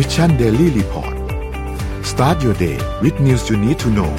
[0.00, 1.14] Mission Daily Report
[2.10, 4.12] start your day with news you need to know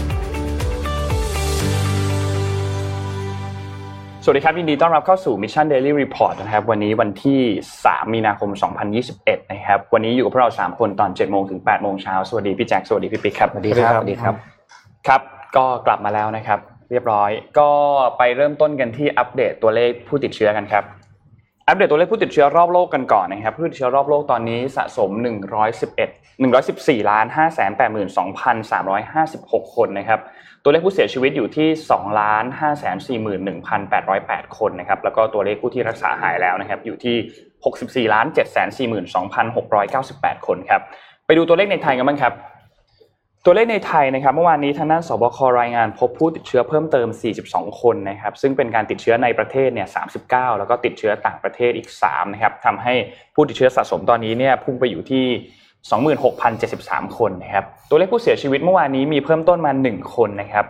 [4.23, 7.41] สวัสดีครับยินดีต้อนรับเข้าสู่ Mission Daily Report นะครับ วันนี้วันที่
[7.77, 8.49] 3 มีนาคม
[9.01, 14.35] 2021 นะครับ วันนี้อยู่กับพวกเรา 3 คนตอน7โมงถึง8โมงเช้าสวัสดีพี่แจ็คสวัสดีพี่ปิ๊กครับสวัสดีครับสวัสดีครับ
[15.07, 15.21] ครับ
[15.55, 16.59] ก็กลับมาแล้วนะครับ
[16.91, 17.71] เรียบร้อย ก็
[18.17, 20.83] ไปเริ่มต้นกันที่อัปเดตตัวเลขผู้ติดเชื้อกันครับ
[21.69, 25.11] อัปเดตตัวเลขผู้ติดเชื้อรอบโลกกันก่อนนะครับผู้ติดเชื้อรอบโลกตอนนี้สะสม
[25.89, 27.59] 111 114ล้าน5 8
[28.17, 28.21] 2
[28.71, 30.19] 356 คนนะครับ
[30.63, 33.09] ตัวเลขผู้เสียชีวิตอยู่ที่2ล้าน5 4
[33.47, 33.71] 1
[34.07, 38.47] 808 คนนะครับแล้วก็ตัวเลขผู้ที่รักษาหายแล้วนะครับอยู่ที่ 64ล้าน7 4
[39.13, 39.73] 2 6 9
[40.23, 40.81] 8 คนครับ
[41.25, 42.33] ไปดูตัวเลขในไทยกันบ้างครับ
[43.51, 47.07] ตัวเลขในไทยนะครับ เมื่อวานนี้ทางด้านสบครายงานพบผู้ติดเชื้อเพิ่มเติม
[47.43, 49.87] 42 คนนะครับ ซึ่งเป็นการติดเชื้อในประเทศเนี่ย
[50.23, 52.93] 39 แล้วก็ติดเชื้อต่างประเทศอีก 3 นะครับทำให้
[53.35, 55.25] ผู้ติดเชื้อสะสมตอนนี้เนี่ยพุ่งไปอยู่ที่
[56.41, 60.65] 26,073 คนนะครับ ตัวเลขผู้เสียชีวิตเมื่อวานนี้มีเพิ่มต้นมา 1 คนนะครับ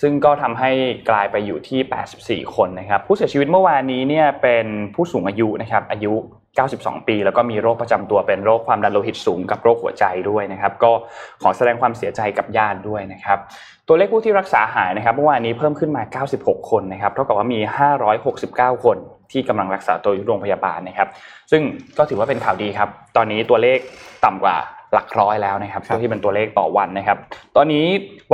[0.00, 0.70] ซึ่งก็ทำให้
[1.10, 6.14] กลายไปอยู่ที่ 84 คนนะครับ ผู้เสียชีวิตเมื่อวานนี้เนี่ยเป็นผู้สูงอายุนะครับอายุ
[6.60, 10.92] 92 ปี แล้วก็มีโรคประจำตัวเป็นโรคความดันโลหิตสูงกับโรคหัวใจด้วยนะครับ ก็
[11.42, 13.38] ขอแสดงความเสียใจกับญาติด้วยนะครับ
[13.88, 17.60] ตัวเลขผู้ที่รักษาหายนะครับเมื่อวานนี้เพิ่มขึ้นมา 96 คนนะครับเท่ากับว่ามี
[18.22, 18.96] 569 คน
[19.32, 21.08] ที่กำลังรักษาตัวอยู่โรงพยาบาลนะครับ
[21.50, 21.62] ซึ่ง
[21.98, 23.78] ก็ถือว่าเป็นข่าวดีครับ ตอนนี้ตัวเลข
[24.24, 24.56] ต่ำกว่า
[24.94, 27.18] หลักร้อยแล้วนะครับตัวที่เป็นตัวเลขต่อวันนะครับ
[27.56, 27.84] ตอนนี้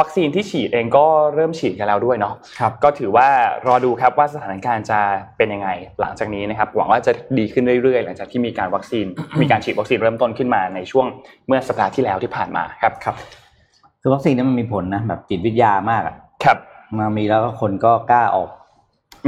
[0.00, 3.28] วัคซีนที่ฉีดเองก็เริ่มฉีดกันแล้วด้วยเนาะครับก็ถือว่า
[3.66, 5.00] รอดูครับว่าสถานการณ์จะ
[5.36, 5.68] เป็นยังไง
[6.00, 9.06] หลังจากนี้นะครับหวังว่าจะดีขึ้นเรื่อยๆ หลังจากที่มีการวัคซีน
[9.40, 11.06] มีการฉีดวัคซีนเริ่มต้นขึ้นมาในช่วง
[11.46, 13.16] เมื่อสัปดาห์ที่แล้วที่ผ่านมาครับครับ
[14.00, 16.58] คือวัคซีนเนี่ยมันมีผลนะแบบจิตวิทยามากอะครับ
[16.98, 18.48] มามีแล้วก็คนก็กล้าออก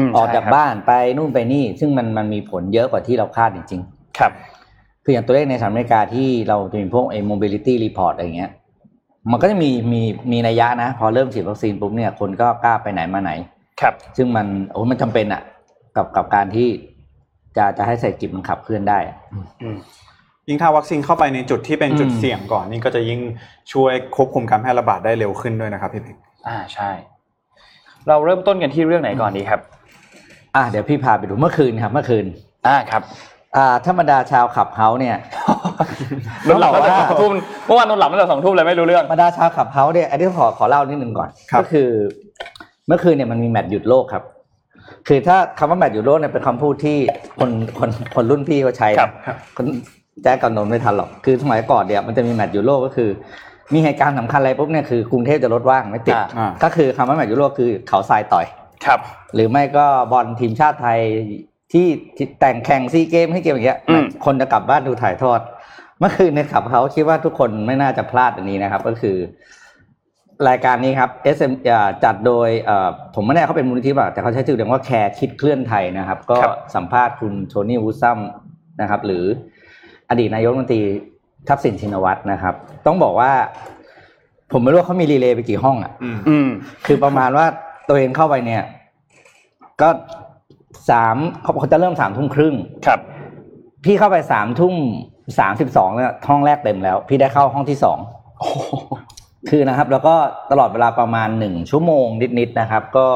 [0.09, 3.81] มออกจากใช่ครับบ้านไปนู่นไปนี่ ซึ่งมันมันมีผลเยอะกว่าที่เราคาดจริง
[4.19, 4.60] ครับๆ
[5.05, 8.51] คืออย่างตัวเลขในสหรัฐอเมริกาที่เราจะมีพวกไอ้ mobility report อะไรเงี้ย
[9.31, 13.33] มันก็จะมีมีมีนัยยะนะ พอเริ่มฉีดวัคซีนปุ๊บเนี่ยคนก็กล้าไปไหนมาไหน
[13.81, 15.43] ครับ ซึ่งมันโอ้มันจำเป็นอะ
[15.97, 16.69] กับกับการที่
[17.57, 19.17] จะจะให้เศรษฐกิจมันขับเคลื่อนได้อะ
[19.63, 19.77] อืม
[20.49, 23.21] ยิ่งถ้าวัคซีนเข้าไปในจุดที่เป็นจุดอืมเสี่ยงก่อนนี่ก็จะยิ่ง
[23.73, 26.17] ช่วยควบคุมการแพร่ระบาดได้เร็วขึ้นด้วยนะครับพี่ปิ๊ก
[26.49, 26.91] อ่าใช่
[28.09, 29.61] เราเริ่มต้นกันที่เรื่องไหนก่อนดีครับ
[30.57, 32.27] อะเดี๋ยวพี่พาไปดูเมื่อคืนครับ เมื่อคืน
[32.67, 33.03] อ่าครับ
[33.57, 35.17] อ่าธรรมดาชาว Clubhouse เนี่ย
[36.49, 37.33] นอนหลับตั้งแต่ต้องบอกว่าสองทุ่ม
[37.67, 41.29] เมื่อวานนอนหลับตั้งแต่สองทุ่มเลยไม่รู้เรื่อง ธรรมดาชาว Clubhouse เนี่ยอันนี้ขอขอเล่านิดนึงก่อน
[41.61, 41.89] ก็คือ
[42.87, 44.25] เมื่อคืนเนี่ยมันมีแมตช์หยุดโลกครับ
[45.09, 46.99] คือถ้าคำว่าแมตช์หยุดโลกเนี่ยเป็นคำพูดที่
[47.39, 49.67] คนคนคนรุ่นพี่เขาใช้ครันะบคน
[50.23, 53.11] แจ๊กกับนนท์ไม่ทันหรอก คือสมัยก่อนเนี่ยมันจะมีแมตช์หยุดโลกก็คือ
[53.73, 58.47] มีเหตุการณ์สำคัญอะไรปุ๊บเนี่ยคือกรุงเทพจะรถว่างไม่ติด อ่าอ่าก็คือคำว่าแมตช์หยุดโลกคือเขาทรายต่อย
[58.85, 59.01] ครับ
[59.35, 61.01] หรือไม่ก็บอลทีมชาติไทย
[61.73, 65.41] ที่ที่แต่งแข่งซีเกมให้เกมอย่างเงี้ยอืมคนจะกลับบ้านดูถ่ายทอด
[65.99, 69.17] เมื่อคืนในขับเขาคิดว่าทุกคนไม่น่าจะพลาดอันนี้นะครับ ก็คือ
[70.49, 78.19] รายการนี้ครับ SM อ่าจัดโดยเอ่อผมไม่แน่เขาเป็นมูลนิธิป่ะแต่เขาใช้ชื่อเรียกว่าแคร์คิดเคลื่อนไทยนะครับ ก็ครับสัมภาษณ์คุณโทนี่วูซัม
[78.81, 79.25] นะครับ หรือ
[80.11, 80.83] อดีตนายกรัฐมนตรี
[81.49, 82.55] ทักษิณชินวัตรนะครับ
[82.87, 83.33] ต้องบอกว่า
[84.53, 86.49] ผมไม่รู้ว่าเขามีรีเลย์ไปกี่ห้องอะอืมอืม
[86.87, 87.47] คือประมาณว่า
[87.89, 88.63] ตัวเองเข้าไปเนี่ย
[89.81, 89.89] ก็
[90.91, 92.55] สามเขาเขาจะเริ่มสามทุ่มครึ่ง
[92.87, 93.01] ครับ
[93.85, 94.75] พี่เข้าไปสามทุ่ม
[95.39, 97.99] สามสิบสองเนี่ยห้องแรกเต็มแล้ว พี่ได้เข้าห้องที่สอง
[99.51, 100.15] คือนะครับ แล้วก็
[100.51, 102.07] ตลอดเวลาประมาณหนึ่งชั่วโมง
[102.39, 103.09] นิดๆนะครับ ก็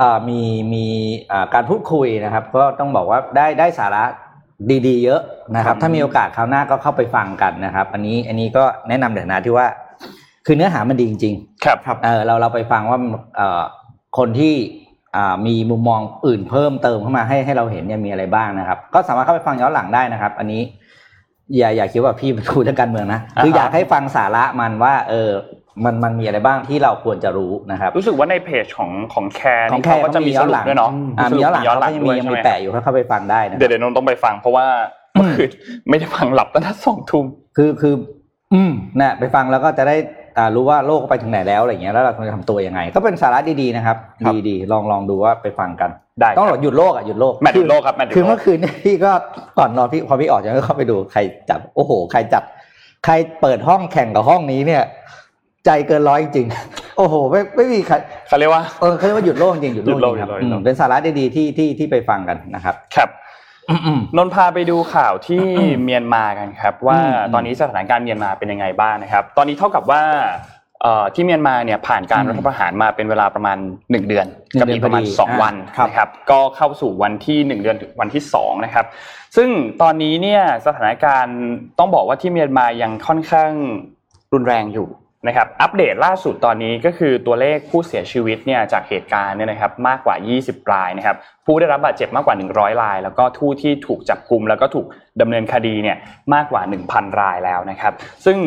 [0.00, 0.40] อ่ามี
[0.72, 0.84] มี
[1.30, 4.04] อ่าการพูดคุยนะครับ ก็ต้องบอกว่าได้ได้สาระ
[4.86, 5.20] ดีๆ เยอะ
[5.56, 9.66] นะครับ ถ้ามีโอกาสคราวหน้าก็เข้าไปฟังกันนะครับ อันนี้อันนี้ก็แนะนำเดี๋ยวนะที่ว่า
[10.46, 12.98] คือเนื้อหามันดีจริง ๆ ครับครับเออเราเราไปฟังว่า
[13.36, 13.62] เอ่อ
[14.18, 14.54] คนที่
[14.86, 14.87] อ่า
[15.46, 20.62] มีมุมมองอื่นเพิ่มเติมเข้ามาให้ให้เราเห็นเนี่ยมีอะไรบ้างนะครับ ก็สามารถเข้าไปฟังย้อนหลังได้นะครับ อันนี้
[21.56, 25.30] อย่าอย่าคิดว่าพี่เป็นคุยเรื่องการเมืองนะคืออ่าฮะอยากให้ฟังสาระมันว่า เออ
[25.84, 34.66] มันมันมีอะไรบ้างที่เราควรจะรู้นะครับ รู้สึกว่าในเพจของของแคร์ของนี่แคร์เขาก็จะมีสรุปด้วยเนาะอ่ามีย้อนหลังย้อนหลัเขางยังด้มีวยยังใช่มีไหมแปะอยู่เข้าไปฟังได้นะเดี๋ยวเดี๋ยวนนท์ต้องไปฟังเพราะว่า
[35.14, 35.50] เมื่อคืน
[35.88, 37.24] ไม่ได้ฟังหลับตั้งแต่สองทุ่ม
[37.56, 37.94] คือคือ
[38.54, 40.17] อืมนะไปฟังแล้วก็จะได้อ่า
[40.54, 45.90] รู้ว่าโลกไปถึงไหนแล้วอะไรเงี้ยแล้วเราควรจะทำตัวยังไง ก็เป็นสาระดีๆนะครับ ครับ ดีๆลองลองดูว่าไปฟังกัน
[46.20, 49.12] ได้ต้องคหรับยุดหยุดโลกอะหยุดโลกแมตช์หยุดโลกครับแมตช์หยุดโลกคือเมื่อคืนเนี่ยพี่ก็
[49.58, 51.20] ก่อนนอนพี่พอพี่ออกจากนั้นก็เข้าไปดูใคร
[51.50, 52.42] จัดโอ้โห ใครจัด
[53.04, 54.82] ใครเปิดห้องแข่งกับห้องนี้เนี่ย
[55.66, 57.94] ใจเกินร้อยจริงๆโอ้โห ไม่ไม่มีใคร
[58.28, 63.27] เขาเรียกว่า เออเขาเรียกว่าหยุดโลกจริงหยุดโลกหยุดโลกจริงครับหยุดโลก อืมเป็นสาระดีๆที่ที่ที่ไปฟังกันนะครับ ครับอืม
[64.16, 65.44] นนท์พาไปดูข่าวที่
[65.84, 70.02] เมียนมากันครับ ว่าอืมตอนนี้สถานการณ์เมียนมาเป็นยังไงบ้างนะครับ ตอนนี้เท่ากับว่า
[70.82, 78.86] เอ่อที่เมียนมาเนี่ยผ่านการอืมรัฐประหารมาเป็นเวลาประมาณ 1 เดือนหนึ่งกับเดือนอีกประมาณพอดี2อ่าวันครับนะครับก็เข้าสู่วันที่ 1 เดือนถึงวันที่2นะครับ
[79.36, 79.48] ซึ่ง
[79.82, 81.38] ตอนนี้เนี่ยสถานการณ์
[81.78, 83.50] ต้องบอกว่าที่เมียนมายังค่อนข้าง
[84.32, 84.88] รุนแรงอยู่
[85.26, 91.16] นะครับอัปเดตล่าสุดตอนนี้ก็คือตัวเลขผู้เสียชีวิตเนี่ยจากเหตุการณ์เนี่ยนะครับมากกว่า 20 รายนะครับ
[91.46, 94.86] ผู้ได้รับบาดเจ็บมากกว่า 100 ราย แล้วก็ทู่ที่ถูกจับกลุ่มแล้วก็ถูก
[95.20, 95.96] ดำเนินคดีเนี่ย
[96.34, 97.92] มากกว่า 1,000 รายแล้วนะครับ
[98.24, 98.38] ซึ่ง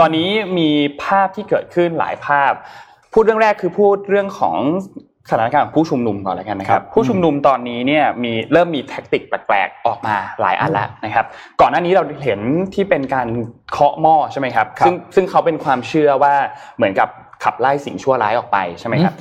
[0.00, 0.28] ตอนนี้
[0.58, 0.70] มี
[1.02, 2.52] ภาพที่เกิดขึ้นหลายภาพ
[3.12, 4.56] พูดเรื่องแรกคือพูดเรื่องของ
[5.28, 11.26] สถานการณ์ของผู้ชุมนุมก่อนแล้วกันนะครัครับบผู้ชุมนุมตอนนี้เนี่ยมีเริ่มมีแท็กติกแปลกๆออกมาหลายอันแล้วนะครับ
[11.60, 12.40] ก่อนหน้านี้เราเห็น
[12.74, 13.28] ที่เป็นการ
[13.72, 16.34] เคาะหม้อใช่ไหมครับครับซึ่งซึ่งเขาเป็นความเชื่อว่า
[16.76, 17.08] เหมือนกับ
[17.44, 19.14] ขับไล่สิ่งชั่วร้ายออกไปใช่ไหมครับ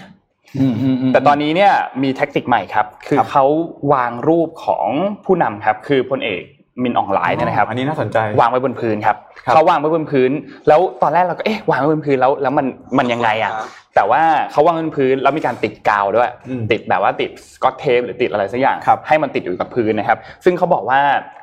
[0.60, 1.74] อืมอืมมแต่ตอนนี้เนี่ย
[2.04, 3.45] มีแท็กติกใหม่ครับ คือครับเขา
[3.94, 4.88] วางรูปของ
[5.25, 6.44] ผู้นำครับ คือพลเอก
[6.84, 10.31] มินอองหลายเนี่ยนะครับอันนี้น่าสนใจวางไว้บนพื้นครับครับเขาวางไว้บนพื้น
[10.68, 12.66] แล้วตอนแรกเราก็เอ๊ะวางไว้บนพื้นแล้วแล้วมัน
[12.98, 13.54] มันยังไงอะ
[13.96, 14.22] แต่ว่า
[14.52, 21.00] เขาวางไว้บนพื้นแล้วมีการติดกาวด้วยอืมติดแบบว่าติดสกอตเทปหรือติดอะไรสักอย่างครับให้มันติดอยู่กับพื้นนะครับ ซึ่งเขาบอกว่า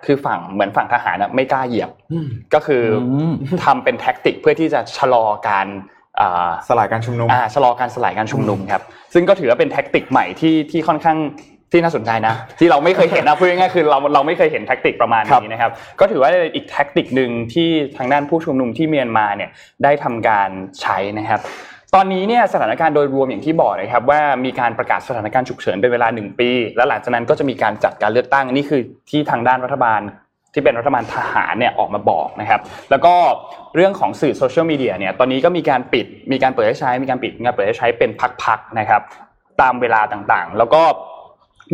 [0.06, 3.32] คือฝั่งเหมือนฝั่งทหารน่ะไม่กล้าเหยียบอืมก็คืออม
[3.64, 5.66] ทำเป็นแท็กติกเพื่อที่จะชะลอการ
[6.20, 8.82] อ่าสลายการชุมนุมอ่าชะลอการสลายการชุมนุมครับ
[9.14, 11.18] ซึ่งก็ถือว่าเป็นแท็กติกใหม่ที่ที่ค่อนข้าง
[11.72, 15.70] ที่น่าสนใจนะ ที่เราไม่เคยเห็นนะพูดง่ายๆคือเราเราไม่เคยเห็นแท็กติกประมาณนี้นะครับ
[16.00, 19.50] ก็ถือว่าเป็นอีกแท็กติกหนึ่งที่ทางด้านผู้ชุมนุมที่เมียนมาเนี่ย
[19.84, 21.40] ได้ทำการใช้นะครับ
[21.94, 28.80] ตอนนี้เนี่ยสถานการณ์โดยรวมอย่างที่บอกนะครับว่ามีการประกาศสถานการณ์ฉุกเฉินเป็นเวลาหนึ่งปี แล้วหลังจากนั้นก็จะมีการจัดการเลือกตั้งนี่คือ
[29.10, 30.00] ที่ทางด้านรัฐบาล
[30.52, 32.60] ที่เป็นรัฐบาลทหารเนี่ยออกมาบอกนะครับ
[32.90, 33.14] แล้วก็
[33.74, 38.10] เรื่องของสื่อโซเชียลมีเดียเนี่ยตอนนี้ก็มีการปิดมีการเปิดให้ใช้ มีการปิดมีการเปิดให้ใช้เป็น
[38.42, 39.02] พักๆนะครับ
[39.60, 40.82] ตามเวลาต่างๆ แล้วก็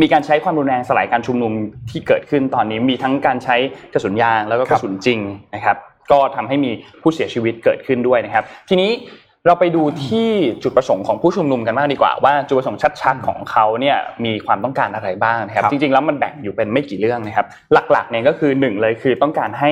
[0.01, 1.53] มีการใช้ความรุนแรงสลายการชุมนุม
[1.91, 3.57] ที่เกิดขึ้นตอนนี้มีทั้งการใช้
[3.95, 5.19] กระสุนยางแล้วก็กระสุนจริง
[5.55, 5.77] นะครับ
[6.13, 6.71] ก็ทำให้มี
[7.03, 8.91] ผู้เสียชีวิตเกิดขึ้นด้วยนะครับ ทีนี้
[9.47, 10.29] เราไปดูที่
[10.63, 19.71] จุดประสงค์ของผู้ชุมนุมกันบ้างดีกว่า ว่าจุดประสงค์ชัดๆของเขาเนี่ยมีความต้องการอะไรบ้างนะครับครับจริงๆแล้วมันแบ่งอยู่เป็นไม่กี่เรื่องนะครับ หลักๆเนี่ยก็คือหนึ่งเลยคือต้องการให้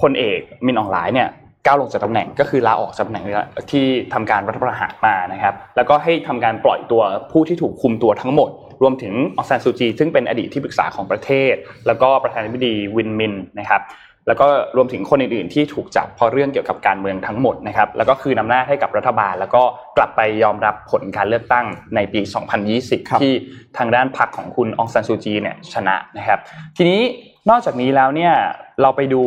[0.00, 1.28] พลเอกมินอองหลายเนี่ย
[1.66, 3.24] ก้าวลงจากตำแหน่งก็คือลาออกจากตำแหน่ง
[3.70, 3.84] ที่
[4.14, 7.02] ทำการรัฐประหารมานะครับ แล้วก็ให้ทำการปล่อยตัว
[7.32, 8.50] ผู้ที่ถูกคุมตัวทั้งหมด
[8.82, 11.54] รวมถึงอองซานซูจี ซึ่งเป็นอดีตที่ปรึกษาของประเทศ
[11.86, 13.82] แล้วก็ประธานาธิบดีวินมินนะครับ
[14.28, 14.46] แล้วก็
[14.76, 19.62] รวมถึงคนอื่นๆที่ถูกจับเพราะเรื่องเกี่ยวกับการเมืองทั้งหมดนะครับแล้วก็คืนอำนาจให้กับรัฐบาล แล้วก็
[19.96, 23.32] กลับไปยอมรับผลการเลือกตั้งในปีครับ2020 ที่
[23.78, 26.40] ทางด้านพรรคของคุณองซานซูจีเนี่ยชนะนะครับ
[26.76, 27.00] ทีนี้
[27.50, 28.34] นอกจากนี้แล้วเนี่ย
[28.82, 29.20] เราไปดู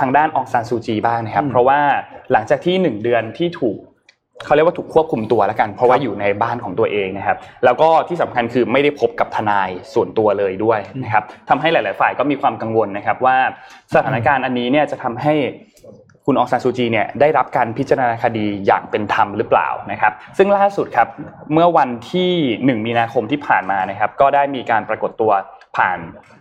[0.00, 1.80] ทางด้านองซานซูจีบ้างนะครับอืมเพราะว่า
[2.32, 3.78] หลังจากที่หนึ่งเดือนที่ถูก
[4.44, 13.36] เขาเรียกว่าถูกควบคุมตัวแล้วกัน เพราะว่าอยู่ในบ้านของตัวเองนะครับ แล้วก็ที่สำคัญคือไม่ได้พบกับทนายส่วนตัวเลยด้วยนะครับทำให้หลาย ๆ ฝ่ายก็มีความกังวลนะครับ ว่า
[13.94, 15.34] สถานการณ์อันนี้เนี่ยจะทำให้
[16.26, 21.08] คุณอองซานซูจีเนี่ยได้รับการพิจารณาคดีอย่างเป็นธรรมหรือเปล่านะครับ ซึ่งล่าสุดครับ
[21.52, 25.32] เมื่อวันที่ 1 มีนาคมที่ผ่านมานะครับ ก็ได้มีการปรากฏตัว
[25.76, 25.98] ผ่าน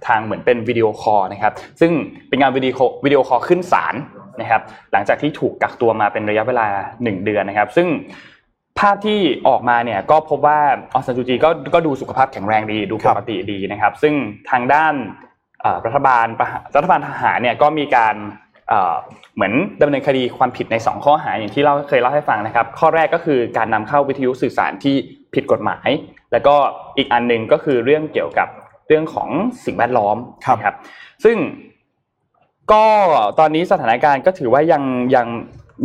[0.07, 1.91] ทางเหมือนเป็นวิดีโอคอลนะครับซึ่ง
[2.29, 3.95] เป็นงานวิดีโอวิดีโอคอลขึ้นศาล
[4.41, 4.61] นะครับ
[4.91, 7.87] หลังจากที่ถูกกักตัวมาเป็นระยะเวลา 1 เดือนนะครับ ซึ่ง
[8.79, 10.59] ภาพที่ออกมาเนี่ยก็พบว่า
[10.93, 14.13] อองซานซูจีก็ก็ดูสุขภาพแข็งแรงดีดูปกติดีนะครับ ซึ่ง
[14.51, 14.93] ทางด้าน
[15.85, 16.25] รัฐบาล
[16.75, 18.15] รัฐบาลทหารเนี่ยก็มีการ
[19.35, 24.95] เหมือนดำเนินคดีความผิดใน 2 ข้อหาอย่างที่เราเคยเล่าให้ฟังนะครับ ข้อแรกก็คือการนำเข้าวิทยุสื่อสารที่
[25.33, 25.89] ผิดกฎหมาย
[26.31, 26.55] แล้วก็
[26.97, 28.47] อีกอันหนึ่งก็คือเรื่องเกี่ยวกับ
[28.87, 29.29] เรื่องของ
[29.65, 30.75] สิ่งแวดล้อมครับนะครับ
[31.23, 31.37] ซึ่ง
[32.71, 32.85] ก็
[33.39, 34.83] ตอนนี้สถานการณ์ก็ถือว่ายัง
[35.15, 35.27] ยัง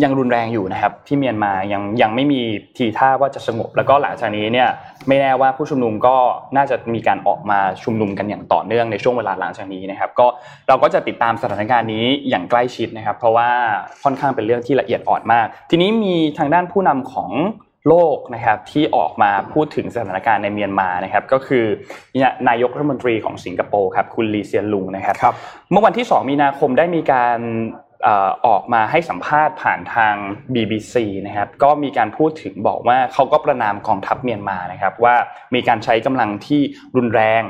[0.02, 2.40] ยังรุนแรงอยู่นะครับที่เมียนมายังยังไม่มี
[2.76, 4.68] ทีท่าว่าจะสงบ แล้วก็หลังจากนี้เนี่ย
[5.08, 6.16] ไม่แน่ว่าผู้ชุมนุมก็
[6.56, 10.26] น่าจะมีการออกมาชุมนุมกันอย่างต่อเนื่องในช่วงเวลาหลังจากนี้นะครับ ก็
[10.68, 13.48] เราก็จะติดตามสถานการณ์นี้อย่างใกล้ชิดนะครับ เพราะว่า
[14.02, 17.30] ค่อนข้างเป็นเรื่องที่ละเอียดอ่อนมาก ทีนี้มีทางด้านผู้นำของ
[17.88, 21.64] โลกนะครับที่ออกมาพูดถึงสถานการณ์ในเมียนมานะครับก็คือ
[22.48, 25.34] นายกรัฐมนตรีของสิงคโปร์ครับคุณลีเซียนลุงนะครับครับ
[25.70, 27.38] เมื่อวันที่ 2 มีนาคมได้มีการ
[28.02, 30.14] เอ่อออกมาให้สัมภาษณ์ผ่านทาง
[30.54, 30.94] BBC
[31.26, 35.14] นะครับก็มีการพูดถึงบอกว่าเขาก็ประนามกองทัพเมียนมานะครับว่า
[35.54, 36.60] มีการใช้กำลังที่
[36.96, 37.42] รุนแรง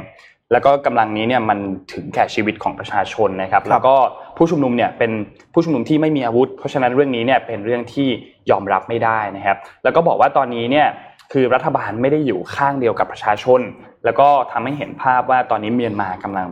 [0.53, 1.59] แล้วก็กำลังนี้เนี่ยมัน
[1.93, 3.95] ถึงแก่ชีวิตของประชาชนนะครับ แล้วก็
[4.37, 5.13] ผู้ชุมนุมเนี่ยเป็น
[5.53, 8.09] ผู้ชุมนุมที่ไม่มีอาวุธ เพราะฉะนั้นเรื่องนี้เนี่ยเป็นเรื่องที่
[8.51, 10.87] ยอมรับไม่ได้นะครับ แล้วก็บอกว่าตอนนี้เนี่ย
[11.33, 13.61] คือรัฐบาลไม่ได้อยู่ข้างเดียวกับประชาชน
[14.05, 16.47] แล้วก็ทำให้เห็นภาพว่าตอนนี้เมียนมากำลัง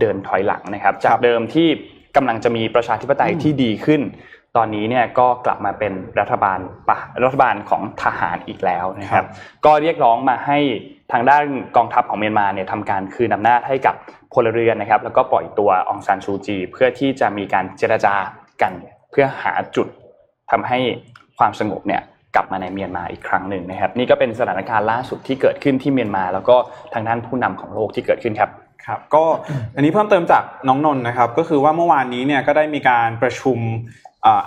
[0.00, 1.68] เดินถอยหลังนะครับ จากเดิมที่
[2.16, 4.00] กำลังจะมีประชาธิปไตยที่ดีขึ้น
[4.56, 9.26] ตอนนี้เนี่ยก็กลับมาเป็นรัฐบาลปะรัฐบาลของทหารอีกแล้วนะครับ
[9.64, 10.58] ก็เรียกร้องมาให้
[11.12, 11.44] ทางด้าน
[11.76, 13.94] กองทัพของเมียนมาเนี่ยทำการคืนอำนาจให้กับ
[14.32, 18.14] พลเรือนนะครับ แล้วก็ปล่อยตัวองซานชูจี เพื่อที่จะมีการเจรจา
[18.62, 18.72] กัน
[19.10, 19.88] เพื่อหาจุด
[20.50, 20.78] ทำให้
[21.38, 22.02] ความสงบเนี่ย
[22.34, 26.56] กลับมาในเมียนมาอีกครั้งหนึ่งนะครับ นี่ก็เป็นสถานการณ์ล่าสุดที่เกิดขึ้นที่เมียนมา แล้วก็
[26.94, 28.50] ทางด้านผู้นำของโลกที่เกิดขึ้นครับ
[28.86, 29.24] ครับก็
[29.76, 33.58] อันนี้เพิ่มเติมจากน้องนนท์นะครับ ก็คือว่าเมื่อวานนี้เนี่ยก็ได้มีการประชุม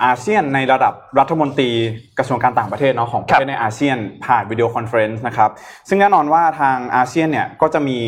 [0.04, 1.70] อาเซียนในระดับรัฐมนตรี
[2.18, 5.50] กระทรวงการต่างประเทศเนาะของประเทศในอาเซียนผ่านวิดีโอคอนเฟรนซ์นะครับ
[5.88, 7.98] ซึ่งแน่นอนว่าทางอาเซียนเนี่ยก็จะมี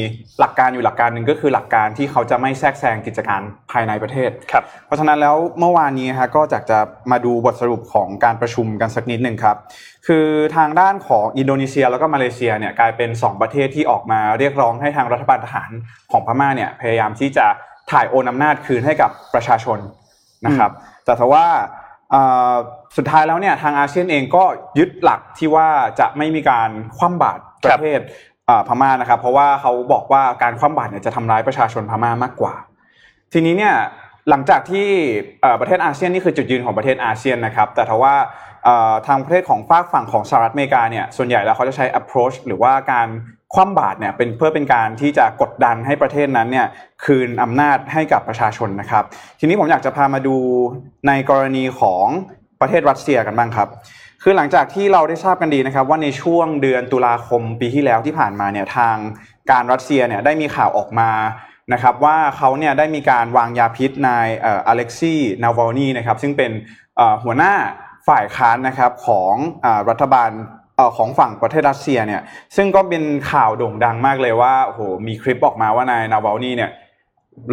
[0.41, 3.43] หลักการอยู่หลักการหนึ่งก็คือหลักการที่เขาจะไม่แทรกแซงกิจการ
[3.73, 6.79] ภายในประเทศครับเพราะฉะนั้นแล้วเมื่อวานนี้ฮะก็จากจะ
[7.11, 9.57] มาดูบทสรุปของการประชุมกันสักนิดหนึ่งครับ
[10.07, 15.71] คือทางด้านของอินโดนีเซียแล้วก็มาเลเซียเนี่ยกลายเป็น 2 ประเทศที่ออกมาเรียกร้องให้ทางรัฐบาลทหาร
[16.13, 17.47] ของพม่าเนี่ยพยายามที่จะ
[17.91, 19.81] ถ่ายโอนอำนาจคืนให้กับประชาชน
[20.47, 20.71] นะครับ
[21.05, 21.47] แต่ถ้าว่า
[22.97, 24.45] สุดท้ายแล้วเนี่ยทางอาเซียนเองก็
[24.79, 25.69] ยึดหลักที่ว่า
[26.01, 28.01] จะไม่มีการคว่ำบาตรประเทศ
[28.69, 32.55] พม่านะครับ เพราะว่าเขาบอกว่าการคว่ำบาตรเนี่ยจะทำร้ายประชาชนพม่ามากกว่า
[33.33, 33.75] ทีนี้เนี่ย
[34.31, 34.89] หลังจากที่
[35.61, 38.15] ประเทศอาเซียนนี่คือจุดยืนของประเทศอาเซียนนะครับ แต่ถ้าว่า
[39.07, 43.07] ทางประเทศของฝากฝั่งของสหรัฐอเมริกาเนี่ยส่วนใหญ่แล้วเขาจะใช้ approach หรือว่าการ
[43.55, 46.67] คว่ำบาตรเนี่ยเป็นเพื่อเป็นการที่จะกดดันให้ประเทศนั้นเนี่ย
[47.05, 49.05] คืนอำนาจให้กับประชาชนนะครับ
[49.39, 50.37] ทีนี้ผมอยากจะพามาดู
[51.07, 52.07] ในกรณีของ
[52.61, 53.69] ประเทศรัสเซียกันบ้างครับ
[54.23, 58.97] คือหลังจากที่เราได้ทราบกันดีนะครับ ว่าในช่วงเดือนตุลาคมปีที่แล้วที่ผ่านมาเนี่ยทาง
[59.51, 61.11] การรัสเซียเนี่ยได้มีข่าวออกมา
[61.73, 64.29] นะครับว่าเขาเนี่ยได้มีการวางยาพิษนาย
[64.69, 66.53] อเล็กซี่นาวอลนีนะครับซึ่งเป็น
[67.25, 67.55] หัวหน้า
[68.09, 69.35] ฝ่ายค้านนะครับของ
[69.89, 70.31] รัฐบาล
[70.97, 72.23] ของฝั่งประเทศรัสเซียเนี่ย
[72.57, 73.03] ซึ่งก็เป็น
[73.33, 76.71] ข่าวโด่งดังมากเลยว่าโอ้โหมีคลิปออกมาว่านายนาวาลนี่เนี่ย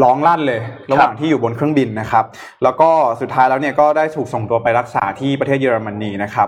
[0.03, 0.62] ร้องลั่นเลย
[0.92, 2.25] ระหว่างที่อยู่บนเครื่องบินนะครับ
[2.63, 2.89] แล้วก็
[3.22, 6.48] สุดท้ายแล้วเนี่ยก็ได้ถูกส่งตัวไปรักษาที่ประเทศเยอรมนีนะครับ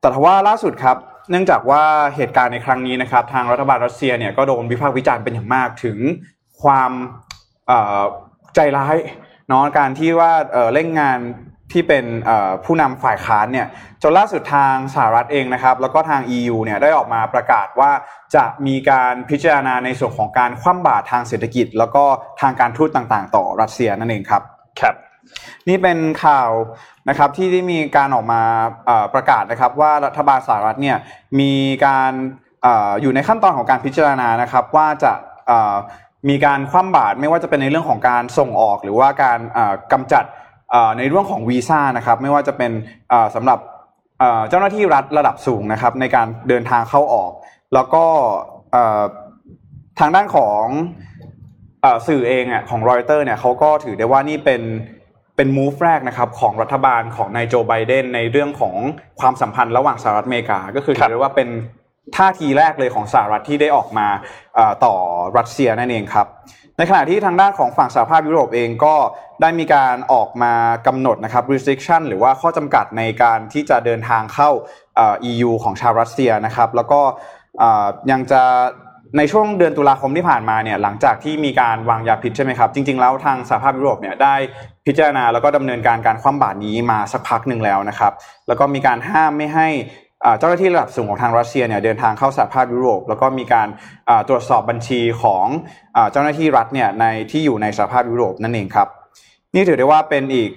[0.00, 0.96] แต่ทว่าล่าสุดครับ
[1.30, 1.82] เนื่องจากว่า
[2.16, 5.98] เหตุการณ์ในครั้งนี้นะครับ ทางรัฐบาลรัสเซียเนี่ยก็โดนวิพากษ์วิจารณ์เป็นอย่างมากถึง
[6.62, 6.90] ความ
[8.54, 8.96] ใจร้าย
[9.48, 10.32] เนาะการที่ว่า
[10.72, 11.18] เร่งงาน
[11.74, 12.04] ที่เป็น
[12.64, 13.66] ผู้นำฝ่ายค้านเนี่ย
[14.02, 17.90] จนล่าสุดทางสหรัฐเองนะครับ แล้วก็ทาง EU เนี่ยได้ออกมาประกาศว่า
[18.34, 22.04] จะมีการพิจารณาในส่วนของการคว่ำบาตรทางเศรษฐกิจ แล้วก็
[22.40, 24.42] ทางการทูตต่างๆ ต่อรัสเซียนั่นเองครับ
[24.80, 24.94] ครับ
[25.68, 26.50] นี่เป็นข่าว
[27.08, 28.42] นะครับที่ได้มีการออกมา
[29.14, 30.96] ประกาศนะครับ ว่ารัฐบาลสหรัฐเนี่ย
[31.40, 31.52] มี
[31.86, 32.12] การ
[33.00, 35.12] อยู่ในขั้นตอนของการพิจารณานะครับว่าจะ
[36.28, 39.38] มีการคว่ำบาตรไม่ว่าจะเป็นในเรื่องของการส่งออก หรือว่าการ
[39.92, 40.24] กำจัด
[40.98, 42.72] ในเรื่องของวีซ่านะครับไม่ว่าจะเป็น
[43.34, 43.58] สำหรับ
[44.48, 47.30] เจ้าหน้าที่รัฐระดับสูงนะครับในการเดินทางเข้าออก
[47.74, 48.04] แล้วก็
[49.98, 50.64] ทางด้านของ
[52.08, 54.62] สื่อเองอะของรอยเตอร์เนี่ยเขาก็ถือได้ว่านี่เป็น
[55.36, 58.74] เป็นมูฟแรกนะครับของรัฐบาลของนายโจไบเดนในเรื่องของ
[59.20, 61.48] ความสัมพันธ์ระหว่างสหรัฐอเมริกา ก็คือถือได้ว่าเป็น
[62.16, 64.08] ท่าทีแรกเลยของสหรัฐที่ได้ออกมา
[64.84, 64.94] ต่อ
[65.38, 66.26] รัสเซียนั่นเองครับ
[66.78, 68.94] ในขณะที่ทางด้านของฝั่งสหภาพยุโรปเองก็
[69.40, 70.52] ได้มีการออกมา
[70.86, 74.50] กำหนดนะครับ restriction หรือว่าข้อจำกัดในการที่จะเดินทางเข้า
[75.30, 77.00] EU ของชาวรัสเซียนะครับ แล้วก็
[78.10, 78.42] ยังจะ
[79.18, 84.34] ในช่วงเดือนตุลาคมที่ผ่านมาเนี่ยหลังจากที่มีการวางยาพิษใช่ไหมครับ จริง ๆ แล้วทางสหภาพยุโรปเนี่ยได้
[84.86, 88.12] พิจารณาแล้วก็ดำเนินการการคว่ำบาตรนี้มาสักพักหนึ่งแล้วนะครับ
[88.46, 89.68] แล้วก็มีการห้ามไม่ให้
[90.38, 93.68] เจ้าหน้าที่ระดับสูงของทางรัสเซียเนี่ยเดินทางเข้าสหภาพยุโรป แล้วก็มีการ
[94.28, 95.46] ตรวจสอบบัญชีของ
[96.12, 98.88] เจ้าหน้าที่รัฐเนี่ยในที่อยู่ในสหภาพยุโรปนั่นเองครับ
[99.54, 100.50] นี่ถือได้ว่าเป็นอีก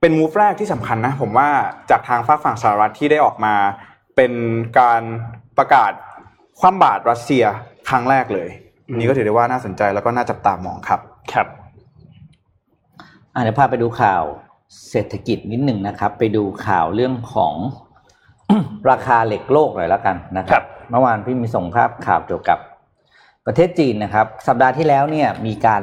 [0.00, 1.48] เป็นมูฟแรกที่สำคัญนะผมว่า
[1.90, 3.54] จากทางฝากฝั่งสหรัฐที่ได้ออกมา
[4.16, 4.32] เป็น
[4.80, 5.02] การ
[5.58, 5.92] ประกาศ
[6.60, 7.44] คว่ำบาตรรัสเซีย
[7.88, 8.48] ครั้งแรกเลย
[8.96, 11.00] นี่ก็ถือได้ว่าน่าสนใจแล้วก็น่าจับตามองครับ
[11.32, 11.46] ครับ
[13.34, 14.22] อ่าเดี๋ยวพาไปดูข่าว
[14.90, 17.54] เศรษฐกิจนิดหนึ่งนะครับ ไปดูข่าวเรื่องของ
[18.90, 22.58] ราคาเหล็กโลกหน่อยแล้วกันนะครับ เมื่อวานพี่มีส่งภาพข่าวเกี่ยวกับ
[23.46, 25.82] ประเทศจีนนะครับ สัปดาห์ที่แล้วเนี่ยมีการ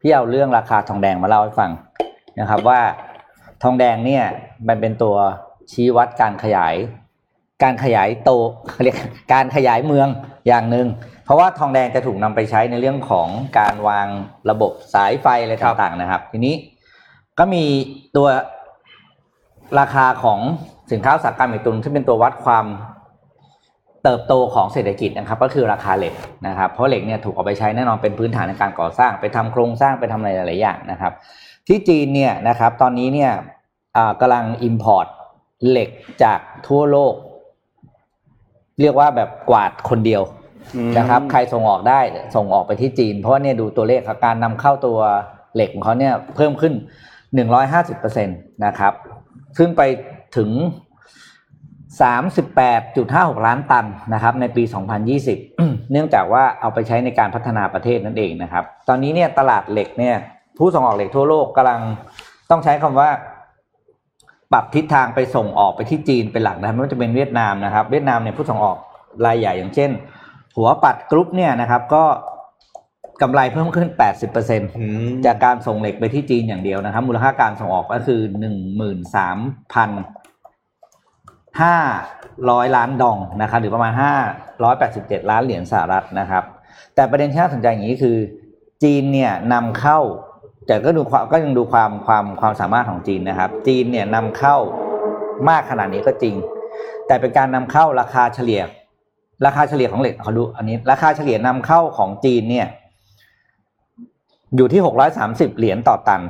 [0.00, 1.70] พี่เอาเรื่องราคาทองแดงมาเล่าให้ฟัง
[2.40, 2.80] นะครับ ว่า
[3.62, 4.24] ทองแดงเนี่ย
[4.68, 5.16] มันเป็นตัว
[5.72, 6.74] ชี้วัดการขยาย
[7.62, 8.30] การขยายโต
[8.82, 8.96] เรียก
[9.32, 10.08] การขยายเมือง
[10.48, 10.86] อย่างหนึ่ง
[11.24, 14.08] เพราะว่าทองแดงจะถูกนำไปใช้ในเรื่องของการวาง
[14.50, 16.54] ระบบสายไฟอะไรต่างๆนะครับ ทีนี้
[17.38, 17.64] ก็มี
[18.16, 18.28] ตัว
[19.78, 20.40] ราคาของ
[20.92, 22.66] สินค้าอุตสาหกรรมอีกตัวที่เป็นตัววัดความ
[24.04, 26.14] เติบโตของเศรษฐกิจนะครับก็คือราคาเหล็ก
[26.46, 31.12] นะครับเพราะเหล็กเนี่ยถูกเอาไปใช้แน่นอนเป็นพื้นฐานในการก่อสร้างไปทำโครงสร้างไปทำอะไรหลายๆอย่างนะครับ
[31.68, 33.32] ที่จีนเนี่ยนะครับตอนนี้เนี่ย
[34.20, 35.06] กำลังอิมพอร์ต
[35.68, 35.88] เหล็ก
[36.22, 36.38] จาก
[36.68, 37.14] ทั่วโลก
[38.80, 40.22] เรียกว่าแบบกวาดคนเดียว
[40.98, 42.00] นะครับ ใครส่งออกได้
[42.36, 44.98] ส่งออกไปที่จีน เพราะว่าเนี่ยดูตัวเลขการนำเข้าตัว
[45.54, 46.74] เหล็กของเขาเนี่ยเพิ่มขึ้น
[47.34, 48.32] หนึ่งร้อยห้าสิบเปอร์เซ็นต
[48.64, 48.92] นะครับ
[49.58, 49.82] ซึ่งไป
[50.36, 50.50] ถึง
[52.18, 54.62] 38.56 ล้านตันนะครับ ในปี
[55.26, 60.16] 2020 เนื่องจากว่าเอาไปใช้ในการพัฒนาประเทศนั่นเองนะครับ ตอนนี้เนี่ยตลาดเหล็กเนี่ย
[60.58, 61.80] ผู้ส่งออกเหล็กทั่วโลกกำลัง
[62.50, 63.10] ต้องใช้คำว่า
[64.52, 68.76] ปรับทิศทางไปส่งออกไปที่จีนเป็นหลักนะครับไม่ว่าจะเป็นเวียดนามนะครับ เวียดนามเนี่ยผู้ส่งออก
[69.26, 69.90] รายใหญ่อย่างเช่น
[70.56, 72.04] หัวปัดกรุ๊ปเนี่ยนะครับ ก็
[73.22, 73.88] กำไรเพิ่มขึ้น
[74.34, 78.42] 80%อืมจากการส่งเหล็กไปที่จีนอย่างเดียวนะครับ มูลค่าการส่งออกก็คือห
[81.60, 81.76] ห้า
[82.50, 84.14] ร้อยล้านดองนะครับหรือประมาณห้า
[84.64, 86.44] ร้อยแปดสิบเจ็ดล้านเหรียญสหรัฐนะครับ
[86.94, 88.16] แต่ประเด็นที่น่าสนใจอย่างนี้คือ
[88.82, 89.98] จีนเนี่ยนำเข้า
[90.66, 94.56] แต่ก็ดูความก็ยังดูความความความสามารถของจีนนะครับ จีนเนี่ยนำเข้า
[95.48, 96.34] มากขนาดนี้ก็จริง
[97.06, 98.62] แต่เป็นการนำเข้าราคาเฉลี่ย
[99.46, 102.66] ราคาเฉลี่ยของเหล็กเขาดูอันนี้ราคาเฉลี่ยนำเข้าของจีนเนี่ย
[104.56, 106.22] อยู่ที่หกร้อยสามสิบเหรียญต่อตัน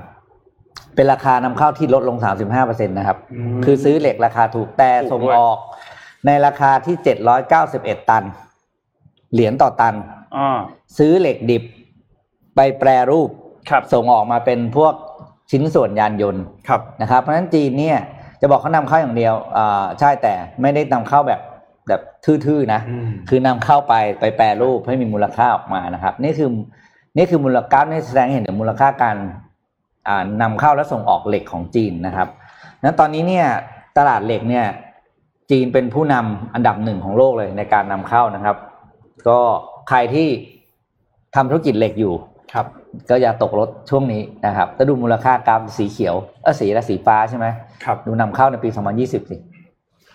[0.97, 3.19] เป็นราคานำเข้าที่ลดลงสามสิบห้าเปอร์เซ็นตนะครับ
[3.59, 5.59] มคือซื้อเหล็กราคาถูกแต่ถูกส่งด้วยออก
[6.27, 8.25] ในราคาที่เจ็ดร้อยเก้าสิบเอ็ดตัน
[9.33, 9.95] เหรียญต่อตัน
[10.37, 10.59] อ่า
[10.99, 11.63] ซื้อเหล็กดิบ
[12.57, 13.31] ไปแปรรูป
[13.71, 14.95] ครับส่งออกมาเป็นพวก
[15.51, 17.99] ชิ้นส่วนยานยนต์ครับนะครับ เพราะฉะนั้นจีนเนี่ย
[18.41, 21.41] จะบอกเขานำเข้าอย่างเดียวอ่าใช่แต่ไม่ได้นำเข้าแบบ
[21.89, 26.51] แบบทื่อๆนะอืมคือนำเข้าไปไปแปรรูปให้มีมูลค่าออกมานะครับ นี่คือ
[27.17, 29.46] นี่คือมูลค่านี่แสดงให้เห็นถึงมูลค่าการอ่า
[30.43, 32.29] นำเข้าและส่งออกเหล็กของจีนนะครับ
[32.83, 33.47] นั้นตอนนี้เนี่ย
[33.99, 34.67] ตลาดเหล็กเนี่ย
[35.51, 38.57] จีนเป็นผู้นำอันดับหนึ่งของโลกเลยในการนำเข้านะครับ
[39.29, 39.39] ก็
[39.89, 40.29] ใครที่
[41.35, 42.15] ทำธุรกิจเหล็กอยู่
[42.53, 42.67] ครับ
[43.11, 47.47] ก็อย่าตกรถช่วงนี้นะครับถ้าดูมูลค่ากราฟสีเขียวเออสีและสีฟ้าใช่ไหม
[47.85, 49.37] ครับดูนำเข้าในปี 2020 สิ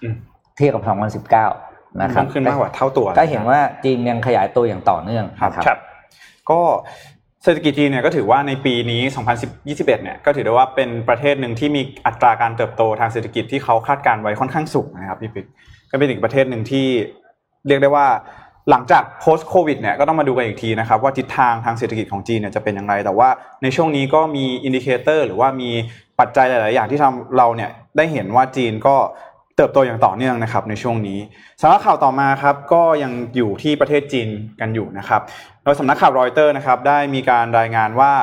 [0.04, 0.16] อืม
[0.56, 0.84] เทียบกับ
[1.24, 5.80] 2019 นะครัเพิ่บมขึ้นมากกว่าเท่าตัวก็เห็นว่าจีนยังขยายตัวอย่างต่อเนื่องนะครับ
[6.52, 6.62] ก็
[7.44, 9.02] เศรษฐกิจจีนเนี่ยก็ถือว่าในปีนี้
[9.48, 15.46] 2021 เนี่ยก็ถือได้ว่าเป็นประเทศหนึ่งที่มีอัตราการเติบโตทางเศรษฐกิจที่เขาคาดการไว้ค่อนข้างสูงนะครับพี่ปิ๊ก
[15.92, 16.88] ก็เป็นอีกประเทศหนึ่งที่
[17.68, 18.08] เรียกได้ว่า
[18.70, 23.30] หลังจาก post covid เนี่ยก็ต้องมาดูกันอีกทีนะครับว่าทิศทางทางเศรษฐกิจของจีนเนี่ยจะเป็นอย่างไร แต่ว่า
[23.64, 25.70] ในช่วงนี้ก็มี indicator หรือว่ามี
[26.20, 28.96] ปัจจัยหลาย ๆ อย่างที่ทำเราเนี่ยได้เห็นว่าจีนก็
[29.56, 31.20] เติบโตอย่างต่อเนื่องนะครับในช่วงนี้
[31.62, 34.30] สำหรับข่าวต่อมาครับก็ยังอยู่ที่ประเทศจีน
[34.60, 35.22] กันอยู่นะครับ
[35.64, 38.14] โดยสำนักข่าวรอยเตอร์นะครับได้มีการรายงานว่า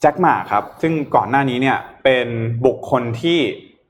[0.00, 2.26] แจ็คหม่าครับซึ่งก่อนหน้านี้เนี่ยเป็น
[2.66, 3.38] บุคคลที่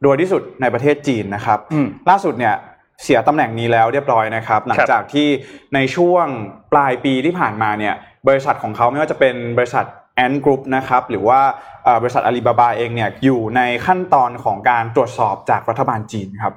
[0.04, 2.54] รวยที่สุดในประเทศจีนนะครับอืมล่าสุดเนี่ย
[3.02, 5.28] เสียตำแหน่งนี้แล้วเรียบร้อยนะครับ หลังจากที่
[5.74, 6.26] ในช่วง
[6.72, 7.94] ปลายปีที่ผ่านมาเนี่ย
[8.28, 9.84] บริษัทของเขาไม่ว่าจะเป็นบริษัท
[10.16, 11.40] Ant Group นะครับหรือว่า
[11.84, 16.54] เอ่อบริษัทอาลีบาบาเองเนี่ยอยู่ในขั้นตอนของการตรวจสอบจากรัฐบาลจีนครับ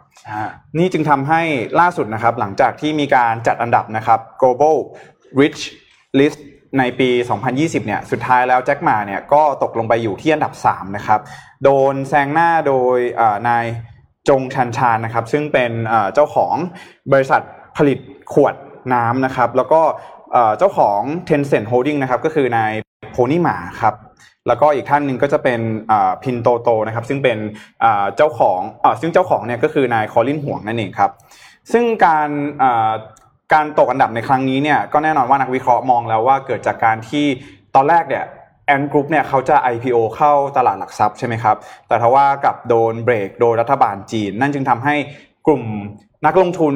[0.77, 1.41] นี่จึงทำให้
[1.79, 4.75] ล่าสุดนะครับหลังจากที่มีการจัดอันดับนะครับ global
[5.41, 5.61] rich
[6.19, 6.39] list
[6.79, 7.09] ในปี
[7.49, 11.19] 2020 เนี่ย สุดท้ายแล้วแจ็คหมาเนี่ยก็ตกลงไปอยู่ที่อันดับ 3 นะครับ
[11.63, 13.65] โดนแซงหน้าโดยเอ่อนาย
[14.29, 16.55] จงชันชานนะครับ ซึ่งเป็นเอ่อเจ้าของ
[17.11, 17.41] บริษัท
[17.77, 17.99] ผลิต
[18.33, 18.55] ขวด
[18.93, 19.81] น้ำนะครับ แล้วก็
[20.33, 22.73] เอ่อเจ้าของ Tencent Holding นะครับ ก็คือนาย
[23.15, 23.95] โพนี่หมาครับ
[24.47, 25.59] แล้วก็อีกท่านหนึ่งก็จะเป็น
[26.23, 27.37] พินโตโตนะครับซึ่งเป็น
[28.15, 31.11] เจ้าของอซึ่งเจ้าของเนี่ยก็คือนายคอลินหวงนั่นเองครับ
[31.71, 32.29] ซึ่งการ
[33.53, 37.25] การตกอันดับในครั้งนี้เนี่ยก็แน่นอนว่านักวิเคราะห์มองแล้วว่าเกิดจากการที่
[37.75, 38.25] ตอนแรกเนี่ย
[38.67, 44.95] Ant Group เนี่ยเขาจะ IPO เข้าตลาดหลักทรัพย์ใช่ไหมครับ แต่ทว่ากลับโดนเบรกโดยรัฐบาลจีน นั่นจึงทำให้
[45.47, 45.63] กลุ่ม
[46.25, 46.75] นักลงทุน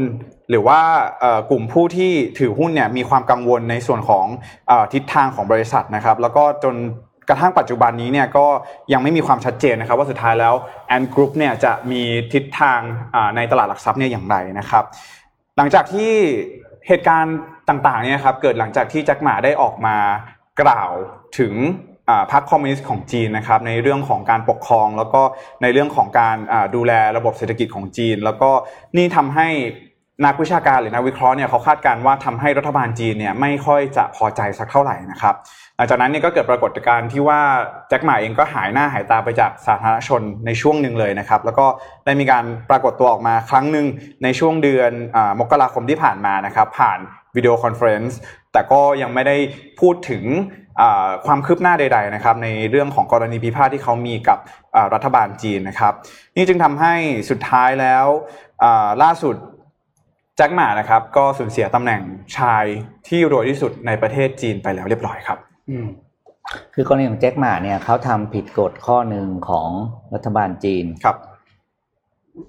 [0.49, 0.81] หรือว่า
[1.49, 4.25] กลุ่มผู้ที่ถือหุ้นเนี่ยมีความกังวลในส่วนของ
[4.69, 6.75] อทิศทางของบริษัทนะครับ แล้วก็จน
[7.29, 8.45] กระทั่งปัจจุบันนี้เนี่ยก็
[8.93, 10.53] ยังไม่มีความชัดเจนนะครับ ว่าสุดท้ายแล้ว
[10.87, 12.01] แอนกรุ๊ปเนี่ยจะมี
[12.33, 12.79] ทิศทาง
[13.35, 14.83] ในตลาดหลักทรัพย์เนี่ยอย่างไรนะครับ
[15.57, 16.11] หลังจากที่
[16.87, 17.37] เหตุการณ์
[17.69, 19.97] ต่างๆเนี่ยครับเกิดหลังจากที่แจ็คหมาได้ออกมา
[20.61, 20.91] กล่าว
[21.37, 21.53] ถึง
[22.31, 25.21] พรรคคอมมิวนิสต์ของจีนนะครับในเรื่องของการปกครอง แล้วก็
[25.61, 26.37] ในเรื่องของการ
[26.75, 28.49] ดูแลระบบเศรษฐกิจของจีน แล้วก็
[28.97, 29.47] นี่ทำให้
[30.25, 35.35] นักวิชาการหรือนักวิเคราะห์เนี่ยเขาคาดการณ์ว่าทำให้รัฐบาลจีนเนี่ยไม่ค่อยจะพอใจสักเท่าไหร่นะครับ
[35.75, 37.39] หลังจากนั้นเนี่ยก็เกิดปรากฏการณ์ที่ว่า
[37.89, 41.65] แจ็คหม่าเองก็หายหน้าหายตาไปจากสาธารณชนในช่วงหนึ่งเลยนะครับแล้วก็
[42.05, 43.87] ได้มีการปรากฏตัวออกมาครั้งหนึ่ง
[44.23, 46.99] ในช่วงเดือนมกราคมที่ผ่านมานะครับผ่าน
[47.35, 48.17] วิดีโอคอนเฟรนซ์
[48.53, 49.37] แต่ก็ยังไม่ได้
[49.79, 50.23] พูดถึง
[51.25, 54.39] ความคืบหน้าใด ๆ นะครับ ในเรื่องของกรณีพิพาทที่เขามีกับ
[54.75, 55.93] อ่ารัฐบาลจีนนะครับ
[56.35, 56.93] นี่จึงทำให้
[57.29, 58.05] สุดท้ายแล้ว
[58.63, 59.35] อ่าล่าสุด
[60.37, 62.01] แจ็คหมานะครับ ก็สูญเสียตำแหน่ง
[62.37, 62.65] ชาย
[63.07, 65.37] ที่รวยที่สุดในประเทศจีนไปแล้วเรียบร้อยครับ
[66.73, 69.69] คือกรณีของแจ็คหมาเนี่ยเขาทำผิดกฎข้อหนึ่งของ
[70.13, 71.17] รัฐบาลจีนครับ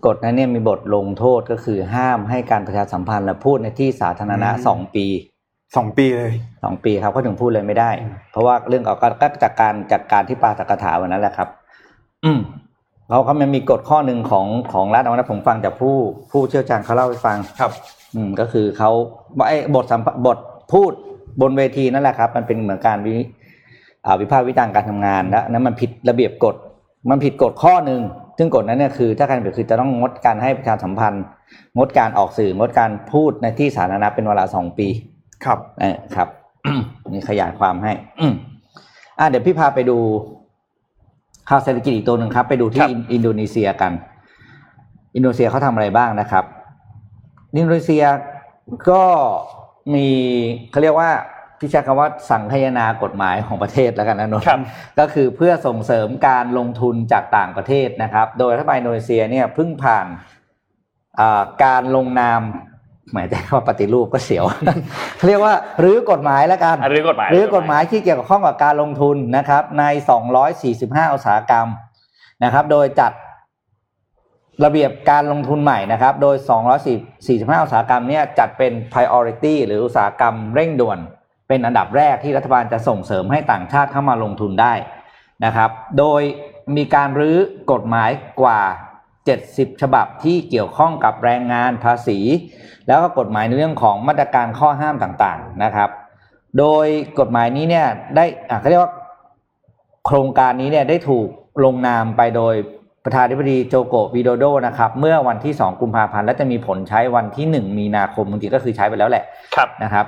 [0.07, 5.07] กฎนั้นเนี่ยมีบทลงโทษก็คือห้ามให้การประชาสัมพันธ์และพูดในที่สาธารณะอืมสองปี
[5.77, 6.33] สองปีเลย
[6.65, 7.91] สองปีครับเขาถึงพูดเลยไม่ได้
[8.31, 11.49] เพราะว่าเรื่องเก่าก็ก็จากการจากการที่ปาตกถาวันนั้นแหละครับ
[12.25, 12.39] อืม
[13.09, 15.97] เขาเขามันมีกฎข้อหนึ่งของของรัฐเอานะผมฟังจากผู้
[16.31, 17.73] ผู้เชี่ยวชาญเขาเล่าให้ฟังครับ
[18.15, 18.91] อืมก็คือเขา
[19.49, 20.39] ไอ้บทสัมภาบท
[20.73, 20.93] พูด
[21.41, 23.17] บนเวทีนั่นแหละครับ มันเป็นเหมือนการวิ
[24.05, 26.57] อ่าวิพากษ์วิจารณ์การทำงานแล้วนั้นมันผิดระเบียบกฎ
[27.11, 28.01] มันผิดกฎข้อหนึ่ง
[28.39, 31.25] ซึ่งกฎนั้นเนี่ยคือถ้าการเปรียบคือจะต้องงดการให้ประชาสัมพันธ์
[31.77, 34.89] งดการออกสื่องดการพูดในที่สาธารณะเป็นเวลาสองปี
[35.45, 36.29] ครับเออครับ
[37.09, 38.35] นี่ขยายความให้อืม
[39.19, 39.99] อ่าเดี๋ยวพี่พาไปดู
[41.49, 43.93] ข่าวเศรษฐกิจอีกตัวหนึ่งครับ ไปดูที่ครับอินอินโดนีเซียกัน
[45.15, 46.45] อินโดนีเซียเขาทำอะไรบ้างนะครับ
[47.57, 48.05] อินโดนีเซีย
[48.91, 49.03] ก็
[49.95, 50.07] มี
[50.71, 51.11] เขาเรียกว่า
[51.59, 54.61] พี่ใช้คำว่าสังคายนากฎหมายของประเทศแล้วกันนะนนท์ครับ
[54.99, 60.07] ก็คือเพื่อส่งเสริมการลงทุนจากต่างประเทศนะครับ โดยรัฐบาลอินโดนีเซียเนี่ยเพิ่งผ่าน
[61.21, 62.41] อ่าการลงนาม
[63.15, 64.45] หมายถึงว่าปฏิรูปก็เสียว
[65.17, 69.85] เขาเรียกว่ารื้อกฎหมายแล้วกันอะรื้อกฎหมายรื้อกฎหมายที่เกี่ยวกับข้องกับการลงทุนนะครับใน
[70.49, 71.67] 245 อุตสาหกรรม
[72.45, 73.13] นะครับ โดยจัด
[74.65, 76.37] ระเบียบการลงทุนใหม่นะครับ โดย
[76.99, 80.99] 245 อุตสาหกรรมเนี่ยจัดเป็น priority หรืออุตสาหกรรมเร่งด่วน
[81.49, 84.75] เป็นอันดับแรกที่รัฐบาลจะส่งเสริมให้ต่างชาติเข้ามาลงทุนได้
[85.45, 86.23] นะครับ โดย
[86.77, 87.37] มีการรื้อ
[87.73, 88.11] กฎหมาย
[88.43, 88.61] กว่า
[89.29, 92.19] 70 ฉบับที่เกี่ยวข้องกับแรงงานภาษี
[92.87, 95.91] แล้วก็กฎหมายในเรื่องของมาตรการข้อห้ามต่างๆนะครับ
[96.59, 96.87] โดย
[97.19, 98.93] กฎหมายนี้เนี่ยได้อะเขาเรียกว่า
[100.07, 101.29] โครงการนี้เนี่ยได้ถูก
[101.65, 102.55] ลงนามไปโดย
[103.05, 109.25] ประธานาธิบดีโจโกวิโดโดนะครับเมื่อวันที่ 2 กุมภาพันธ์และจะมีผลใช้วันที่ 1 มีนาคมบางทีก็คือใช้ไปแล้วแหละ
[109.57, 110.07] ครับนะครับ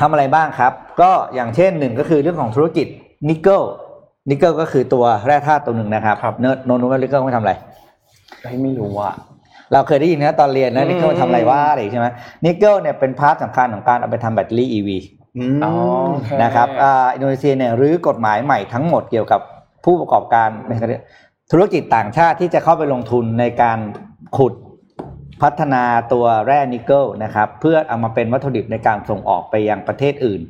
[0.00, 2.86] ทำอะไรบ้างครับ ก็อย่างเช่นหนึ่งก็คือเรื่องของธุรกิจ
[3.28, 3.62] นิกเกิล
[4.28, 7.54] นิกเกิลก็คือตัวแร่ธาตุตัวหนึ่งนะครับครับ เนิร์ดโนนูว่านิกเกิลไม่ทำอะไร
[8.42, 9.14] เฮ้ยไม่รู้อะ
[9.72, 12.08] เราเคยได้ยินนะตอนเรียนนะอืมนิกเกิลทำอะไรว่าอะไรใช่ไหม
[12.44, 14.88] นิกเกิลเนี่ยเป็น part สำคัญของการเอาไปทำแบตเตอรี่ EV
[15.38, 15.72] อืมอ๋อ
[16.12, 19.40] โอเค นะครับอ่าอินโดนีเซียเนี่ยรื้อกฎหมายใหม่ทั้งหมดเกี่ยวกับ
[19.84, 20.86] ผู้ประกอบการไม่ใช่
[21.52, 23.78] ธุรกิจต่างชาติที่จะเข้าไปลงทุนในการ
[24.36, 24.54] ขุด
[25.42, 30.40] พัฒนาตัวแร่นิกเกิลนะครับ เพื่อเอามาเป็นวัตถุดิบในการส่งออกไปยังประเทศอื่น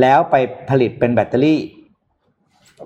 [0.00, 0.34] แล้วไป
[0.70, 1.60] ผลิตเป็นแบตเตอรี่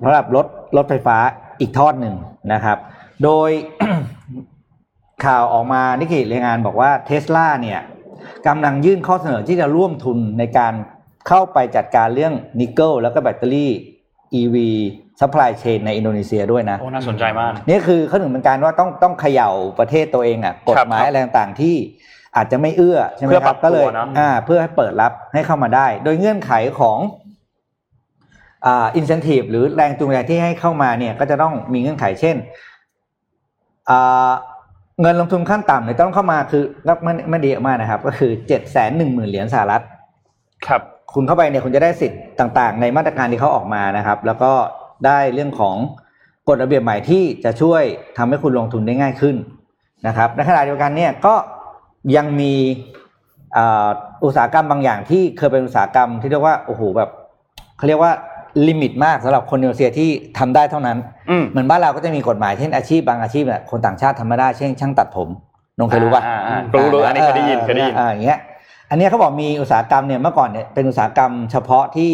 [0.01, 1.17] สำหรับรถรถไฟฟ้า
[1.61, 2.15] อีกทอดหนึ่ง
[2.53, 2.79] นะครับ
[3.25, 3.51] โดย
[5.27, 7.81] ข่าวออกมานิกเกอิรายงานบอกว่าเทสลาเนี่ย
[8.47, 10.73] กำลังยื่นข้อเสนอที่จะร่วมทุนในการ
[11.29, 13.71] เข้าไปจัดการเรื่องนิกเกิลแล้วก็แบตเตอรี่
[14.41, 14.57] EV
[15.21, 21.77] supply chain ในอินโดนีเซียด้วยนะโอ้น่าสนใจมาก นี่คือเขาถึงเป็นการว่าต้องต้องเขย่าประเทศตัวเองอะกฎหมายครับอะไรต่างๆที่
[22.37, 26.99] อาจจะไม่เอื้อใช่ไหมเพื่อคปรัรับบก็เลยตัวเนอะอ่าเพื่อให้เปิดรับให้เข้ามาได้ โดยเงื่อนไขของ
[28.66, 32.37] อ่า incentive หรือแรงจูงใจที่ให้เข้ามาเนี่ยก็จะต้องมีเงื่อนไขเช่น
[33.90, 34.31] อ่า
[35.01, 39.83] เงินลงทุนขั้นต่ำเนี่ยต้องเข้ามาคือไม่ไม่ไม่ดีมากนะครับ ก็คือเจ็ดแสนหนึ่งหมื่นเหรียญสหรัฐ
[40.66, 40.83] ครับ
[41.14, 44.53] คุณเข้าไปเนี่ยคุณจะได้สิทธิ์ต่างๆ ในมาตรการที่เขาออกมานะครับ แล้วก็
[45.07, 45.77] ได้เรื่องของ
[46.48, 47.83] กฎระเบียบใหม่ที่จะช่วย
[48.16, 49.37] ทำให้คุณลงทุนได้ง่ายขึ้น
[50.07, 51.35] นะครับในขณะเดียวกันเนี่ยก็
[52.16, 52.55] ยังมี
[53.57, 53.88] อ่า
[54.25, 57.11] อุตสาหกรรมบางอย่างที่เคยเป็นอุตสาหกรรมที่เรียกว่าโอ้โหแบบ
[57.77, 58.12] เขาเรียกว่า
[58.69, 60.99] ลิมิตมากสำหรับคนอินโดนีเซียที่ทำได้เท่านั้น
[61.31, 65.29] อืมเหมือนบ้านเราก็จะมีกฎหมายเช่นอาชีพบางอาชีพเนี่ยคนต่างชาติทำไม่ได้เช่นช่างตัดผม
[65.79, 68.38] นงเคยรู้ป่ะอ่าอ่ารู้รู้อันนี้เคยได้ยินเคยได้ยินอ่าอย่างเงี้ย
[68.91, 72.12] อันเนี้ยเขาบอกมีอุตสาหกรรมเนี่ยเมื่อก่อนเนี่ยเป็นอุตสาหกรรมเฉพาะที่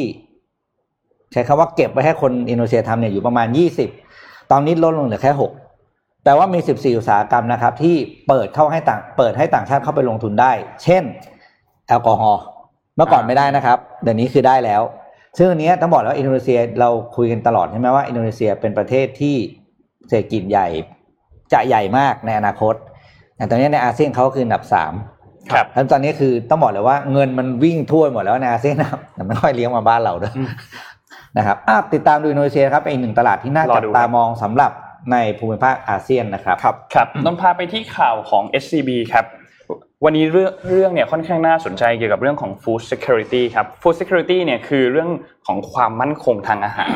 [1.32, 3.88] ใช้คำว่าเก็บไว้ให้คนอินโดนีเซียทำเนี่ยอยู่ประมาณยี่สิบ
[4.50, 5.52] ตอนนี้ลดลงเหลือแค่หก
[6.24, 7.94] แต่ว่ามีสิบสี่อุตสาหกรรมนะครับ ที่
[8.28, 11.02] เปิดเข้าให้ต่างเปิดให้ต่างชาติเข้าไปลงทุนได้ เช่น
[11.88, 12.42] แอลกอฮอล์
[12.96, 14.82] เมื่อก่อนไม่ได้นะครับเดี๋ยวนี้คือได้แล้ว
[15.38, 19.36] ซึ่งอันเนี้ยต้องบอกแล้วาอินโดนีเซียเราคุยกันตลอดใช่ไหมว่าอินโดนีเซียเป็นประเทศที่
[20.08, 20.68] เศรษฐกิจใหญ่
[21.52, 22.74] จะใหญ่มากในอนาคต
[23.36, 24.92] แต่ตอนนี้ในอาเซียนเขาคืออันดับสาม
[25.52, 30.34] ครับแล้วตอนนี้คือต้องบอกเลยว่าเงินมันวิ่งทั่วหมดแล้วในอาเซียนนะครับแต่ไม่ค่อยเลี้ยงมาบ้านเราด้วย
[31.38, 34.72] นะครับอะติดตามดูอินโดนีเซียครับเป็นอีกหนึ่งตลาดที่น่ารอจับดูตาครับมองสำหรับ
[35.12, 39.24] ในภูมิภาคอาเซียนนะครับ ครับครับนนท์พาไปที่ข่าวของ SCB ครับ
[40.04, 45.10] วันนี้เรื่องเรื่องเนี่ยค่อนข้างน่าสนใจเกี่ยวกับเรื่องของ food security ครับ food security เนี่ยคือเรื่อง
[45.46, 46.90] ของความมั่นคงทางอาหาร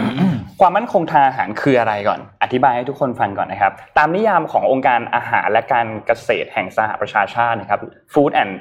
[0.60, 7.80] ความมั่นคงทางอาหารคืออะไรก่อน อธิบายให้ทุกคนฟังก่อนนะครับ ตามนิยามขององค์การอาหารและการเกษตรแห่งสหประชาชาตินะครับ
[8.12, 8.52] Food and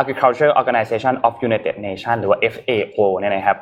[0.00, 3.58] Agriculture Organization of United Nations หรือว่า FAO เนี่ยนะครับ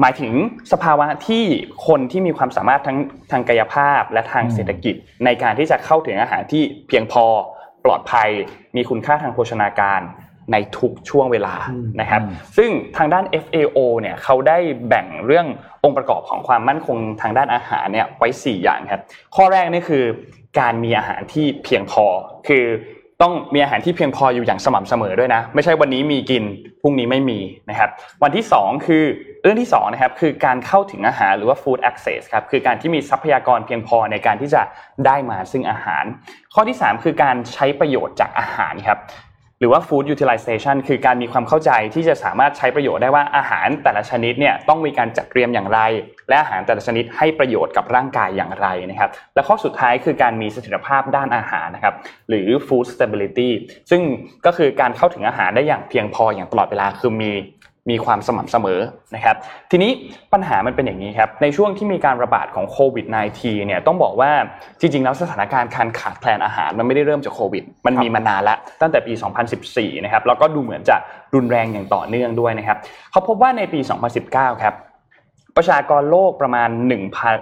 [0.00, 0.32] หมายถึง
[0.72, 1.44] สภาวะที่
[1.86, 2.98] คนที่มีความสามารถทั้ง
[3.30, 7.42] ทางกายภาพและทางเศรษฐกิจในการที่จะเข้าถึงอาหารที่เพียงพอป
[7.90, 8.30] ลอดภัย
[8.76, 10.00] มีคุณค่าทางโภชนาการ
[10.52, 11.54] ในทุกช่วงเวลา
[12.00, 15.46] นะครับอืมซึ่งทางด้าน FAO เนี่ยเขาได้แบ่งเรื่อง
[15.84, 19.02] องค์ประกอบของความมั่นคงทางด้านอาหารเนี่ยไว้ 4 อย่างครับ
[19.36, 20.04] ข้อแรกนี่คือ
[20.60, 22.04] การมีอาหารที่เพียงพอ
[22.48, 22.64] คือ
[23.22, 26.44] ต้องมีอาหารที่เพียงพออยู่อย่างสม่ำเสมอด้วยนะ ไม่ใช่วันนี้มีกิน
[26.82, 27.90] พรุ่งนี้ไม่มีนะครับ
[28.22, 29.04] วันที่ 2 คือ
[29.42, 34.62] เรื่องที่2นะครับคือการเข้าถึงอาหารหรือว่า food access ครับคือการที่มีทรัพยากรเพียงพอในการที่จะ
[35.06, 36.04] ได้มาซึ่งอาหาร
[36.54, 38.98] ข้อที่ 3 คือการใช้ประโยชน์จากอาหารครับ
[39.58, 45.80] หรือว่า food utilization คือการมีความเข้าใจที่จะสามารถใช้ประโยชน์ได้ว่าอาหารแต่ละชนิดเนี่ยต้องมีการจัดเตรียมอย่างไร
[46.28, 51.94] และอาหารแต่ละชนิดให้ประโยชน์กับร่างกายอย่างไรนะครับและข้อสุดท้ายคือการมีเสถียรภาพด้านอาหารนะครับ
[52.28, 53.50] หรือ food stability
[53.90, 54.02] ซึ่ง
[54.46, 57.32] ก็คือการเข้าถึงอาหารได้อย่างเพียงพออย่างตลอดเวลาคือมี
[57.92, 58.80] มีความสม่ำเสมอ
[59.14, 59.36] นะครับ
[59.70, 59.90] ทีนี้
[60.32, 64.30] ปัญหามันเป็นอย่างนี้ครับ ในช่วงที่มีการระบาดของโควิด -19 เนี่ยต้องบอกว่า
[64.80, 69.12] จริง ๆ แล้วสถานการณ์การขาดแคลนอาหารมันไม่ได้เริ่มจากโควิด มันมีมานานล้วตั้งแต่ปี
[69.58, 70.96] 2014 นะครับ แล้วก็ดูเหมือนจะ
[71.34, 72.78] รุนแรงอย่างต่อเนื่องด้วยนะครับ
[73.10, 73.80] เขาพบว่าในปี
[74.20, 74.74] 2019 ครับ
[75.58, 76.68] ประชากรโลกประมาณ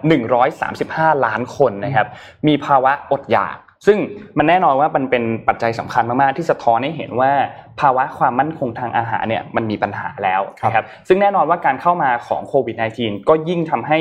[0.06, 2.08] 1,135 ล้านคนนะครับ
[2.46, 3.98] มีภาวะอดอยากซึ่ง
[4.38, 7.32] มันแน่นอนว่ามันเป็นปัจจัยสำคัญมากๆที่สะท้อนให้เห็นว่า
[7.80, 13.98] ภาวะความมั่นคงทางอาหารเนี่ยมันมีปัญหาแล้วนะครับซึ่งแน่นอนว่าการเข้ามาของโควิด -19 ก็ยิ่งทำให้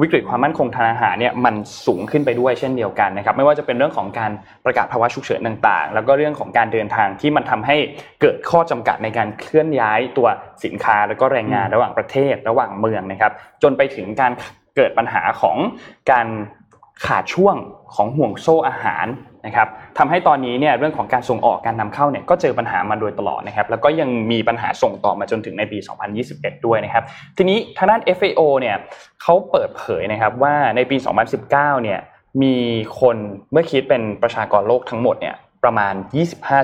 [0.00, 1.54] วิกฤตความมั่นคงทางอาหารเนี่ยมัน
[1.86, 4.30] สูงขึ้นไปด้วยเช่นเดียวกันนะครับไม่ว่าจะเป็นเรื่องของการ
[4.64, 7.76] ประกาศภาวะฉุกเฉินต่างๆ แล้วก็เรื่องของการเดินทางที่มันทำให้
[8.20, 10.28] เกิดข้อจำกัดในการเคลื่อนย้ายตัว
[10.64, 14.32] สินค้าแล้วก็แรงงานระหว่างประเทศระหว่างเมืองนะครับ จนไปถึงการ
[14.76, 15.56] เกิดปัญหาของ
[16.10, 16.26] การ
[17.06, 17.56] ขาดช่วง
[17.94, 19.06] ของห่วงโซ่อาหาร
[19.46, 25.78] นะครับทำให้ตอนนี้เนี่ยเรื่องของการส่งออกการนำเข้าเนี่ยก็เจอปัญหามาโดยตลอดนะครับแล้วก็ยังมีปัญหาส่งต่อมาจนถึงในปี
[26.22, 27.04] 2021 ด้วยนะครับ
[27.36, 28.76] ทีนี้ทางด้าน FAO เนี่ย
[29.22, 30.96] เขาเปิดเผยนะครับว่าในปี
[31.40, 32.00] 2019 เนี่ย
[32.42, 32.54] มี
[33.00, 33.16] คน
[33.52, 35.94] เมื่อคิดเป็นประชากรโลกทั้งหมดเนี่ยประมาณ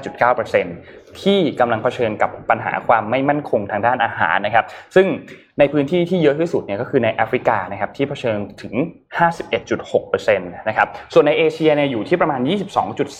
[0.00, 5.06] 25.9% ที่กำลังเผชิญกับปัญหาความไม่มั่นคงทางด้านอาหารนะครับ ซึ่ง
[5.58, 8.74] ในพื้นที่ที่เยอะที่สุดเนี่ยก็คือในแอฟริกานะครับที่เผชิญถึง
[9.56, 12.40] 51.6%นะครับส่วนในเอเชียเนี่ยอยู่ที่ประมาณ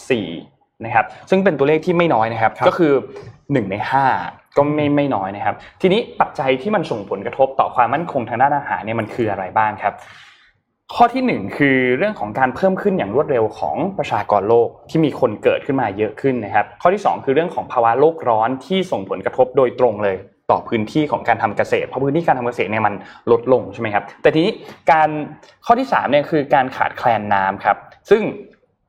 [0.03, 2.93] 22.4นะครับซึ่งเป็นตัวเลขที่ไม่น้อยนะครับก็คือ
[3.33, 3.77] 1 ใน
[4.19, 9.95] 5 ก็ไม่ไม่น้อยนะครับ ทีนี้ปัจจัยที่มันส่งผลกระทบต่อความมั่นคงทางด้านอาหารเนี่ยมันคืออะไรบ้างครับ
[10.95, 20.17] ข้อที่หนึ่งคือเรื่องของการเพิ่มขึ้นอย่างรวดเร็วของประชากรโลกที่มีคนเกิดขึ้นมาเยอะขึ้นนะครับข้อที่ 2 คือเรื่องของภาวะโลกร้อนที่ส่งผลกระทบโดยตรงเลย
[20.51, 22.95] ต่อพื้นที่ของการทำเกษตร เพราะพื้นที่การทำเกษตรเนี่ยมัน
[23.31, 24.53] ลดลงใช่ไหมครับ แต่ทีนี้
[24.93, 25.09] การ
[25.67, 27.77] ข้อที่3เนี่ยคือการขาดแคลนน้ำครับ
[28.11, 28.23] ซึ่ง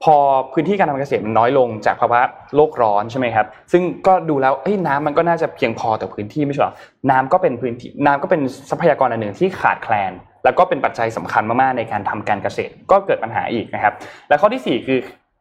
[0.04, 0.16] พอ
[0.54, 2.22] พื้นที่การทำเกษตรมันน้อยลงจากภาวะ
[2.56, 6.74] โลกร้อนใช่ไหมครับ ซึ่งก็ดูแล้วเอ้ยน้ำมันก็น่าจะเพียงพอต่อพื้นที่ไม่ใช่หรอ
[7.12, 10.12] น้ำก็เป็นพื้นที่น้ำก็เป็นทรัพยากรอันหนึ่งที่ขาดแคลน
[10.48, 13.94] แล้วก็เป็นปัจจัยสำคัญมากๆในการทำการเกษตรก็เกิดปัญหาอีกนะครับ
[14.30, 15.00] และข้อที่ 4 คือ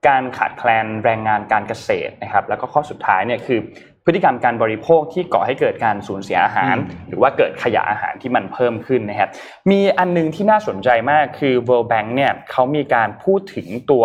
[0.08, 3.58] การขาดแคลนแรงงานการเกษตรนะครับ แล้วก็ข้อสุดท้ายเนี่ยคือ
[4.04, 6.76] พฤติกรรมการบริโภคที่ก่อให้เกิดการสูญเสียอาหาร
[7.08, 9.30] หรือว่าเกิดขยะอาหารที่มันเพิ่มขึ้นนะครับ
[9.70, 14.04] มีอันนึงที่น่าสนใจมากคือ World Bank เนี่ยเขามีการพูดถึงตัว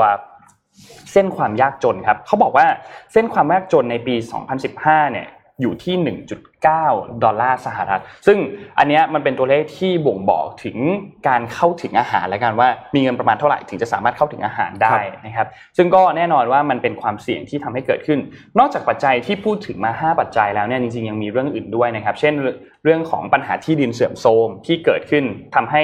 [1.12, 2.66] เส้นความยากจนครับเขาบอกว่า
[3.14, 4.16] เส้นความยากจนในปี
[4.64, 5.28] 2015 เนี่ย
[5.62, 5.96] อยู่ที่
[6.66, 8.38] 1.9ดอลลาร์สหรัฐ ซึ่ง
[8.78, 10.78] อันนี้มันเป็นตัวเลขที่บ่งบอกถึง
[11.28, 15.48] การเข้าถึงอาหารและกันว่ามีเงินประมาณเท่าไหร่ถึงจะสามารถเข้าถึงอาหารได้นะครับ
[15.78, 18.20] ซึ่งก็แน่นอนว่ามันเป็นความเสี่ยงที่ทำให้เกิดขึ้น
[18.60, 22.34] นอกจากปัจจัยที่พูดถึงมา 5 ปัจจัยแล้วเนี่ยจริงๆยังมีเรื่องอื่นด้วยนะครับ เช่น
[22.84, 25.24] เรื่องของปัญหาที่ดินเสื่อมโทรมที่เกิดขึ้น
[25.56, 25.82] ทำให้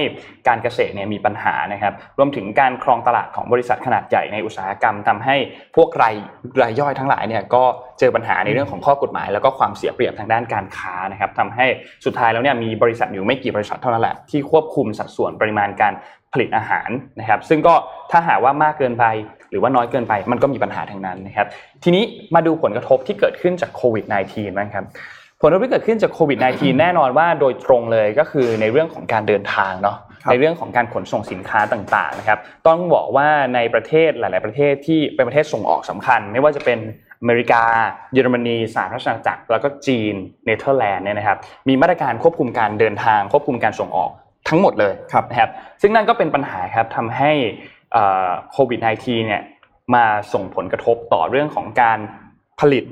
[0.48, 5.36] การเกษตรเนี่ยมีปัญหานะครับ รวมถึงการครองตลาดของบริษัทขนาดใหญ่ในอุตสาหกรรมทำให้
[5.76, 6.16] พวกราย
[6.62, 7.64] รายย่อยทั้งหลายเนี่ยก็
[8.00, 11.66] เจอปัญหาในเรื่องของข้อกฎหมาย แล้วก็ความเสียเปรียบทางด้านการค้านะครับทำให้
[12.06, 15.94] สุดท้ายแล้วเนี่ยมีบริษัทอยู่ไม่กี่บริษัทเท่านั้นแหละที่ควบคุมสัดส่วนปริมาณการ
[16.34, 17.74] ผลิตอาหารนะครับ ซึ่งก็
[18.12, 19.06] ถ้าหากว่ามากเกินไป
[19.52, 21.48] หรือว่าน้อยเกินไปมันก็มีปัญหาทั้งนั้นนะครับ
[21.84, 22.04] ทีนี้
[22.36, 24.86] มาดูผลกระทบที่เกิดขึ้นจากโควิด -19 บ้างครับ
[25.42, 29.98] ผลกระทบที่เกิดขึ้นจากโควิด -19 แน่นอนว่าโดยตรงเลยก็คือในเรื่องของการเดินทางเนาะ
[30.32, 36.80] ในเรื่องของการขนส่งสินค้าต่างๆนะครับ ต้องบอกว่าในประเทศหลาย ๆ ประเทศที่เป็นประเทศส่งออกสำคัญ ไม่ว่าจะเป็น
[37.22, 37.64] อเมริกา
[38.14, 40.14] เยอรมนีสหรัฐอาณาจักรแล้วก็จีน
[40.46, 44.12] เนเธอร์แลนด์เนี่ยนะครับมีมาตรการควบคุมการเดินทางควบคุมการส่งออก
[44.50, 44.94] ทั้งหมดเลย
[45.30, 45.52] นะครับ
[45.82, 47.32] ซึ่งนั่นก็เป็นปัญหาครับทำให้
[48.52, 49.42] โควิด -19 เนี่ย
[49.96, 52.00] มาส่งผลกระทบต่อเรื่องของการ
[52.60, 52.84] ผลิต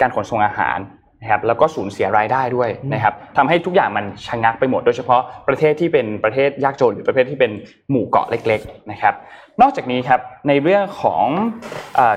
[0.00, 0.78] การขนส่งอาหาร
[1.22, 7.52] นะครับแล้วก็สูญเสียรายได้ด้วยนะครับทำให้ทุกอย่างมันชะงักไปหมด โดยเฉพาะประเทศที่เป็นประเทศยากจนหรือประเทศที่เป็น
[7.90, 9.14] หมู่เกาะเล็ก ๆ นะครับ
[9.60, 11.24] นอกจากนี้ครับในเรื่องของ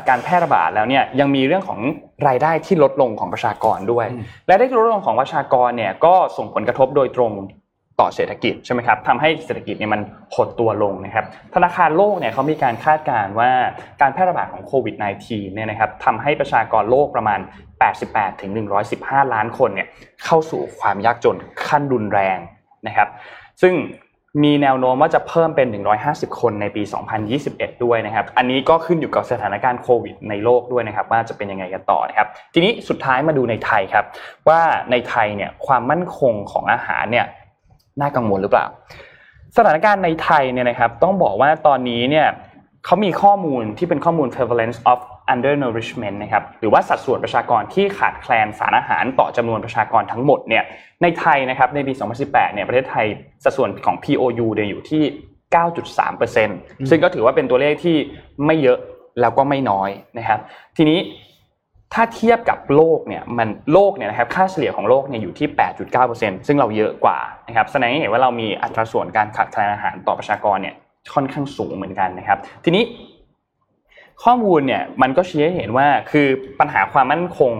[0.10, 1.80] การแพร่ระบาดแล้วเนี่ยยังมีเรื่องของ
[2.28, 4.06] รายได้ที่ลดลงของประชากรด้วย
[4.48, 7.32] และได้ลดลงของประชากรเนี่ยก็ส่งผลกระทบโดยตรง
[8.00, 10.02] ต่อเศรษฐกิจใช่ไหมครับทำให้เศรษฐกิจเนี่ยมัน
[10.36, 13.52] หดตัวลงนะครับธนาคารโลกเนี่ยเขามีการคาดการณ์ว่า
[14.02, 14.96] การแพร่ระบาดของโควิด
[15.26, 17.40] -19 เนี่ยนะครับทำให้ประชากรโลกประมาณ
[17.90, 18.52] 88ถึง
[18.94, 19.88] 115 ล้านคนเนี่ย
[20.26, 22.38] เข้าสู่ความยากจนขั้นรุนแรง
[22.88, 23.10] นะครับ
[23.62, 23.74] ซึ่ง
[24.44, 25.68] มีแนวโน้มว่าจะเพิ่มเป็น
[26.04, 26.84] 150 คนในปี
[27.34, 34.06] 2021 ด้วยนะครับ อันนี้ก็ขึ้นอยู่กับสถานการณ์โควิดในโลกด้วยนะครับว่าจะเป็นยังไงกันต่อนะครับ ทีนี้สุดท้ายมาดูในไทยครับ
[34.50, 37.26] ว่าในไทยเนี่ยความมั่นคงของอาหารเนี่ย
[38.02, 38.66] น่ากังวลหรือเปล่า
[39.58, 42.28] สถานการณ์ในไทยเนี่ยนะครับต้องบอกว่าตอนนี้เนี่ย
[42.86, 45.00] เขามีข้อมูลที่เป็นข้อมูล prevalence of
[45.34, 50.64] undernourishment นะครับหรือว่าสัดส่วนประชากรที่ขาดแคลนสารอาหารต่อจำนวนประชากรทั้งหมดเนี่ย
[51.02, 53.06] ในไทยนะครับในปี 2018 เนี่ยประเทศไทย
[53.44, 55.04] สัดส่วนของ POU เนี่ยอยู่ที่
[56.16, 57.98] 9.3%ซึ่งก็ถือว่าเป็นตัวเลขที่
[58.46, 58.80] ไม่เยอะ
[59.22, 60.40] แล้วก็ไม่น้อยนะครับ
[60.78, 61.00] ทีนี้
[61.94, 65.48] ถ้าเทียบกับโลกเนี่ยมันโลกเนี่ยนะครับค่าเฉลี่ยของโลกเนี่ยอยู่ที่
[65.98, 70.76] 8.9%ซึ่งเราเยอะกว่านะครับแสดงให้เห็นว่าเรามีอัตราส่วนการขาดแคลนอาหารต่อประชากรเนี่ย
[71.14, 72.84] ค่อนข้างสูงเหมือนกันนะครับ ทีนี้
[74.24, 76.28] ข้อมูลเนี่ยมันก็ชี้ให้เห็นว่าคือ
[76.60, 77.52] ปัญหาความมั่นคง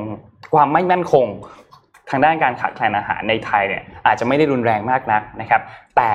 [0.56, 1.26] ความไม่มั่นคง
[2.10, 5.62] ทางด้านการขาดแคลนอาหารในไทยเนี่ยอาจจะไม่ได้รุนแรงมากนักนะครับ
[5.98, 6.12] แต่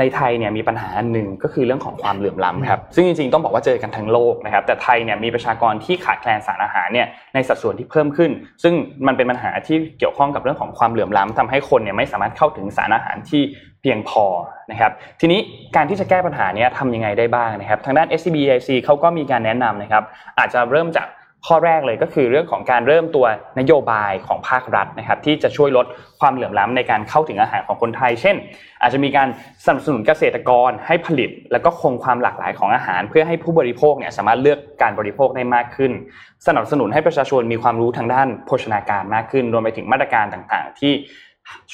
[0.00, 8.30] ในไทยเนี่ยมีปัญหาอันหนึ่งก็คือเรื่องของความเหลื่อมล้ำครับซึ่งจริงๆต้องบอกว่าเจอกันทั้งโลกนะครับ แต่ไทยเนี่ยมีประชากรที่ขาดแคลนสารอาหารเนี่ยในสัดส่วนที่เพิ่มขึ้น
[8.62, 8.74] ซึ่ง
[9.06, 13.42] มันเป็นปัญหาที่เกี่ยวข้องกับเรื่องของความเหลื่อมล้ำทำให้คนเนี่ยไม่สามารถเข้าถึงสารอาหารที่
[13.86, 14.24] พียงพอ
[14.70, 15.40] นะครับทีนี้
[15.76, 20.04] การที่จะแก้ปัญหานี้ทำยังไงได้บ้างนะครับ ทางด้าน SCBIC เขาก็มีการแนะนำนะครับ
[20.38, 21.08] อาจจะเริ่มจาก
[21.46, 23.26] ข้อแรกเลยก็คือเรื่องของการเริ่มตัว
[23.58, 25.86] นโยบายของภาครัฐนะครับ ที่จะช่วยลด
[26.20, 28.36] ความเหลื่อมล้ำในการเข้าถึงอาหารของคนไทย เช่น
[28.82, 29.28] อาจจะมีการ
[29.64, 35.92] สนับสนุนเกษตรกรให้ผลิต แล้วก็คงความหลากหลายของอาหาร เพื่อให้ผู้บริโภคเนี่ยสามารถเลือกการบริโภคได้มากขึ้น
[36.46, 40.92] สนับสนุนให้ประชาชนมีความรู้ทางด้านโภชนาการมากขึ้น รวมไปถึงมาตรการต่างๆ ที่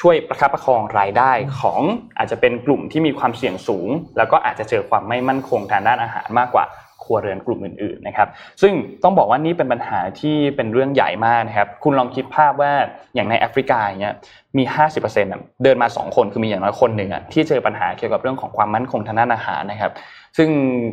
[0.00, 1.80] ช่วยประคับประคองรายได้ของ
[2.18, 6.64] อาจจะเป็นกลุ่มที่มีความเสี่ยงสูง แล้วก็อาจจะเจอความไม่มั่นคงทางด้านอาหารมากกว่า
[7.04, 8.28] ครัวเรือนกลุ่มอื่นๆนะครับ
[8.62, 12.72] ซึ่งต้องบอกว่านี่เป็นปัญหาที่เป็นเรื่องใหญ่มากนะครับ คุณลองคิดภาพว่า
[13.14, 14.14] อย่างในแอฟริกาอย่างเงี้ย
[14.58, 14.64] มี
[14.98, 19.92] 50%อะเดินมา 2 คนคือมีอย่างน้อยคนหนึ่งอะที่เจอปัญหาเกี่ยวกับเรื่องของความมั่นคงทางด้านอาหารนะครับ
[20.38, 20.48] ซึ่ง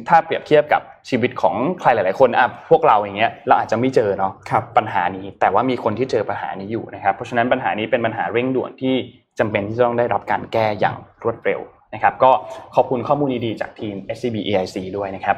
[0.08, 8.95] ถ้าเปรียบเทียบกับชีวิตของใครหลาย ๆ คนอะพวกเราอย่างเงี้ยเราอาจจะไม่เจอเนาะครับปัญหานี้ แต่ว่ามีคนที่เจอปัญหานี้อยู่นะครับ เพราะฉะนั้นปัญหานี้เป็นปัญหาเร่งด่วนที่
[9.39, 11.62] จำเป็นที่จะต้องได้รับการแก้อย่างรวดเร็ว
[11.93, 12.32] นะครับก็
[12.76, 15.38] ขอบคุณข้อมูลดีๆจากทีม SCB EIC ด้วยนะครับ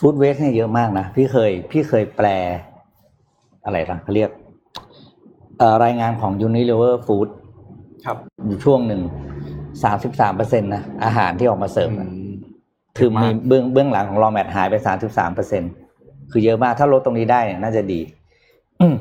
[0.00, 2.26] ฟู้ดเวสเนี่ยเยอะมากนะ พี่เคย พี่เคยแปล
[3.64, 4.30] อะไรนะเขาเรียก
[5.58, 7.28] เอ่อรายงานของ Unilever Food
[8.04, 9.00] ครับ อยู่ช่วงหนึ่ง
[9.84, 12.08] สามสิบสามเปอร์เซ็นตนะ อาหารที่ออกมาเสิร์ฟอะ
[12.98, 15.62] คือมีเบื้องเบื้องหลังของรอแมทหายไปสามสิบสามเปอร์เซ็น
[16.30, 18.00] คือเยอะมากถ้าลดตรงนี้ได้เนี่ยน่าจะดี
[18.80, 18.94] อืม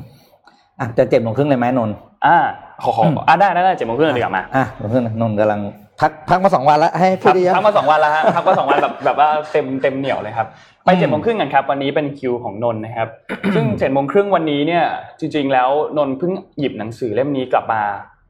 [0.80, 2.38] อะจะเจ็บลงครึ่งเลยไหมนนท์อ่า
[2.84, 5.62] ขอขออ่าได้ได้ได้เจ็ดโมงครึ่งเลยดีกว่ามาอะลงครึ่งนนท์กำลัง
[6.02, 10.48] พักพักมาสองวันแล้วให้คพูรัดบได้ยังพักมาสองวันแล้วฮะพักมาสองวันแบบแบบว่าเต็มเต็มเหนียวเลยครับ
[10.86, 13.10] ไปอืมเจ็ดโมงครึ่งกันครับวันนี้เป็นคิวของนนท์นะครับ
[13.56, 14.84] ซึ่งเจ็ดโมงครึ่งวันนี้เนี่ย
[15.20, 17.82] จริง ๆ แล้วนนท์เพิ่งหยิบหนังสือเล่มนี้กลับมา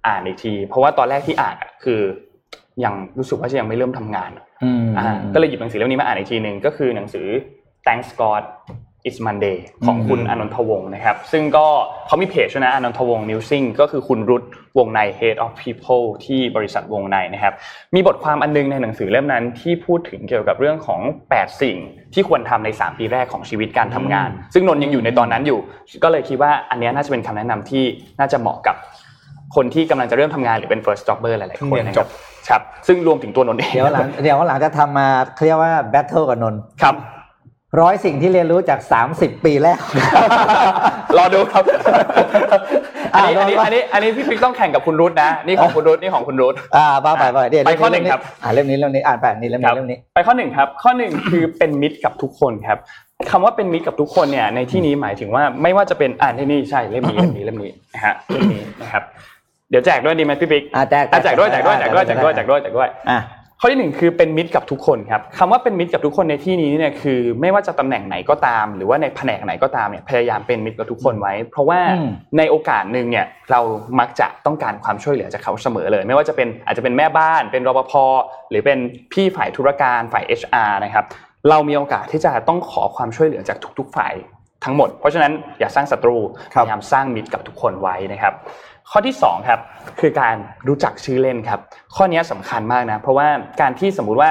[0.07, 2.01] อ่านอีกที เพราะว่าตอนแรกที่อ่านอะคือ
[2.83, 7.27] ยังรู้สึกว่าจะยังไม่เริ่มทำงานอะอืมอ่าก็เลยหยิบหนังสือเล่มนี้มาอ่านอีกทีหนึ่งก็คือหนังสือ
[7.85, 8.43] Thanks God
[9.07, 11.67] It's Monday ของคุณอืมอานนทวงศ์นะครับ ซึ่งก็
[12.07, 14.43] เขามีเพจด้วยนะอานนทวงศ์นิวซิงก็คือคุณรุต
[14.77, 17.53] วงใน Head of People ที่บริษัทวงในนะครับ
[17.95, 21.77] มีบทความอันนึงในหนังสือเล่มนั้นที่พูดถึงเกี่ยวกับเรื่องของ 8 สิ่ง
[22.13, 25.59] ที่ควรทำใน 3 ปีแรกของชีวิตการทำงาน ซึ่งนนท์ยังอยู่ในตอนนั้นอยู่
[26.03, 27.83] ก็เลยคิดว่าอันเนี้ยน่าจะเป็นคำแนะนำที่
[28.19, 28.75] น่าจะเหมาะกับ
[29.55, 32.09] คนที่กำลังจะเริ่มทำงานหรือเป็น first jobber หลายๆคนนะครับ
[32.49, 36.95] ครับซึ่งรวมถึงตัวนนท์เองเดี๋ยวหลังเดี๋ยวหลังจะทำมาเขาเรียกว่าแบทเทิลกับนนท์ครับ
[37.79, 39.79] ร้อยสิ่งที่เรียนรู้จากสามสิบปีแรก
[41.17, 41.63] รอดูครับ
[43.15, 52.79] อันนี้อะอันนี้ลองอันนี้อันนี้พี่ปิ๊กต้องแข่งกับคุณรุทนะ นี่ของคุณรุทนี่ของคุณรุทอ่าบ้าไปไปเดี๋ยวไปข้อหนึ่งครับอ่าเล่มนี้เล่มนี้อ่านไปนี่เล่มครันี้บเล่มนี้ ไปข้อหนึ่งครับ ข้อหนึ่งคือเป็นมิตรกับทุกคนครับ
[53.31, 59.03] คำว่าเป็นมิตรกับทุกคนเนี่ยในที่นี้หมายถึงว่าไม่ว่าจะเป็นอ่านที่นี่ใช่เล่มนี้เล่มนี้เล่มนี้นะฮะเล่มนี้นะครับ
[59.69, 63.19] เดี๋ยวแจกด้วยดีไหมพี่ปิ๊กอ่าแจกอะแจกด้วยแจกด้วยแจกด้วยแจกด้วยแจกด้วยแจกด้วยอะ
[63.63, 73.61] ข้อที่หนึ่งคือเป็นมิตรกับทุกคนครับคำว่าเป็นมิตรกับทุกคนในที่นี้เนี่ยคือ ไม่ว่าจะตำแหน่งไหนก็ตาม หรือว่าในแผนกไหนก็ตามเนี่ยพยายามเป็นมิตรกับทุกคนไว้ เพราะว่าอืมในโอกาสหนึ่งเนี่ยเรา
[73.99, 77.93] มักจะต้องการความช่วยเหลือจากเขาเสมอเลย ไม่ว่าจะเป็นอาจจะเป็นแม่บ้าน เป็นรปภ
[78.49, 78.79] หรือเป็น
[79.13, 81.05] พี่ฝ่ายธุรการฝ่าย HR นะครับ
[81.49, 84.13] เรามีโอกาสที่จะต้องขอความช่วยเหลือจากทุก ๆ ฝ่าย
[84.65, 86.17] ทั้งหมด เพราะฉะนั้นอย่าสร้างศัตรู
[86.53, 88.33] ครัพบยายามสร้างมิตรกับทุกคนไว้นะครับ
[88.91, 89.59] ข้อที่สองครับ
[89.99, 90.35] คือการ
[90.67, 91.59] รู้จักชื่อเล่นครับ
[91.95, 93.27] ข้อนี้สำคัญมากนะ เพราะว่า
[93.61, 94.29] การที่สมมุติว่า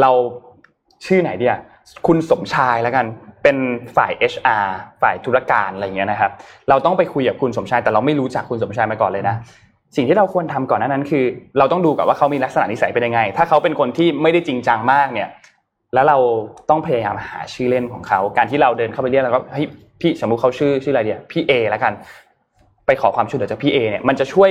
[0.00, 0.10] เรา
[1.06, 1.56] ชื่อไหนเดีย
[2.06, 3.06] คุณสมชายแล้วกัน
[3.42, 3.56] เป็น
[3.96, 4.66] ฝ่าย HR
[5.02, 6.30] ฝ่ายธุรการอะไรอย่างเงี้ยนะครับ
[6.68, 9.36] เราต้องไปคุยกับคุณสมชาย แต่เราไม่รู้จักคุณสมชายมาก่อนเลยนะ
[9.96, 11.24] สิ่งที่เราควรทำก่อนน้านั้นคือ
[11.58, 15.28] เราต้องดูก่อนว่าเขามีลักษณะนิสัยเป็นยังไง ถ้าเขาเป็นคนที่ไม่ได้จริงจังมากเนี่ย
[15.94, 16.18] แล้วเรา
[16.70, 19.66] ต้องพยายามหาชื่อเล่นของเขา การที่เราเดินเข้าไปเรียกแล้วก็เฮ้ย
[20.00, 21.92] พี่สมมุติเขาชื่อชื่ออะไรเดียพี่เอแล้วกัน
[22.86, 24.50] ไปขอความช่วยเหลือจากพี่เอเนี่ยมันจะช่วย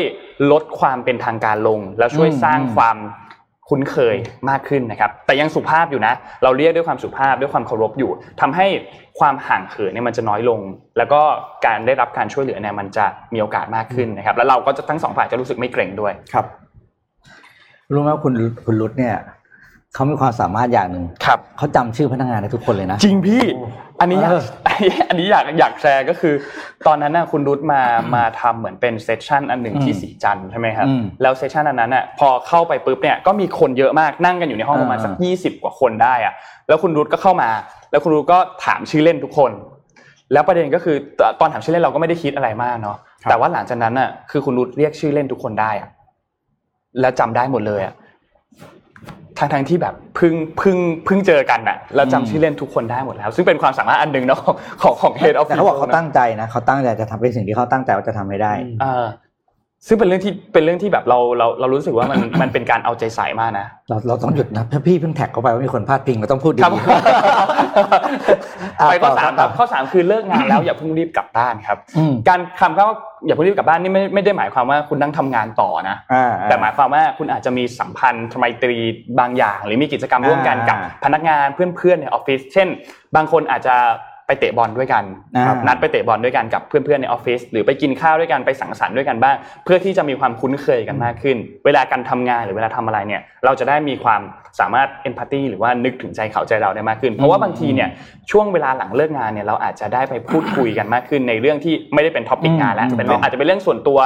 [0.52, 2.98] ลดความเป็นทางการลง แล้วช่วยสร้างความ
[3.70, 4.16] คุ้นเคย
[4.50, 6.14] มากขึ้นนะครับ แต่ยังสุภาพอยู่นะ
[6.44, 8.12] เราเรียกด้วยความสุภาพด้วยความเคารพอยู่
[8.42, 8.68] ทำให้
[9.20, 10.60] ความห่างเหินเนี่ยมันจะน้อยลง
[10.98, 11.22] แล้วก็
[11.66, 16.46] การได้รับการช่วยเหลือเนี่ยมันจะมีโอกาสมากขึ้นนะครับ แล้วเราก็จะทั้งสองฝ่ายจะรู้สึกไม่เกรงด้วยครับ
[17.94, 18.34] รู้ไหมว่าคุณ
[18.66, 19.16] คุณรุดเนี่ย
[19.94, 23.44] เขามีความสามารถอย่างหนึ่งครับ เขาจำชื่อพนักงานได้ทุกคนเลยนะ จริงพี่
[24.02, 24.44] อันนี้อยากเออ
[25.10, 26.34] อันนี้อยากอยากแชร์ก็คือ
[26.88, 27.82] ตอนนั้นน่ะคุณรุตมา
[28.16, 36.34] มาทำเหมือนเป็นเซสชันอันหนึ่งที่สีจันทร์ใช่ไหมครับอืมแล้วเซสชันอันนั้นน่ะพอเข้าไปปุ๊บเนี่ยก็มีคนเยอะมากนั่งกันอยู่ในห้องประมาณสักอ่ายี่สิบกว่าคนได้อะ
[36.68, 37.50] แล้วคุณรุตก็เข้ามา
[37.92, 39.52] แล้วคุณรุตก็ถามชื่อเล่นทุกคน
[40.34, 45.90] แล้วประเด็นก็คือตตอนถามชื่อเล่นเราก็ไม่ได้คิดอะไรมากเนาะครับแต่ว่าหลังจากนั้นน่ะคือคุณรุตเรียกชื่อเล่นทุกคนได้อะ
[47.02, 47.94] แล้วจำได้หมดเลยอะ
[49.42, 59.06] ทั้งทั้งๆที่แบบเพิ่งเพิ่งเพิ่งเจอกันน่ะแล้วจำชื่อเล่นทุกคนได้หมดแล้ว ซึ่งเป็นความสามารถอันหนึ่งเนาะของของของ head of แต่เขาบอก people เขาตั้งใจนะเขาตั้งใจจะทำเป็นสิ่งที่เขาตั้งใจว่าจะทำให้ได้เออ
[59.88, 66.74] ซึ่งเป็นเรื่องที่เป็นเรื่องที่แบบเราเราเรารู้สึกว่ามันมันเป็นการเอาใจใส่มากนะเราเราต้องหยุดนะถ้าพี่เพิ่งแท็กเข้าไปว่ามีคนพลาดพิงเราต้องพูดดีครับ
[68.80, 78.78] อะไปข้อต่อสามต่คอรับข้อสามคือเลิกงานแล้วอย่าเพิ่งรีบกลับบ้านครับอืมการคำว่าอย่าเพิ่งรีบกลับบ้านนี่ไม่ไม่ได้หมายความว่าคุณนั่งทำงานต่อนะอ่าแต่หมายความว่าคุณอาจจะมีสัมพันธ์ไมตรี
[79.20, 82.68] บางอย่าง หรือมีกิจกรรมร่วมกันกับอ่าพนักงานเพื่อนๆในออฟฟิศเช่น
[83.16, 83.76] บางคนอาจจะ
[84.32, 85.04] ไปเตะบอลด้วยกัน
[85.36, 94.22] อ่าครับนัดไปเตะบอลด้วยกันกับเพื่อนๆในออฟฟิศหรือไปกินข้าวด้วยกันไปสังสรรค์ด้วยกันบ้าง เพื่อที่จะมีความคุ้นเคยกันมากขึ้น เวลาการทำงานหรือเวลาทำอะไรเนี่ยเราจะได้มีความ
[94.60, 97.90] สามารถเอมพัตตีหรือว่านึกถึงใจเขาใจเราได้มากขึ้น เพราะว่าบางทีเนี่ย
[98.32, 104.00] ช่วงเวลาหลังเลิกงานเนี่ยเราอาจจะได้ไปพูดคุยกันมากขึ้นในเรื่องที่ไม่ได้เป็นท็อปิกงานแล้วอืมเป็นเรื่องอาจจะเป็นเรื่องส่วนตัว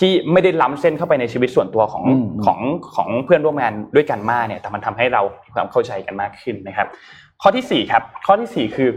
[0.00, 2.58] ที่ไม่ได้ล้ำเส้นเข้าไปในชีวิตส่วนตัวของอืมของ
[2.96, 6.88] ของเพื่อนร่วมงานด้วยกันมากเนี่ยแต่มันทำให้เรามีความเข้าใจกันมากขึ้นนะครับ
[7.42, 8.88] ข้อที่สี่ครับข้อที่สี่คือ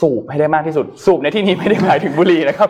[0.00, 2.68] สูบให้ได้มากที่สุด สูบในที่นี้ไม่ได้หมายถึงบุหรี่นะครับ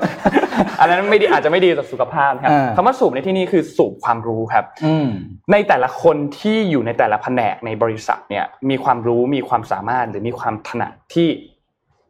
[0.81, 5.09] อันนั้นไม่ดีอาจจะไม่ดีต่อสุขภาพนะครับอ่าคำว่าสูบในที่นี้คือสูบความรู้ครับอืม
[5.53, 11.29] ในแต่ละคนที่อยู่ในแต่ละแผนกในบริษัทเนี่ย มีความรู้มีความสามารถหรือมีความถนัดที่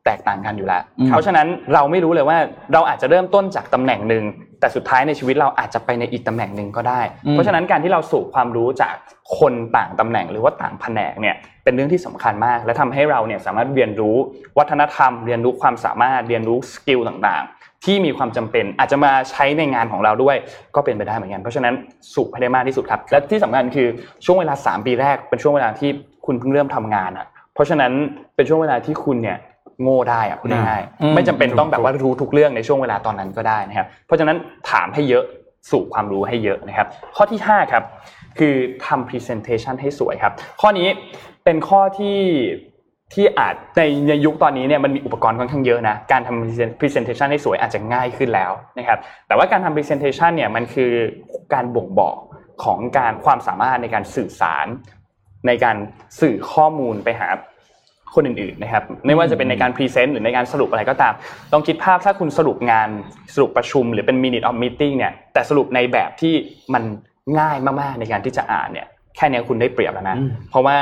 [0.05, 2.39] แตกต่างกันอยู่แล้วอืมเพราะฉะนั้นเราไม่รู้เลยว่า
[2.73, 4.25] เราอาจจะเริ่มต้นจากตำแหน่งหนึ่ง
[4.61, 7.01] แต่สุดท้ายในชีวิตเราอาจจะไปในอีกตำแหน่งหนึ่งก็ได้
[7.33, 8.95] เพราะฉะนั้นการที่เราสูบความรู้จาก
[9.39, 14.17] คนต่างตำแหน่งหรือว่าต่างแผนกเนี่ย เป็นเรื่องที่สำคัญมาก และทำให้เราเนี่ยสามารถเรียนรู้
[14.59, 20.37] วัฒนธรรม เรียนรู้ความสามารถเรียนรู้สกิลต่างๆ ที่มีความจำเป็นอาจจะมาใช้ในงานของเราด้วย
[20.75, 21.75] ก็เป็นไปได้เหมือนกัน เพราะฉะนั้น
[22.15, 23.89] สูบให้ได้มากที่สุดครับ และที่สำคัญคือ
[24.25, 25.91] ช่วงเวลา 3 ปีแรกเป็นช่วงเวลาที่
[26.27, 27.93] คุณเพิ่งเริ่มทำงานอะเพราะฉะนั้น
[28.35, 29.39] เป็นช่วงเวลาที่คุณเนี่ย
[29.83, 34.37] โง่ได้อะพูดง่ายอืมๆไม่จำเป็นต้องแบบว่ารู้ทุกเรื่องในช่วงเวลาตอนนั้นก็ได้นะครับ เพราะฉะนั้น
[34.71, 35.25] ถามให้เยอะ
[35.71, 36.87] สู่ความรู้ให้เยอะนะครับ
[37.17, 37.85] ข้อที่ห้าครับ
[38.39, 38.55] คือ
[38.87, 40.89] ทำ presentation ให้สวยครับ ข้อนี้
[41.45, 42.19] เป็นข้อที่
[43.15, 50.93] ที่อาจในในยุคตอนนี้เนี่ยมันมีอุปกรณ์ค่อนข้างเยอะนะการทำ presentation ให้สวยอาจจะง่ายขึ้นแล้วนะครับแต่ว่าการทำ presentation เนี่ยมันคือ
[51.55, 52.17] การบ่งบอก
[52.65, 54.67] ของการความสามารถในการสื่อสาร
[55.47, 55.77] ในการ
[56.21, 57.29] สื่อข้อมูลไปหา
[58.15, 61.15] คนอื่นๆนะครับไม่ว่าจะเป็นในการพรีเซนต์หรือในการสรุปอะไรก็ตาม
[61.53, 62.89] ลองคิดภาพถ้าคุณสรุปงาน
[63.35, 66.35] สรุปประชุม หรือเป็น minute of meeting เนี่ยแต่สรุปในแบบที่
[66.75, 66.83] มัน
[67.39, 68.87] ง่ายมากๆในการที่จะอ่านเนี่ย
[69.17, 70.17] แค่เนี้ยคุณได้เปรียบแล้วนะ
[70.51, 70.77] เพราะว่า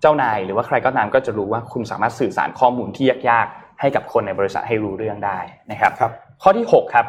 [0.00, 5.38] เจ้านายหรือว่าใครก็ตามก็จะรู้ว่าคุณสามารถสื่อสารข้อมูลที่ยากๆ ให้กับคนในบริษัทให้รู้เรื่องได้
[5.70, 7.06] นะครับครับข้อที่ 6 ครับ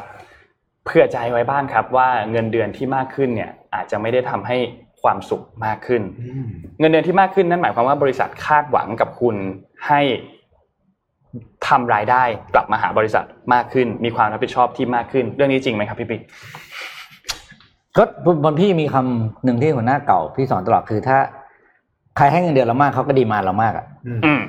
[0.85, 4.57] เผื่อใจไว้บ้างครับว่าเงินเดือนที่มากขึ้นเนี่ยอาจจะไม่ได้ทำให้
[5.01, 6.01] ความสุขมากขึ้น
[6.79, 9.35] เงินเดือนที่มากขึ้นนั่นหมายความว่าบริษัทคาดหวังกับคุณ
[9.87, 10.01] ให้
[11.67, 12.23] ทำรายได้
[12.53, 16.21] กลับมาหาบริษัทมากขึ้น มีความรับผิดชอบที่มากขึ้น เรื่องนี้จริงไหมครับพี่ปิ๊ก
[17.97, 18.03] ก็
[18.43, 21.17] บนพี่มีคำหนึ่งที่หัวหน้าเก่าพี่สอนตลอดคือถ้า
[22.17, 23.85] ใครให้เงินเดือนเรามากเขาก็ดีมานเรามากอะ
[24.25, 24.41] อืม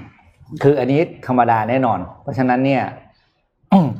[0.62, 2.82] คืออันนี้ธรรมดาแน่นอน เพราะฉะนั้นเนี่ย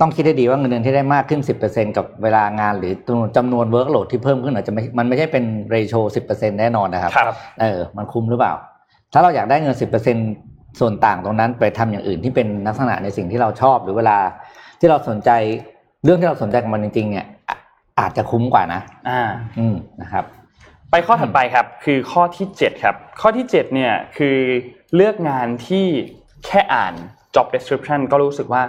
[0.01, 5.95] ต้องคิดให้ดีว่าเงินเดือนที่ได้มากขึ้น 10%กับเวลางานหรือจำนวนจำนวน workload ที่เพิ่มขึ้นอาจจะไม่มันไม่ใช่เป็น ratio
[6.29, 8.53] 10%แน่นอนนะครับครับเออมันคุ้มหรือเปล่า
[9.13, 9.77] ถ้าเราอยากได้เงิน
[10.27, 14.19] 10%ส่วนต่างตรงนั้นไปทำอย่างอื่นที่เป็นลักษณะในสิ่งที่เราชอบ หรือเวลา
[14.81, 15.31] ที่เราสนใจ
[16.05, 17.57] เรื่องที่เราสนใจกับมันจริง ๆ เนี่ยอะ
[18.01, 19.21] อาจจะคุ้มกว่านะ อ่า
[19.59, 20.25] อืมนะครับ
[20.91, 24.39] ไปข้อถัดไปครับคือข้อที่7ครับข้อที่7เนี่ยคือ
[24.95, 25.87] เลือกงานที่
[26.47, 26.95] แค่อ่าน
[27.35, 28.63] job description ก็รู้สึกว่า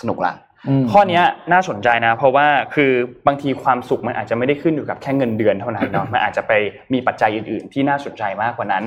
[0.00, 0.34] สนุกละ
[0.68, 2.90] อืมข้อเนี้ยน่าสนใจนะ เพราะว่าคือ
[3.26, 6.52] บางทีความสุขมันอาจจะไม่ได้ขึ้นอยู่กับแค่เงินเดือนเท่านั้นเนาะมันอาจจะไป
[6.92, 8.84] มีปัจจัยอื่น ๆ ที่น่าสนใจมากกว่านั้น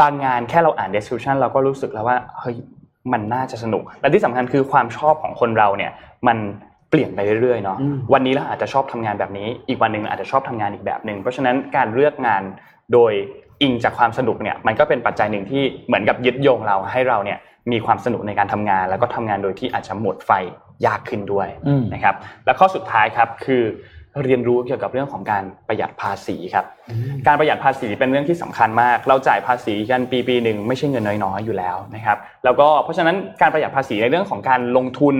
[0.00, 2.56] บางงานแค่เราอ่าน description เราก็รู้สึกแล้วว่าเฮ้ย
[3.12, 5.92] มันน่าจะสนุก และที่สำคัญคือความชอบของคนเราเนี่ย
[6.26, 6.38] มัน
[6.94, 7.78] เปลี่ยนไปเรื่อยๆเนาะ
[8.12, 12.42] วันนี้เราอาจจะชอบทำงานแบบนี้ อีกวันหนึ่งอาจจะชอบทำงานอีกแบบหนึ่งเพราะฉะนั้นการเลือกงาน
[12.92, 13.12] โดย
[13.62, 17.38] อิงจากความสนุกเนี่ยมันก็เป็นปัจจัยหนึ่งที่เหมือนกับยึดโยงเราให้เราเนี่ย
[17.72, 20.30] มีความสนุกในการทำงาน แล้วก็ทำงานโดยที่อาจจะหมดไฟ
[20.86, 22.14] ยากขึ้นด้วยอืมนะครับ
[22.44, 23.62] และข้อสุดท้ายครับคือ
[24.24, 26.64] เรียนรู้เกี่ยวกับเรื่องของการประหยัดภาษีครับ
[27.26, 35.16] การประหยัดภาษีเป็นเรื่องที่สำคัญมาก เราจ่ายภาษีกันปีปีหนึ่งไม่ใช่เงินน้อยๆอยู่แล้วนะครับแล้วก็เพราะฉะนั้นการประหยัดภาษีในเรื่องของการลงทุน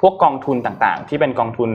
[0.00, 1.70] พวกกองทุนต่างๆ ที่เป็นกองทุน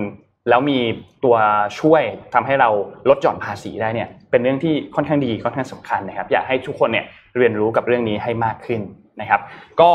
[0.49, 0.79] แล้วมี
[1.23, 1.35] ตัว
[1.79, 2.03] ช่วย
[2.33, 2.69] ทำให้เรา
[3.09, 7.05] ลดหย่อนภาษีได้เนี่ยเป็นเรื่องที่ค่อนข้างดีค่อนข้างสำคัญนะครับ อยากให้ทุกคนเนี่ย
[7.37, 8.81] เรียนรู้กับเรื่องนี้ให้มากขึ้น
[9.21, 9.41] นะครับ
[9.81, 9.89] ก็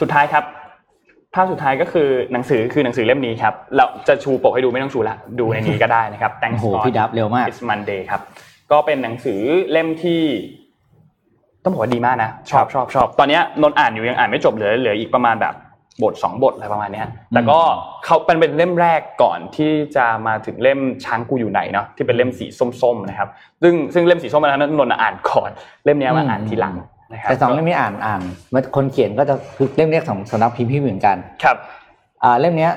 [0.00, 0.44] สุดท้ายครับ
[1.34, 8.20] ภาพสุดท้ายก็คือหนังสือคือหนังสือเล่มนี้ครับเราจะชูปกให้ดูไม่ต้องชูละดูในนี้ก็ได้นะครับโอ้ Thanks โห God พี่ดับเร็วมาก It's Monday ครับ
[8.70, 10.22] ก็เป็นหนังสือเล่มที่
[11.64, 15.54] ต้องบอกว่าดีมากนะ ชอบชอบชอบตอนเนี้ยนนท์อ่านอยู่ยังอ่านไม่จบเหลือเหลืออีกประมาณแบบ
[16.02, 17.58] บทสองบทอะไรประมาณเนี้ยแต่ก็
[18.04, 22.46] เขาเป็นเป็นเล่มแรกก่อนที่จะมาถึงเล่มช้างกูอยู่ไหนเนาะที่เป็นเล่มสี
[22.82, 23.28] ส้มๆนะครับ
[23.62, 25.50] ซึ่งซึ่งเล่มสีส้มนั้นนนท์อ่านก่อน
[25.84, 26.74] เล่มเนี้ยมาอ่านทีหลัง
[27.12, 28.20] นะครับแต่สองเล่มนี้อ่านอ่าน
[28.52, 31.56] มันคนเขียนก็จะคือเล่มเรียกของสำนักพิมพ์พี่เหมือนกันครับ
[32.22, 32.72] อ่าเล่มเนี้ย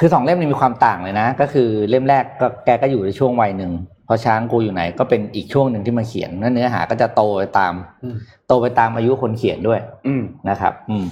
[0.00, 3.72] คือสองเล่มนี้มีความต่างเลยนะ ก็คือเล่มแรกก็แกก็อยู่ในช่วงวัยหนึ่ง
[4.06, 7.72] พอช้างกูอยู่ไหนก็เป็นอีกช่วงหนึ่งที่มาเขียนนั่นเนื้อหาก็จะโตไปตาม
[8.04, 8.16] อืม
[8.48, 11.04] โตไปตามอายุคนเขียนด้วยอืมนะครับ อืม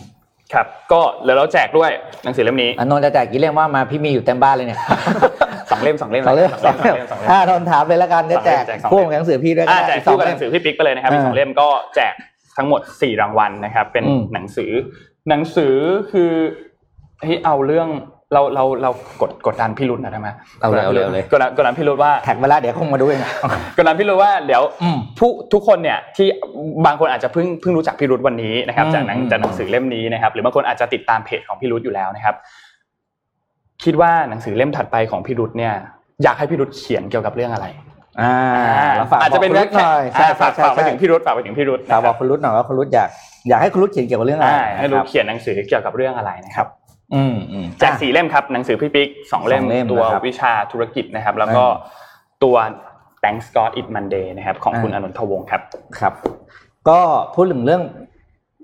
[0.55, 1.91] ครับ ก็เดี๋ยวเราแจกด้วย
[2.25, 4.81] หนังสือเล่มนี้อันนนท์จะแจกกี่เล่มว่ามาพี่มีอยู่เต็มบ้านเลยเนี่ย
[5.71, 12.15] สองเล่มสองเล่มสองเล่มสองเล่มสองเล่มอ่านนท์ถามเลยแล้วกันจะแจกแจกสองเล่มพ่วงกับหนังสือพี่ด้วยก็อ่าได้แจกสอคู่งกับหเล่นัมงสือพี่ปิ๊กไปเลยนะครับมีอ่าสองเล่มก็แจก
[12.57, 14.73] ทั้งหมดสี่รางวัลนะครับ เป็นอืมหนังสือ
[15.29, 15.75] หนังสือ
[16.13, 16.33] คือ
[17.21, 17.89] เฮ้ยเอาเรื่อง
[18.35, 20.29] เราเราเรากดกดดันพี่รุธนะได้ไหม
[20.61, 23.21] เอาเลยเอาเลยเอาเลยกดดันกดดันพี่รุธว่าแท็กเวลาเดี๋ยวคงมาดูเอง
[23.77, 26.27] กดดันพี่รุธว่าเดี๋ยวอืมผู้ทุกคนเนี่ยที่
[26.87, 32.35] บางคนอาจจะเพิ่งเพิ่งรู้จักพี่รุธวันนี้นะครับอืมจากหนังอืมจากหนังสือเล่มนี้นะครับ หรือบางคนอาจจะติดตามเพจของพี่รุธอยู่แล้วนะครับ
[33.85, 35.73] คิดว่าหนังสือเล่มถัดไปของพี่รุธเนี่ย
[36.23, 37.67] อยากให้พี่รุธเขียนเกี่ยวกับเรื่องอะไร
[38.21, 38.35] อ่า
[38.97, 43.09] แล้วฝากอาจจะเป็นบอกคุณรุธหน่อยอ่าใช่ฝากใช่ฝากไปใช่ถึงพี่รุธฝากไปถึงพี่รุธฝากนะบคอรักคุณรุธหน่อยว่าคุณรุธอยาก
[43.49, 46.67] อยากให้คุณรุธเขียนเกี่ยวกับเรื่องอะไรอ่าให้นะครุรัธบเขียนหนังสือเกี่ยวกับเรื่องอะไรนะครับ
[47.15, 52.09] อืมอืมแจกสี่เล่มครับหนังสือพี่ปิ๊กสองเล่มสองเล่มตัวนะครับวิชาธุรกิจนะครับ แล้วก็อืม
[52.45, 52.57] ตัว
[53.23, 55.63] Thanks God It Monday นะครับ ของคุณออ่านนทวงศ์ครับ
[55.99, 56.15] ครับ
[56.89, 57.01] ก็
[57.35, 57.83] พูดถึงเรื่อง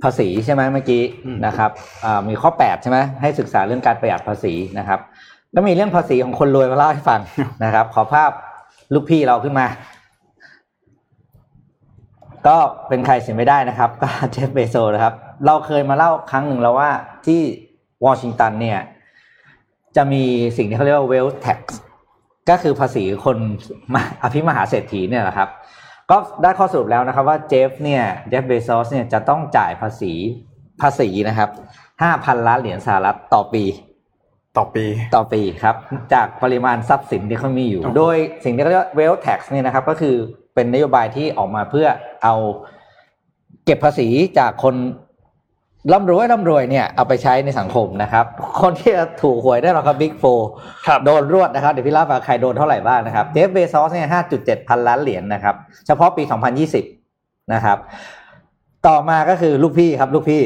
[0.02, 1.70] ภาษีใช่ไหมเมื่อกี้อืมนะครับ
[2.04, 5.00] อ่ามีข้อ 8 ใช่ไหมให้ศึกษาเรื่องการประหยัดภาษีนะครับ
[5.52, 7.20] แล้วมีเรื่องภาษีของคนรวยมาเล่าให้ฟัง
[7.64, 8.30] นะครับ ขอภาพ
[8.94, 9.66] ลูกพี่เราขึ้นมา
[12.46, 12.56] ก็
[12.88, 15.14] เป็นใครเสียไม่ได้นะครับ ก็เจฟเบโซนะครับ
[15.46, 16.90] เราเคยมาเล่าครั้งหนึ่งแล้วว่า
[17.26, 17.40] ที่
[18.04, 18.78] วอชิงตันเนี่ย
[19.96, 20.24] จะมี
[20.56, 21.60] สิ่งที่เขาเรียกว่า wealth tax
[22.50, 23.36] ก็คือภาษีคน
[23.94, 25.48] มหาอภิมหาเศรษฐีเนี่ยแหละครับ
[26.10, 30.12] ก็ได้ข้อสรุปแล้วนะครับว่าเจฟเนี่ยเจฟเบซอสเนี่ยจะต้องจ่ายภาษี
[30.80, 31.50] ภาษีนะครับ
[32.02, 33.64] ห้าพันล้านเหรียญสหรัฐต่อปี
[34.56, 34.84] ต่อปี
[35.16, 35.76] ต่อปีครับ
[36.14, 40.14] จากปริมาณทรัพย์สินที่เขามีอยู่อ๋อโดยสิ่งที่เขาเรียกว่า wealth tax เนี่ยนะครับ ก็คือ
[40.54, 41.86] เป็นนโยบายที่ออกมาเพื่อ
[42.22, 42.34] เอา
[43.64, 44.74] เก็บภาษีจากคน
[45.92, 48.24] ร่ำรวยร่ำรวยเนี่ยเอาไปใช้ในสังคมนะครับ
[48.60, 50.24] คนที่จะถูกหวยได้หรอกครับ Big Four
[50.86, 55.54] ครับโดนรวดนะครับ เดี๋ยวพี่เล่าว่าใครโดนเท่าไหร่บ้างนะครับเจฟเบซอสเนี่ยห้าจุดเจ็ดพันล้านเหรียญนะครับ
[55.86, 56.84] เฉพาะปีสองพันยี่สิบ
[57.52, 57.78] นะครับ
[58.86, 60.42] ต่อมาก็คือลูกพี่ครับลูกพี่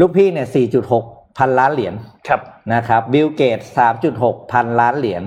[0.00, 1.04] ลูกพี่เนี่ยสี่จุดหก
[1.38, 1.94] พันล้านเหรียญ
[2.28, 2.40] ครับ
[2.74, 5.22] นะครับบิลเกตส์สามจุดหกพันล้านเหรียญ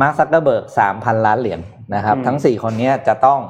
[0.00, 1.60] มาร์คซักเกอร์เบิร์กสามพันล้านเหรียญ
[1.94, 3.40] นะครับอืมทั้งสี่คนเนี้ยจะต้อง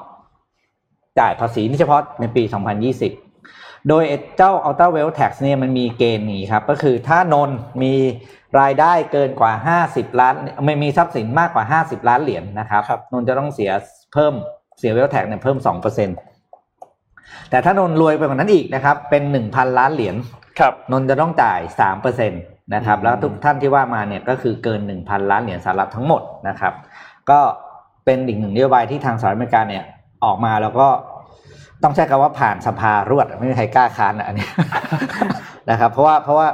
[1.20, 2.42] จ่ายภาษีนี่เฉพาะในปี
[2.88, 3.31] 2020
[3.88, 4.04] โดย
[4.36, 7.50] เจ้า Ultra Wealth Tax เนี่ยมันมีเกณฑ์นี้ครับ ก็คือถ้านน
[7.82, 7.94] มี
[8.60, 9.52] รายได้เกินกว่า
[9.88, 13.70] 50 ล้าน ไม่มีทรัพย์สินมากกว่า 50 ล้านเหรียญนะครับครับนนจะต้องเสีย
[14.12, 14.34] เพิ่ม
[14.78, 15.58] เสีย Wealth Tax เนี่ยเพิ่ม
[16.34, 20.16] 2%แต่ถ้านนรวยไปกว่านั้นอีกนะครับ เป็น 1,000 ล้านเหรียญ
[20.58, 22.36] ครับนนท์จะต้องจ่ายสามเปอร์เซ็นต
[22.74, 26.74] นะครับ แล้วทุกท่านที่ว่ามาเนี่ยก็คือเกินหนึ่งพันล้านเหรียญสหรัฐทั้งหมดนะครับ
[27.30, 27.40] ก็
[28.04, 29.84] เป็นอีกหนึ่งนโยบายที่ทางสหรัฐอเมริกาเนี่ย
[30.24, 30.88] ออกมาแล้วก็
[31.82, 34.48] ต้องใช้คำว่าผ่านสภารวดไม่มีใครกล้าค้านอะอันนี้
[35.70, 36.48] นะครับ เพราะว่าเพราะว่า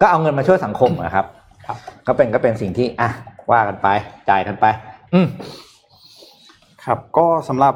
[0.00, 1.26] ก็เอาเงินมาช่วยสังคมนะครับ
[1.66, 1.76] ครับ
[2.06, 3.10] ก็เป็นก็เป็นสิ่งที่อะ
[3.52, 3.88] ว่ากันไป
[4.28, 4.66] จ่ายกันไป
[5.14, 5.26] อืม
[6.84, 7.74] ครับ ก็สำหรับ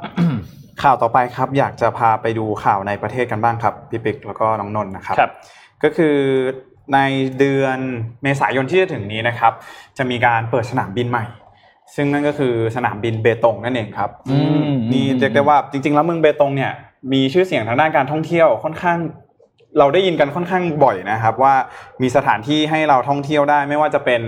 [0.82, 5.32] ข่าวต่อไปครับ อยากจะพาไปดูข่าวในประเทศกันบ้างครับพี่ปิ๊กแล้วก็น้องนนท์นะครับครับ
[5.82, 6.16] ก็คือ
[6.94, 6.98] ใน
[7.38, 7.78] เดือน
[8.22, 9.52] เมษายนที่จะถึงนี้นะครับ
[9.98, 11.24] จะมีการเปิดสนามบินใหม่
[11.94, 16.72] ซึ่งนั่นก็คือสนามบินเบตงนั่นเองครับอืมนี่เรียกได้ว่าจริง ๆ แล้วเมืองเบตงเนี่ย
[17.12, 18.98] มีชื่อเสียงทางด้านการท่องเที่ยวค่อนข้าง
[19.78, 21.54] เราได้ยินกันค่อนข้างบ่อยนะครับ ว่า
[22.02, 24.22] มีสถานที่ให้เราท่องเที่ยวได้ ไม่ว่าจะเป็น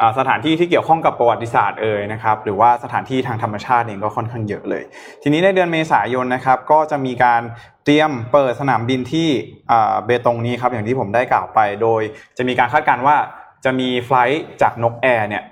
[0.00, 4.82] อ่าสถานที่ที่เกี่ยวข้องกับประวัติศาสตร์เอ่ยนะครับหรือว่าสถานที่ทางธรรมชาติเองก็ค่อนข้างเยอะเลย
[5.22, 7.42] ทีนี้ในเดือนเมษายนนะครับ ก็จะมีการ
[7.84, 9.28] เตรียมเปิดสนามบินที่
[9.70, 12.02] อ่าเบตงนี้ครับอย่างที่ผมได้กล่าวไป โดย
[12.36, 13.16] จะมีการคาดการณ์ว่า
[13.64, 15.42] จะมีไฟลท์จากนกแอร์เนี่ย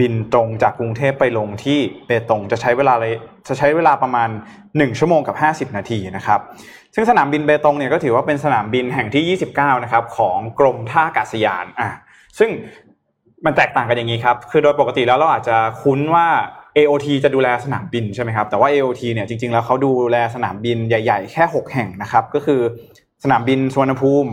[0.00, 2.94] บินตรงจากกรุงเทพไปลงที่เบตงจะใช้เวลา
[3.48, 4.28] จะใช้เวลาประมาณ
[4.62, 5.36] 1 ชั่วโมงกับ
[5.70, 6.40] 50 นาทีนะครับ
[6.94, 11.90] ซึ่งสนามบินเบตงเนี่ยก็ถือว่าเป็นสนามบินแห่งที่ 29 นะครับของกรมท่าอากาศยานอะ
[12.38, 12.50] ซึ่ง
[13.44, 16.26] มันแตกต่างกันอย่างนี้ครับคือโดยปกติแล้วเราอาจจะคุ้นว่า
[16.76, 22.60] AOT จะดูแลสนามบินใช่ไหมครับแต่ว่า AOT เนี่ยจริงๆแล้วเขาดูแลสนามบินใหญ่ ๆ แค่ 6 แห่งนะครับก็คือ
[23.24, 24.30] สนามบินสุวรรณภูมิ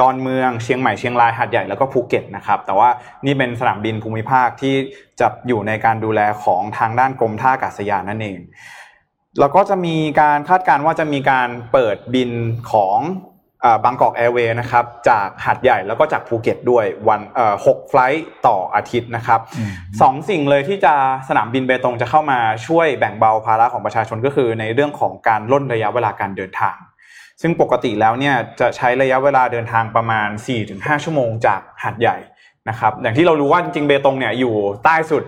[0.00, 2.88] ดอนเมืองเชียงใหม่เชียงรายหาดใหญ่แล้วก็ภูเก็ตนะครับแต่ว่า
[3.26, 4.74] นี่เป็นสนามบินภูมิภาคที่
[5.20, 8.38] จะอยู่ในการดูแลของทางด้านกรมท่าอากาศยานนั่นเอง
[9.40, 12.30] แล้วก็จะมีการคาดการณ์ว่าจะมีการเปิดบิน
[12.72, 12.98] ของ
[13.84, 17.20] บางกอกแอร์เวย์นะครับจากหาดใหญ่แล้วก็จากภูเก็ตด้วยวัน
[17.66, 19.40] หก flight ต่ออาทิตย์นะครับ
[20.00, 20.94] สองสิ่งเลยที่จะ
[21.28, 26.76] สนามบินเบตงจะเข้ามาช่วยแบ่งเบาภาระของประชาชนก็คือในเรื่องของการร่นระยะเวลาการเดินทาง
[27.42, 30.28] ซึ่งปกติแล้วเนี่ยจะใช้ระยะเวลาเดินทางประมาณ
[30.66, 32.16] 4-5 ชั่วโมงจากหาดใหญ่
[32.68, 35.24] นะครับอย่างที่เรารู้ว่าจริงๆเบตงเนี่ยอยู่ใต้สุด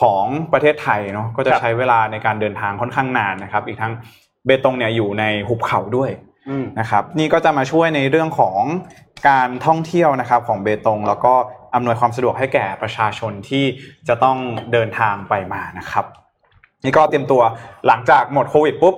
[0.00, 3.92] ของประเทศไทยเนาะก็จะใช้เวลาในการเดินทางค่อนข้างนานนะครับ อีกทั้ง
[4.46, 6.10] เบตงเนี่ยอยู่ในหุบเขาด้วย
[6.80, 8.60] นะครับ นี่ก็จะมาช่วยในเรื่องของ
[9.28, 11.34] การท่องเที่ยวนะครับของเบตง แล้วก็
[11.74, 13.64] อำนวยความสะดวกให้แก่ประชาชนที่
[14.08, 14.36] จะต้อง
[14.72, 16.04] เดินทางไปมานะครับ
[16.84, 17.42] นี่ก็เตรียมตัว
[17.86, 18.94] หลังจากหมดโควิดปุ๊บ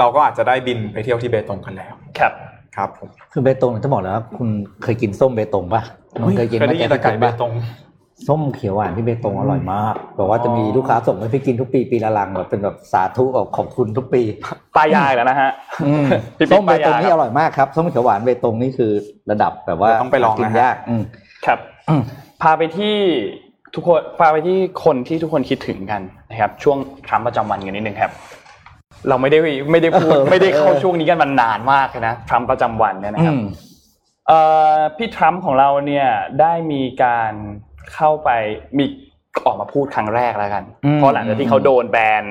[0.00, 2.32] เราก็อาจจะได้บินไปเที่ยวที่เบตงกันแล้วครับ
[2.76, 4.48] ครับผมคือเบตงจะบอกแล้วว่าคุณ
[4.82, 5.82] เคยกินส้มเบตงป่ะ
[6.36, 7.52] เคยกินไหมแกไก่เบตง
[8.28, 14.22] ส้มเขียวหวานที่เบตงอร่อยมากบอกว่าจะมีลูกค้าส่งให้พี่กินทุกปีปีละลังแบบเป็นแบบสาธุแบบขอบคุณทุกปี
[14.76, 15.50] ปลายายแล้วนะฮะ
[16.50, 18.92] ส้มเบตงนี่อร่อยมากครับส้มเขียวหวานเบตงนี่คือ
[19.30, 20.76] ระดับแบบว่าต้องไปลองกินยาก
[21.46, 21.58] ครับ
[22.42, 22.96] พาไปที่
[23.74, 28.10] ทุกคนพาไปที่คนที่ทุกคนคิดถึงกันนะครับ ช่วงทรัมป์ประจำวันกันนิดนึงครับ
[29.08, 29.38] เราไม่ได้
[29.70, 33.34] ไม่ได้พูดไม่ได้เข้าช่วงนี้กันมันนานมากนะทรัมป์ประจำวันเนี่ยนะครับ
[34.96, 36.06] พี่ทรัมป์ของเราเนี่ย
[36.40, 37.32] ได้มีการ
[37.94, 38.30] เข้าไป
[38.78, 38.84] มี
[39.46, 40.64] ออกมาพูดครั้งแรกแล้วกัน
[40.96, 42.24] เพราะหลังจากที่เขาโดนแบน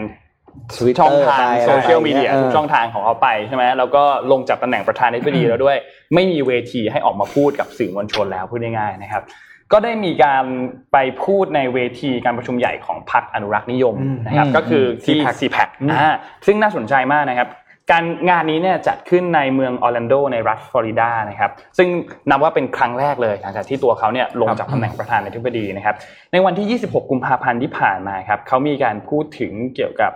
[1.00, 5.78] ช่องทางโซเชียลมีเดียทุกช่องทางของเขาไปใช่ไหมแล้วก็ลงจากตำแหน่งประธานาธิบดีแล้วด้วย
[6.14, 9.24] ไม่มีเวทีให้ออกมาพูดกับสื่อมวลชนแล้วพูดง่ายๆนะครับ
[9.72, 10.44] ก็ได้มีการ
[10.92, 13.96] ไปพูดในเวทีการประชุมใหญ่ของพรรคอนุรักษ์นิยม
[14.28, 16.14] นะครับก็คือที่ CPAC อ่า
[16.46, 17.50] ซึ่งน่าสนใจมากนะครับ
[17.92, 21.88] การงานนี้เนี่ยจัดขึ้นในเมืองออร์แลนโดในรัฐฟลอริดานะครับซึ่ง
[22.30, 25.96] นับว่าเป็นครั้งแรกเลยหลังจากที่ตัวเขาเนี่ยลงจากตำแหน่งประธานาธิบดีนะครับ
[26.32, 30.12] ในวันที่ 26 กุมภาพันธ์ที่ผ่านมาครับเขามีการพูดถึงเกี่ยวกับ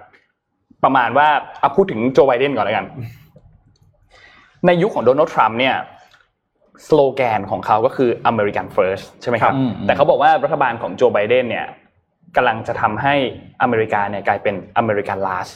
[0.83, 1.27] ประมาณว่า
[1.59, 2.85] เอาพูดถึงโจไบเดนก่อนเลยกัน
[4.65, 5.75] ในยุคของโดนัลด์ทรัมป์เนี่ย
[6.87, 9.53] สโลแกนของเขาก็คือ American First ใช่ไหมครับ
[9.85, 11.67] แต่เขาบอกว่ารัฐบาลของโจไบเดนเนี่ย
[12.35, 13.15] กำลังจะทำให้
[13.61, 15.51] อเมริกาเนี่ยกลายเป็น American Last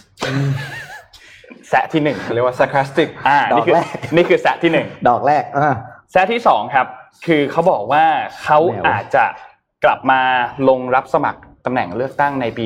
[1.69, 3.75] แสะที่หนึ่งเรียกว่า sarcastic อ่านี่คือ
[4.15, 5.75] นี่คือแสะที่หนึ่งดอกแรกอ่า
[6.11, 6.87] แสะที่สองครับ
[7.25, 8.03] คือเขาบอกว่า
[8.43, 9.25] เขาอาจจะ
[9.85, 10.21] กลับมา
[10.69, 12.65] ลงรับสมัครตำแหน่งเลือกตั้งในปี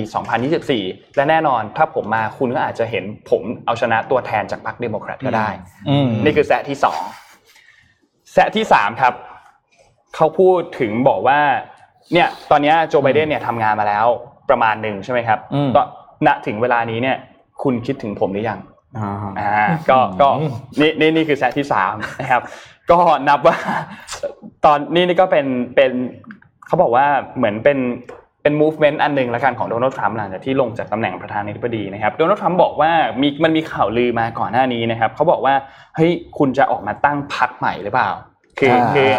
[0.57, 5.49] 2024 และแน่นอนถ้าผมมาคุณก็อาจจะเห็นผมเอาชนะตัวแทนจากพรรคเดโมแครตก็ได้
[6.23, 7.01] นี่คือแซะที่สอง
[8.33, 9.13] แซะที่สามครับ
[10.15, 11.39] เขาพูดถึงบอกว่า
[12.13, 14.05] เนี่ย ตอนนี้โจไบเดนเนี่ยทำงานมาแล้ว
[14.49, 15.39] ประมาณหนึ่งใช่ไหมครับ
[15.75, 15.81] ก็
[16.27, 17.17] ณถึงเวลานี้เนี่ย
[17.63, 18.59] คุณคิดถึงผมหรือยัง
[19.39, 20.29] อ่าก็ก็
[20.81, 22.41] นี่นี่นี่คือแซะที่สามนะครับ
[22.91, 23.57] ก็นับว่า
[24.65, 25.91] ตอนนี้นี่ก็เป็นเป็น
[26.67, 27.05] เขาบอกว่า
[27.37, 27.77] เหมือนเป็น
[28.43, 35.53] เป็น movement อันหนึ่งละกันของโดนัลด์ทรัมป์หลังจากที่ลงจากตำแหน่งประธานาธิบดีนะครับโดนัลด์ทรัมป์บอกว่ามีมันมีข่าวลือมาก่อนหน้านี้นะครับเขาบอกว่า
[35.95, 38.09] เฮ้ยคุณจะออกมาตั้งพรรคใหม่หรือเปล่า
[38.59, 39.09] คือคือ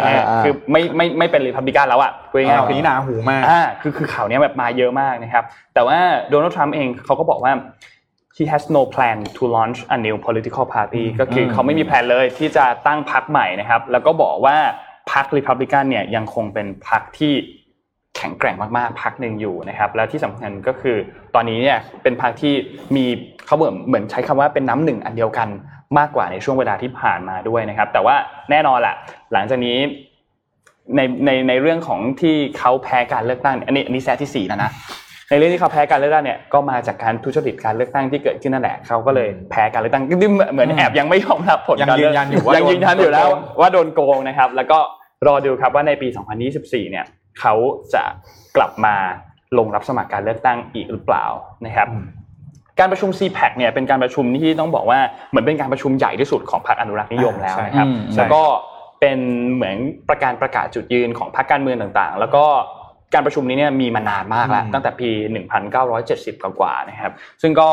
[0.43, 5.43] คือไม่ไม่ไม่เป็นรีพับลิกันแล้วอะคุยง่ายคือนี้หนาหูมากอ่าคือคือข่าวนี้แบบมาเยอะมากนะครับ
[5.73, 5.97] แต่ว่า
[6.29, 7.53] โดนัลด์ทรัมป์เองเขาก็บอกว่า
[8.37, 14.57] he has no plan to launch a new political party ก็คือเขาไม่มีแผนเลยที่จะตั้งพรรคใหม่นะครับ แล้วก็บอกว่า
[15.11, 17.33] พรรครีพับลิกันเนี่ยยังคงเป็นพรรคที่
[18.17, 20.97] แข็งแกร่งมากๆพรรคหนึ่งอยู่นะครับแล้วที่สำคัญก็คือ
[21.35, 22.53] ตอนนี้เนี่ยเป็นพรรคที่
[22.95, 23.05] มี
[23.45, 25.47] เขาเหมือนเหมือนใช้คำว่าเป็นน้ำหนึ่งอันเดียวกัน
[25.97, 28.15] มากกว่าในช่วงเวลาที่ผ่านมาด้วยนะครับ แต่ว่า
[28.51, 28.95] แน่นอนแหละ
[29.33, 29.77] หลังจากนี้
[30.95, 34.71] ในในในเรื่องของที่เขาแพ้การเลือกตั้งอันนี้อันนี้แซที่สี่แล้วนะ
[35.29, 40.03] ในเรื่องที่เขาแพ้การเลือกตั้งเนี่ยก็มาจากการทุจริตการเลือกตั้งที่เกิดขึ้นนั่นแหละเขาก็เลยแพ้การเลือกตั้ง
[40.53, 44.79] เหมือนแอบยังไม่ยอมรับผลการเลือกตั้งอยู่ยังยืนยันอยู่แล้วว่าโดนโกงนะครับ แล้วก็
[45.27, 46.07] รอดูครับว่าในปี
[46.49, 47.05] 2024 เนี่ย
[47.39, 47.53] เขา
[47.93, 48.03] จะ
[48.55, 48.95] กลับมา
[49.57, 51.25] ลงรับสมัครการเลือกตั้งอีกหรือเปล่า
[51.65, 51.87] นะครับ
[52.79, 58.43] การประชุม CPAC เนี่ยเป็นการประชุมที่ต้องบอกว่าเหมือนเป็นการประชุมใหญ่ที่สุดของพรรคอนุรักษ์นิยมแล้วนะครับ แล้วก็
[58.99, 59.17] เป็น
[59.53, 59.77] เหมือน
[60.09, 62.45] ประการประกาศจุดยืนของพรรคการเมืองต่างๆ แล้วก็
[63.13, 65.09] การประชุมนี้เนี่ยมีมานานมากแล้วตั้งแต่ปี
[65.61, 67.11] 1970 กว่าๆนะครับ
[67.41, 67.69] ซึ่งก็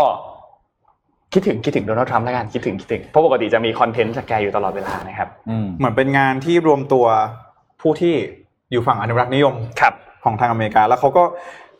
[1.32, 5.28] คิดถึงคิดถึงโดนัลด์ทรัมป์แล้วกันคิดถึงคิดถึงเพราะปกติจะมีคอนเทนต์จากแกอยู่ตลอดเวลานะครับ
[5.78, 7.06] เหมือนเป็นงานที่รวมตัว
[7.80, 8.14] ผู้ที่
[8.70, 9.54] อยู่ฝั่งอนุรักษ์นิยม
[10.24, 11.22] ของทางอเมริกา แล้วเขาก็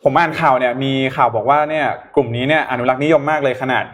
[0.03, 1.85] ผมอ่านข่าวเนี่ยมีข่าวบอกว่าเนี่ย
[2.15, 3.85] กลุ่มนี้เนี่ยอนุรักษ์นิยมมากเลยขนาด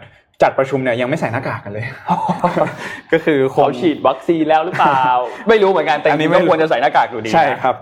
[0.42, 1.86] จัดประชุมเนี่ยยังไม่ใส่หน้ากากกันเลย
[3.12, 5.04] ก็คือเขาฉีดวัคซีนแล้วหรือเปล่า
[5.48, 7.76] ไม่รู้เหมือนกันแต่นี้ไม่ควรจะใส่หน้ากากอยู่ดีใช่ครับ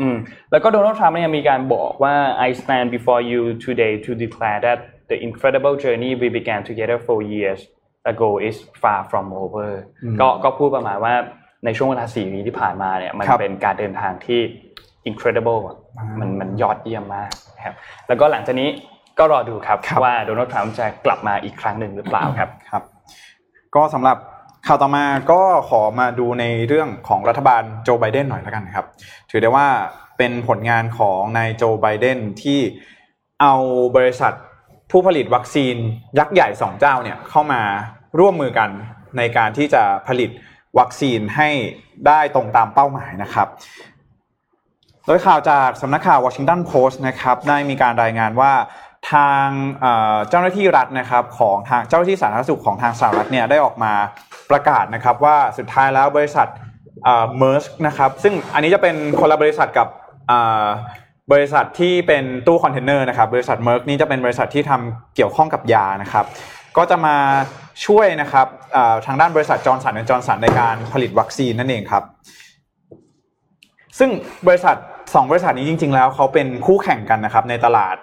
[0.00, 0.16] อืม
[0.50, 2.14] แล้วก็โดนัลด์ทรัมป์เนี่ยมีการบอกว่า
[2.46, 4.78] I stand before you today to declare that
[5.10, 7.60] the incredible journey we began together four years
[8.12, 9.70] ago is far from over
[10.20, 11.14] ก็ก็พูดประมาณว่า
[11.64, 14.40] ในช่วงเวลาสี่ปีที่ผ่านมาเนี่ยมันเป็นการเดินทางที่
[15.08, 15.60] incredible
[16.20, 17.74] มันมันยอดเยี่ยมมากนะครับ
[18.08, 18.68] แล้วก็หลังจากนี้
[19.18, 22.82] ก็รอดูครับครับว่าโดนัลด์ทรัมป์จะกลับมาอีกครั้งหนึ่งหรือเปล่าครับครับ
[23.74, 24.16] ก็สำหรับ
[24.66, 28.86] ข่าวต่อมาก็ขอมาดูในเรื่องของรัฐบาลโจไบเดนหน่อยแล้วกันนะครับ
[29.30, 29.66] ถือได้ว่า
[30.18, 32.60] เป็นผลงานของนายโจไบเดนที่
[33.40, 33.54] เอา
[33.96, 34.32] บริษัท
[34.90, 35.76] ผู้ผลิตวัคซีน
[36.18, 37.62] ยักษ์ใหญ่สองเจ้าเนี่ยเข้ามา
[38.18, 38.70] ร่วมมือกัน
[39.16, 40.30] ในการที่จะผลิต
[40.78, 41.48] วัคซีนให้
[42.06, 43.48] ได้ตรงตามเป้าหมายนะครับ
[45.06, 48.52] โดยข่าวจากสำนักข่าววอชิงตันโพสต์นะครับได้มีการรายงานว่า
[49.12, 49.46] ทาง
[50.28, 53.92] เจ้าหน้าที่รัฐนะครับของทางเจ้าหน้าที่สาธารณสุขของทางสหรัฐเนี่ยได้ออกมา
[54.50, 56.46] ประกาศนะครับว่าสุดท้ายแล้วบริษัท
[57.38, 59.88] Merck นะครับซึ่งอันนี้จะเป็นคนละบริษัทกับ
[61.32, 66.24] บริษัทที่เป็นตู้คอนเทนเนอร์นะครับบริษัท Merck นี่จะเป็นบริษัทที่ทำเกี่ยวข้องกับยานะครับ
[66.76, 67.16] ก็จะมา
[67.86, 68.46] ช่วยนะครับ
[69.06, 72.04] ทางด้านบริษัท Johnson และ Johnson ในการผลิตวัคซีนนั่นเองครับ
[73.98, 74.10] ซึ่ง
[74.48, 74.76] บริษัท
[75.14, 77.96] สองบริษัทนี้จริง ๆ แล้วเขาเป็นคู่แข่งกันนะครับในตลาด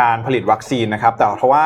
[0.00, 1.64] การผลิตวัคซีนนะครับ แต่เพราะว่า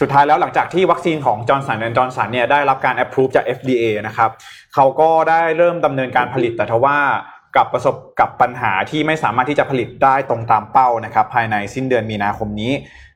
[0.00, 4.30] สุดท้ายแล้วหลังจากที่วัคซีนของจอร์นสันและจอร์นสันเนี่ยได้รับการ approve จาก FDA นะครับ
[4.74, 6.98] เขาก็ได้เริ่มดำเนินการผลิตแต่ทว่า
[7.56, 12.72] กับประสบกับปัญหาที่ไม่สามารถที่จะผลิตได้ตรงตามเป้านะครับ ภายในสิ้นเดือนมีนาคมนี้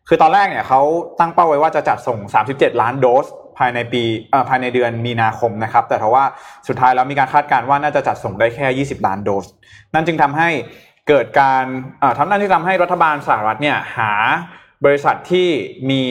[0.09, 0.81] คือตอนแรกเนี่ยเขา
[1.21, 2.19] ตั้งเป้าไว้ว่าจะจัดส่ง
[2.51, 3.27] 37 ล้านโดส
[3.59, 4.03] ภายในปี
[4.49, 6.25] ภายในเดือนมีนาคมนะครับ แต่ทว่า
[6.69, 9.47] สุดท้ายแล้วมีการคาดการณ์ว่าน่าจะจัดส่งได้แค่ 20 ล้านโดส
[9.95, 10.49] นั่นจึงทำให้
[11.09, 11.65] เกิดการ
[12.17, 14.13] ทำนั่นที่ทำให้รัฐบาลสหรัฐเนี่ยหา
[14.85, 15.49] บริษัทที่
[15.91, 16.03] มี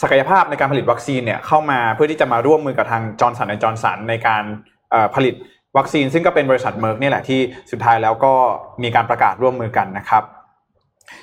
[0.00, 4.42] ศักยภาพในการผลิตวัคซีนเนี่ยเข้ามาเพื่อที่จะมาร่วมมือกับทาง Johnson และ Johnson ในการ
[5.14, 5.34] ผลิต
[5.76, 7.40] วัคซีน ซึ่งก็เป็นบริษัท Merck นี่แหละที่
[7.70, 8.32] สุดท้ายแล้วก็
[8.82, 10.22] มีการประกาศร่วมมือกันนะครับ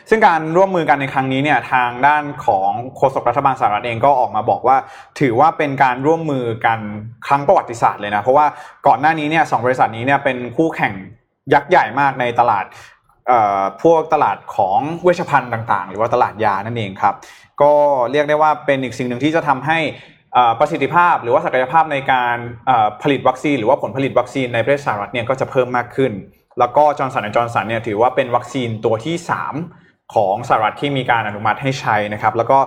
[0.10, 4.78] ซึ่งการร่วมมือกันในครั้งนี้เนี่ยทางด้านของโฆษกรัฐบาลสหรัฐเองก็ออกมาบอกว่า
[5.20, 6.80] ถือว่าเป็นการร่วมมือกัน
[7.28, 8.46] ครั้งประวัติศาสตร์เลยนะเพราะว่า
[8.88, 10.94] ก่อนหน้านี้เนี่ยสองบริษัทนี้เนี่ยเป็นคู่แข่ง
[11.54, 12.66] ยักษ์ใหญ่มากในตลาด
[13.28, 17.16] เอ่อพวกตลาดของเวชภัณฑ์ต่างๆ หรือว่าตลาดยานั่นเองครับ
[17.62, 17.74] ก็
[18.12, 19.80] เรียกได้ว่าเป็นอีกสิ่งหนึ่งที่จะทำให้
[20.38, 22.36] อ่อประสิทธิภาพหรือว่าศักยภาพในการ
[22.68, 26.12] เอ่อผลิตวัคซีน หรือว่าผลผลิตวัคซีนในประเทศสหรัฐเนี่ยก็จะเพิ่มมากขึ้น
[26.60, 29.16] แล้วก็จอร์นสันและจอร์นสันเนี่ยถือว่าเป็นวัคซีนตัวที่
[29.66, 32.58] 3 ของสหรัฐที่มีการอนุมัติให้ใช้นะครับ แล้วก็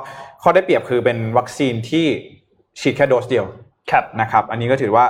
[0.43, 2.07] ข้อได้เปรียบคือเป็นวัคซีนที่
[2.81, 3.45] ฉีดแค่โดสเดียว
[3.91, 5.05] ครับนะครับ อันนี้ก็ถือว่า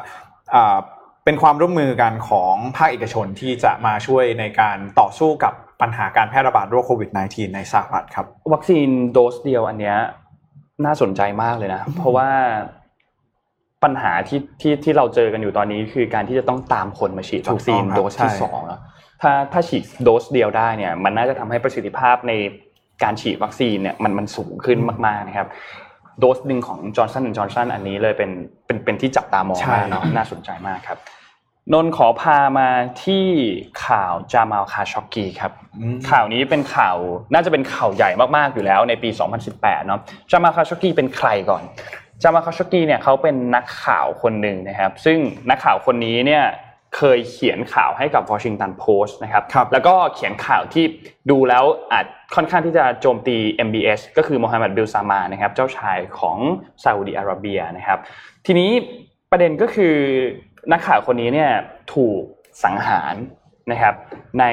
[0.54, 0.76] อ่า
[1.24, 9.98] เป็นความร่วมมือกันของภาคเอกชนที่จะมาช่วยในการต่อสู้กับปัญหาการแพร่ระบาดโรคโควิด -19 ในสหรัฐครับ วัคซีนโดสเดียวอันเนี้ย
[10.84, 12.28] น่าสนใจมากเลยนะ เพราะว่า
[13.85, 18.80] ปัญหาที่ที่ที่เราเจอกันอยู่ตอนนี้คือการที่จะต้องตามคนมาฉีดวัคซีนถูกต้องครับโดสที่ใช่สองอะ
[19.22, 22.33] ถ้าถ้าฉีดโดสเดียวได้เนี่ยมันน่าจะทำให้ประสิทธิภาพใน
[23.03, 25.49] การฉีดวัคซีนเนี่ยมันมันสูงขึ้นมากๆนะครับ
[26.20, 28.30] โดสหนึ่งของจอร์ n สันจอร์ n สันอันนี้เลยเป็น
[28.66, 30.99] เป็นเป็นที่จับตามองใช่มากเนาะน่าสนใจมากครับ
[31.72, 32.68] นนท์ขอพามา
[33.05, 33.26] ที่
[33.87, 36.97] ข่าวจามาลคาช็อกกีครับอืมข่าวนี้เป็นข่าว
[37.33, 39.09] น่าจะเป็นข่าวใหญ่มากๆอยู่แล้วในปี
[39.49, 41.62] 2018 เนาะจามาคาช็อกกีเป็นใครก่อน
[42.22, 45.18] จามาคาช็อกกีเนี่ยเขาเป็นนักข่าวคนหนึ่งนะครับ ซึ่ง
[45.50, 46.44] นักข่าวคนนี้เนี่ย
[46.96, 50.84] เคยเขียนข่าวให้กับ Washington Post นะครับครับแล้วก็เขียนข่าวที่
[51.30, 56.38] ดูแล้วอาจค่อนข้างที่จะโจมตี MBS ก็คือโมฮัมหมัดบิลซามานนะครับ เจ้าชายของ
[56.84, 57.98] ซาอุดิอาระเบียนะครับ
[58.46, 58.70] ทีนี้
[59.30, 59.94] ประเด็นก็คือ
[60.72, 61.50] นักข่าวคนนี้เนี่ย
[61.94, 62.22] ถูก
[62.64, 63.14] สังหาร
[63.72, 63.94] นะครับ
[64.40, 64.44] ใน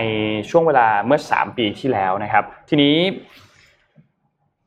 [0.49, 2.95] ช่วงเวลาเมื่อ 3 ปีที่แล้วนะครับ ทีนี้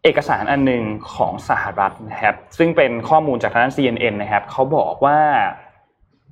[0.05, 0.85] เอกสารอันหนึ่ง
[1.15, 5.19] ของสหรัฐนะครับ ซึ่งเป็นข้อมูลจากทางด้าน CNN นะครับเขาบอกว่า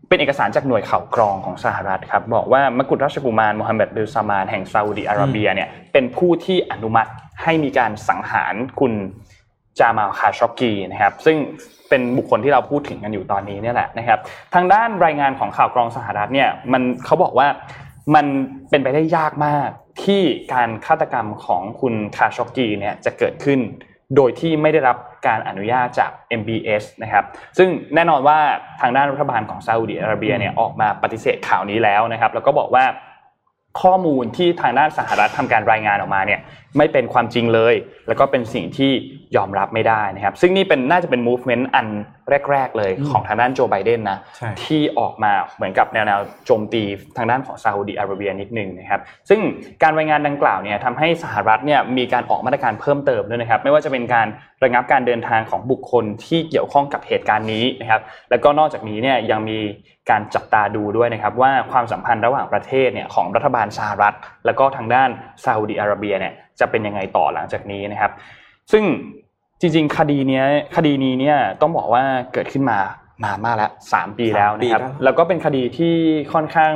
[0.09, 7.11] เป็นเอกสารจากหน่วยข่าวกรองของสหรัฐครับบอกว่ามกุฎราชกุมารโมฮัมเหม็ดบิลซามานแห่งซาอุดิอาระเบียเนี่ยเป็นผู้ที่อนุมัติ
[7.43, 8.93] ให้มีการสังหารคุณ
[9.79, 11.37] จามาลคาช็อกกีนะครับ ซึ่ง
[11.89, 14.19] เป็นบุคคลที่เราพูดถึงกันอยู่ตอนนี้เนี่ยแหละนะครับ
[14.55, 17.49] ทางด้านรายงานของข่าวกรองสหรัฐเนี่ยมันเขาบอกว่า
[18.15, 18.27] มัน
[18.71, 19.69] เป็นไปได้ยากมาก
[20.05, 23.61] ที่การฆาตกรรมของคุณคาช็อกกีเนี่ยจะเกิดขึ้น
[24.17, 24.97] โดยที่ไม่ได้รับ
[25.27, 27.25] การอนุญาตจาก MBS นะครับ
[27.59, 28.39] ซึ่งแน่นอนว่า
[28.81, 32.85] ทางด้านรัฐบาลของซาอุดิอาระเบียเนี่ยออกมาปฏิเสธข่าวนี้แล้วนะครับ แล้วก็บอกว่า
[33.83, 36.41] ข้อมูลที่ทางด้านสหรัฐทำการรายงานออกมาเนี่ย
[36.79, 37.75] ไม่เป็นความจริงเลย
[38.09, 38.93] แล้วก็เป็นสิ่งที่
[39.37, 41.87] ยอมรับไม่ได้นะครับ ซึ่งนี่เป็นน่าจะเป็น movement อัน
[42.51, 46.83] แรก ๆ เลยของทางด้านโจไบเดนนะใช่ที่ออกมาเหมือนกับแนวๆโจมตี
[47.17, 49.41] ทางด้านของซาอุดิอาระเบียนิดนึงนะครับซึ่ง
[49.83, 54.27] การรายงานดังกล่าวเนี่ยทำให้สหรัฐเนี่ยมีการออกมาตรการเพิ่มเติมด้วยนะครับ ไม่ว่าจะเป็นการ
[54.63, 59.59] ระงับการเดินทางของบุคคลที่เกี่ยวข้องกับเหตุการณ์นี้นะครับแล้วก็นอกจากนี้เนี่ยยังมี
[60.11, 64.15] การจับตาดูด้วยนะครับว่าความสัมพันธ์ระหว่างประเทศเนี่ยของรัฐบาลสหรัฐ
[64.47, 65.09] แล้วก็ทางด้าน
[65.45, 68.13] ซาอุดิอาระเบียเนี่ย จะเป็นยังไงต่อหลังจากนี้นะครับ
[68.73, 68.85] ซึ่ง
[69.61, 70.45] จริงๆ คดีเนี้ย
[70.77, 72.03] คดีนี้เนี่ยต้องบอกว่า
[72.33, 72.79] เกิดขึ้นมา
[73.25, 75.95] นานมากแล้วสามปีแล้วนะครับสามปีแล้วแล้วก็เป็นคดีที่
[76.33, 76.73] ค่อนข้าง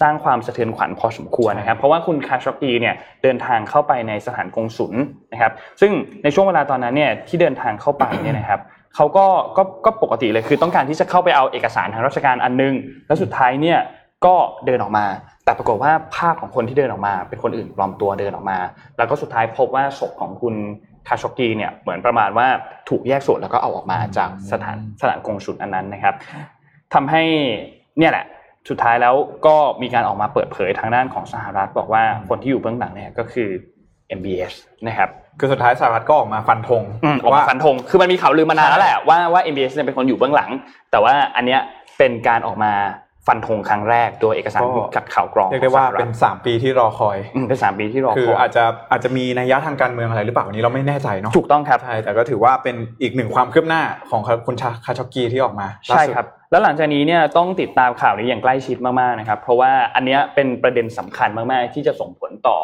[0.00, 4.92] สร้างความสะเทือนขวัญพอสมควรนะครับ เพราะว่าคุณคาชอกีเนี่ยเดินทางเข้าไปในสถานกงศุล
[5.32, 8.60] นะครับ ซึ่งในช่วงเวลาตอนนั้นเนี่ยที่เดินทางเข้าไปเนี่ยนะครับ
[8.94, 12.74] เขาก็ก็ก็ปกติเลยคือต้องการที่จะเข้าไปเอาเอกสารทางราชการอันนึง
[13.06, 13.78] แล้วสุดท้ายเนี่ย
[14.26, 14.34] ก็
[14.66, 15.06] เดินออกมา
[15.46, 18.58] แต่ปรากฏว่าภาพของคนที่เดินออกมา เป็นคนอื่นปลอมตัวเดินออกมา
[18.96, 20.54] แล้วก็สุดท้ายพบว่าศพของคุณ
[21.08, 22.46] คาชอกีเนี่ยเหมือนประมาณว่า
[22.88, 26.14] ถูกแยกส่วนแล้วก็เอาออกมาจากสถานสถานกงศุลอันนั้นนะครับ
[26.94, 27.22] ทำให้
[27.98, 28.26] เนี่ยแหละ
[28.68, 29.14] สุดท้ายแล้ว
[29.46, 33.48] ก็มีการออกมาเปิดเผยทางด้านของสหรัฐ บอกว่าคนที่อยู่เบื้องหลังเนี่ยก็คือ
[34.18, 34.54] MBS
[34.86, 40.50] นะครับคือสุดท้ายสหรัฐก็ออกมาฟันธงอืมออกมาฟันธงคือมันมีข่าวลือมานานแล้วแหละว่าว่า MBS เนี่ยเป็นคนอยู่เบื้องหลัง
[40.90, 41.60] แต่ว่าอันเนี้ย
[41.98, 42.72] เป็นการออกมา
[43.26, 44.62] ฟันธงครั้งแรกโดยเอกสาร
[44.96, 62.58] กัดข่าวกรองเรียกได้ว่าของสหรัฐเป็น 3 ปีที่รอคอยอืมเป็นสามปีที่รอคือคอยอาจจะอาจจะมีนัยยะทางการเมืองอะไรหรือเปล่าอันนี้เราไม่แน่ใจเนาะถูกต้องครับใช่แต่ก็ถือว่าเป็นอีกหนึ่งความคืบหน้าของคุณชาคาชอกีที่ออกมาล่าใช่สุดครับแล้วหลังจากนี้เนี่ยต้องติดตามข่าวนี้อย่างใกล้ชิดมากๆนะครับเพราะว่าอันเนี้ยเป็นประเด็นสำคัญมากๆ ที่จะส่งผลต่อ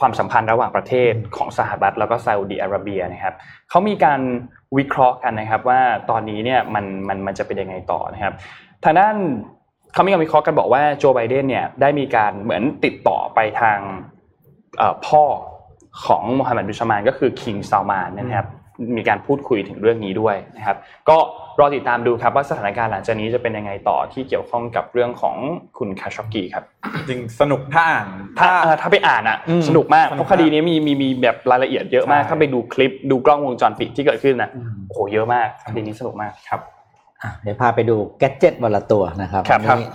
[0.00, 3.34] ความสัมพันธ์ระหว่างประเทศของสหรัฐแล้วก็ซาอุดีอาระเบียนะครับ
[3.70, 4.20] เขามีการ
[4.78, 5.80] วิเคราะห์กันนะครับว่า
[6.10, 8.34] ตอนนี้เนี่ยมันมันมันจะเป็นยังไงต่อนะครับ
[8.84, 9.16] ทางด้าน
[9.92, 13.78] เขามีการวิเคราะห์กันบอกว่าโจไบเดนเนี่ยได้มีการเหมือนติดต่อไปทาง
[14.78, 15.22] เอ่อพ่อ
[16.06, 18.48] ของโมฮัมหมัดบินซาลมานก็คือคิงซาลมานนะครับ
[18.96, 20.76] มีการพูดคุยถึงเรื่องนี้ด้วยนะครับ
[21.08, 21.16] ก็
[21.60, 25.36] รอติดตามดูครับว่าสถานการณ์หลังจากนี้จะเป็นยังไงต่อที่เกี่ยวข้องกับเรื่องของ
[25.78, 26.64] คุณคาชอกีครับ
[27.08, 28.06] จริงสนุกถ้าอ่าน
[28.38, 34.50] ถ้าเอ่อถ้าไปอ่านอะอืมสนุกมากสนุกเพราะคดีนี้มีมีมีแบบรายละเอียดเยอะมากใช่ถ้าไปดูคลิปดูกล้องวงจรปิดที่เกิดขึ้นนะ
[34.88, 36.71] โอ้โหเยอะมากคดีนี้สนุกมากครับอะ
[37.42, 39.88] เดี๋ยวพาไปดู gadget วันละตัวนะครับครับวันนี้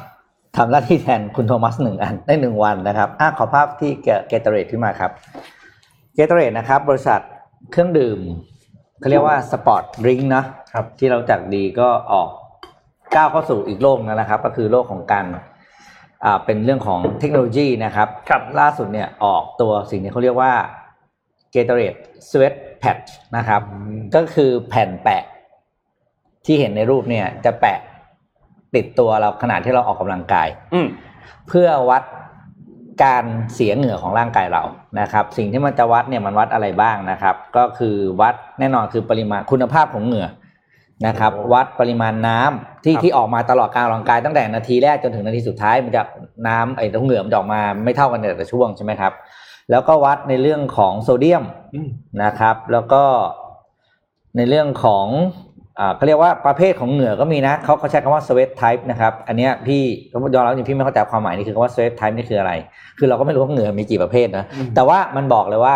[0.58, 3.92] ทำหน้าที่แทนคุณโทมัสหนึ่งอันได้หนึ่งวันนะครับอะขอภาพที่
[4.28, 5.12] Gatorade ขึ้นมาครับ
[6.16, 7.20] Gatorade นะครับ บริษัท
[7.72, 8.20] เครื่องดื่ม
[9.00, 12.30] เขาเรียกว่า sport drink นะครับที่เรารู้จักดีก็ออก
[13.16, 15.26] ก้าวเข้าสู่อีกโลกนึงนะครับ ก็คือโลกของการ
[16.26, 20.54] อ่าเป็นเรื่องของเทคโนโลยีนะครับครับล่าสุดเนี่ยออกตัวสิ่งที่เขาเรียกว่า
[21.54, 22.00] Gatorade
[22.30, 23.62] Sweat Patch นะครับ
[24.16, 25.24] ก็คือแผ่นแปะ
[26.48, 27.80] ที่เห็นในรูปเนี่ย จะแปะ
[28.76, 30.88] ติดตัวเราขณะที่เราออกกำลังกาย อืม
[31.48, 32.04] เพื่อวัด
[33.04, 33.26] การ
[33.56, 34.64] เสียเหงื่อของร่างกายเรา
[35.00, 40.28] นะครับ สิ่งที่มันจะวัดเนี่ยมันวัดอะไรบ้างนะครับ ก็คือวัดแน่นอนคือปริมาณคุณภาพของเหงื่อ
[41.08, 46.04] นะครับ วัดปริมาณน้ำที่ครับที่ออกมาตลอดการออกกำลังกายตั้งแต่นาทีแรกจนถึงนาทีสุดท้ายมันจะ
[46.48, 49.14] น้ำไอ้ตรงเหงื่อมันจะออกมาไม่เท่ากันในแต่ละช่วงใช่ไหมครับ
[49.72, 51.44] แล้วก็วัดในเรื่องของโซเดียม
[51.76, 51.90] อืม
[52.24, 53.04] นะครับ แล้วก็
[54.38, 55.47] ในเรื่องของอ่า
[55.96, 62.52] เขาเรียกว่าประเภทของเหงื่อก็มีนะเขาเขาใช้คำว่า sweat type นะครับ อันเนี้ยพี่ยอมรับจริงพี่ไม่เข้าใจความหมายนี่คือคำว่า sweat type นี่คืออะไร
[62.98, 65.76] คือเราก็ไม่รู้ว่าเหงื่อมีกี่ประเภทนะอืมแต่ว่ามันบอกเลยว่า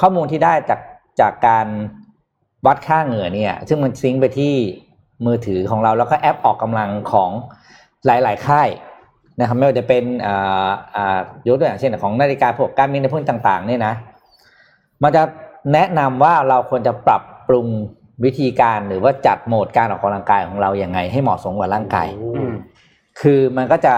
[0.00, 0.80] ข้อมูลที่ได้จาก
[1.20, 1.66] จากการ
[2.66, 4.54] วัดค่าเหงื่อเนี่ย ซึ่งมันซิงก์ไปที่
[5.26, 7.30] มือถือของเราแล้วก็แอปออกกำลังของ
[8.06, 8.68] หลาย ๆ ค่าย
[9.40, 13.94] นะครับไม่ว่าจะเป็นอ่าอ่ายกตัวอย่างเช่นของนาฬิกาพวกการมินในพวกต่าง ๆ เนี่ยนะ
[15.02, 15.22] มันจะ
[15.72, 17.66] แนะนำว่าเราควรจะปรับปรุง
[18.24, 22.52] วิธีการหรือว่าจัดโหมดการออกกำลังกายของเราอย่างไง ให้เหมาะสมกับร่างกายอืม
[23.20, 23.94] คือมันก็จะ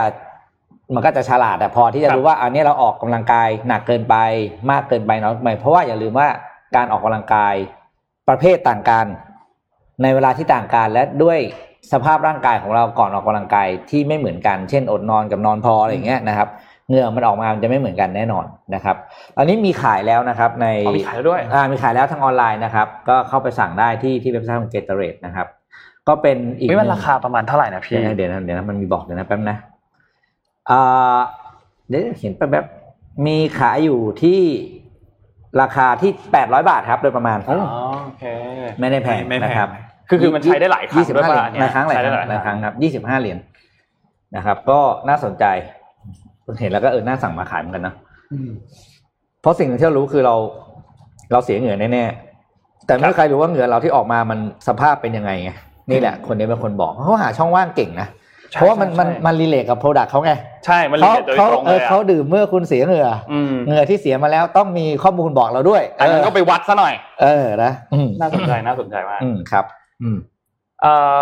[0.95, 4.17] มันก็จะฉลาดแต่พอที่จะครับรู้ว่าอันนี้เราออกกำลังกายหนักเกินไป
[4.71, 6.29] มากเกินไปน้อยเกินไปเพราะว่าอย่าลืมว่า
[6.77, 7.55] การออกกำลังกาย
[8.29, 9.07] ประเภทต่างกัน
[10.03, 11.39] ในเวลาที่ต่างกันและด้วย
[11.93, 16.49] สภาพร่างกายของเราก่อนออกกำลังกายที่ไม่เหมือนกัน เช่นอดนอนกับนอนพออะไรอย่างเงี้ยนะครับ
[16.89, 18.97] เหงื่อมันออกมามันจะไม่เหมือนกันแน่นอนนะครับ
[19.39, 25.47] อันนี้มีขายแล้วนะครับในอ๋อมีขายแล้วด้วยอ่ามีขายแล้วทางออนไลน์นะครับ ก็เข้าไปสั่งได้ที่ที่เว็บไซต์ของ Gatorade นะครับ
[26.09, 29.57] ก็เป็นอีกนี่มันหงราคาประมาณเท่าไหร่นะพี่เดี๋ยวนะเดี๋ยวนะเดี๋ยวนะมันมีบอกเดี๋ยวนะแป๊บนะ
[30.71, 31.19] อ่า
[31.89, 32.67] เดี๋ยวเห็นแป๊บแบบ
[33.27, 34.41] มีขายอยู่ที่
[35.63, 37.59] ราคาที่แปดร้อยบาทครับโดยประมาณอ๋อ
[38.05, 38.25] โอเค
[38.81, 39.69] ไม่ได้แพงไม่ไม่แพงนะครับ
[40.09, 43.39] คือคือมันใช้ได้หลายครั้งยี่สิบด้วยห้าเหรีป่ะยญเนี่ยหลายครั้งหลายใช้คได้รั้งหลายหลายครั้งครั้งครับยี่สิบห้าเหรียญ
[44.37, 45.45] นะครับ ก็น่าสนใจ
[46.61, 47.95] เห็นแล้วก็เออน่าสั่งมาขายเหมือนกันนะ
[49.41, 50.35] เพราะสิ่งหนึ่งที่เรารู้คือเรา
[51.33, 54.39] เราเสียเหงื่อแน่ๆแต่ไม่มีใครรู้ว่าเหงื่อเราที่ออกมามัน
[54.69, 55.51] สภาพเป็นยังไงไง
[55.91, 58.09] นี่แหละ คนนี้เป็นคนบอกเขาหาช่องว่างเก่งนะ
[58.51, 60.33] ใช่เพราะว่ามันใช่มันใช่มัน relate กับ product เขาไง
[60.67, 69.65] ใช่มัน relate โดยตรงเลอยอะเขาดื่มเมื่อคุณเสียเหงื่ออืมเหงื่อที่เสียมาแล้วต้องมีข้อมูลบอกเราด้วยอันนั้นก็ไปวัดซะหน่อย เออนะอืมน่าสนใจน่าสนใจมากอืมครับ
[70.03, 70.17] อืม
[70.83, 71.21] เอ่อ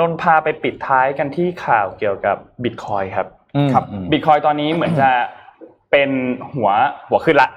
[0.00, 3.39] นนท์พาไปปิดท้ายกันที่ข่าวเกี่ยวกับบิตคอยครับอืม
[3.72, 5.08] ครับอืมบิตคอยตอนนี้เหมือนจะ
[5.90, 6.10] เป็น
[6.54, 6.70] หัว
[7.08, 7.50] หัวขึ้นละ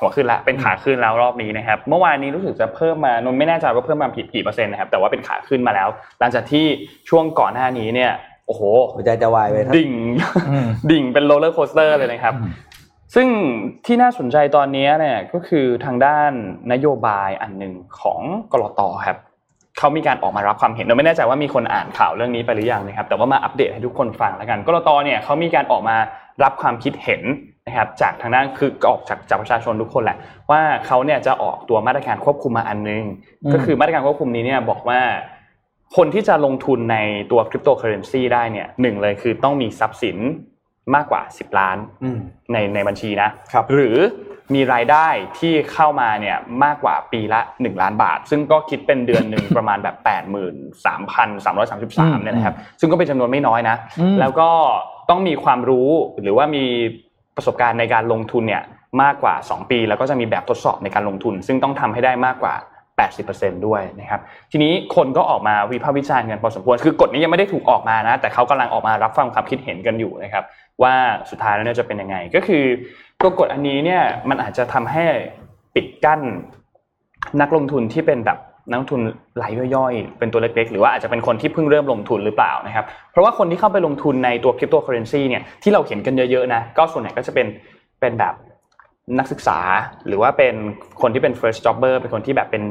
[0.00, 5.88] หัวขึ้นละ เป็นขาขึ้นแล้วรอบนี้นะครับ เมื่อวานนี้รู้สึกจะเพิ่มมานนท์ไม่แน่ใจว่าเพิ่มมาผิดกี่เปอร์เซ็นต์นะครับ แต่ว่าเป็นขาขึ้นมาแล้ว
[6.20, 6.66] หลังจากที่
[7.08, 8.12] ช่วงก่อนหน้านี้เนี่ย
[8.46, 9.92] โอ้โหหัวใจจะวายไปทั้งดิ่ง
[10.50, 12.52] อืมดิ่งเป็น roller coaster เลยนะครับอืม
[13.14, 13.28] ซึ่ง
[13.86, 16.32] ที่น่าสนใจตอนนี้เนี่ยก็คือทางด้าน
[16.72, 18.20] นโยบายอันหนึ่งของ
[18.52, 19.18] กลตครับ
[19.78, 25.96] เขามีการออกมารับความเห็นเราไม่แน่ใจว่ามีคนอ่านข่าวเรื่องนี้ไปหรือยังนะครับ แต่ว่ามาอัปเดตให้ทุกคนฟังแล้วกันกลตเนี่ยเขามีการออกมา
[26.42, 27.22] รับความคิดเห็น
[27.66, 30.18] นะครับจากทางด้านคือออกจากจากประชาชนทุกคนแหละ
[30.50, 33.04] ว่าเขาเนี่ยจะออกตัวมาตรการควบคุมมาอันนึง
[33.44, 35.00] อืมก็คือมาตรการควบคุมนี้เนี่ยบอกว่า
[35.96, 36.96] คนที่จะลงทุนใน
[37.30, 40.16] ตัวคริปโตเคอเรนซีได้เนี่ยหนึ่งเลยคือต้องมีทรัพย์สิน
[40.94, 42.18] มากกว่า 10 ล้านอืม
[42.52, 43.96] ในในบัญชีนะครับหรือ
[44.54, 45.06] มีรายได้
[45.38, 54.50] ที่เข้ามาเนี่ยมากกว่าปีละ 1 ล้านบาท ซึ่งก็คิดเป็นเดือนหนึ่งประมาณแบบ 83,333เนี่ยนะครับซึ่งก็เป็นจำนวนไม่น้อยนะอืมแล้วก็
[55.10, 55.88] ต้องมีความรู้
[56.22, 56.64] หรือว่ามี
[57.36, 58.62] ประสบการณ์ในการลงทุนเนี่ย
[59.02, 62.54] มากกว่า 2 ปี แล้วก็จะมีแบบทดสอบในการลงทุน ซึ่งต้องทำให้ได้มากกว่า
[63.26, 64.20] 80%ด้วยนะครับ
[64.52, 70.44] ทีนี้คนก็ออกมาวิพากษ์วิจารณ์กันพอสมควรคือกฎนี้ยังไม่ได้ถูกออกมานะแต่เขากำลังออกมารับฟังความคิดเห็นกันอยู่นะครับ
[70.82, 70.94] ว่า
[71.30, 72.64] สุดท้ายแล้วเนี่ยจะเป็นยังไง ก็คือ
[73.20, 75.04] ตัวกฎอันนี้เนี่ยมันอาจจะทำให้
[75.74, 76.20] ปิดกั้น
[77.40, 78.38] นักลงทุนที่เป็นแบบ
[78.70, 79.00] นักลงทุน
[79.42, 87.46] รายย่อยๆ เป็นตัวเล็กๆ หรือว่าอาจจะเป็นคนที่เพิ่งเริ่มลงทุนหรือเปล่านะครับ เพราะว่าคนที่เข้าไปลงทุนในตัวคริปโตเคอเรนซีเนี่ยที่เราเห็นกันเยอะๆนะ ก็ส่วนใหญ่ก็จะเป็น
[88.00, 88.34] เป็นแบบ
[89.18, 89.58] นักศึกษา
[90.06, 90.54] หรือว่าเป็น
[91.00, 92.64] คนที่เป็น first jobber เป็นคนที่แบบเป็น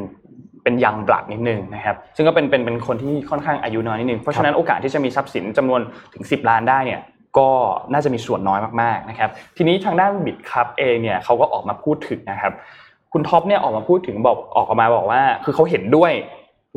[0.63, 5.81] เป็นยังบลัดนิดนึงนะครับซึ่งก็เป็นเป็นเป็นคนที่ค่อนข้างอายุน้อยนิดนึงเพราะฉะนั้นโอกาสที่จะมีทรัพย์สินจำนวน
[6.13, 7.01] ถึง 10 ล้านได้เนี่ย
[7.37, 7.49] ก็
[7.93, 12.53] น่าจะมีส่วนน้อยมากๆนะครับทีนี้ทางด้านบิตครับเองเนี่ยเขาก็ออกมาพูดถึงนะครับ
[13.13, 16.11] คุณท็อปเนี่ยออกมาพูดถึงบอกออกมาบอกว่า คือเขาเห็นด้วย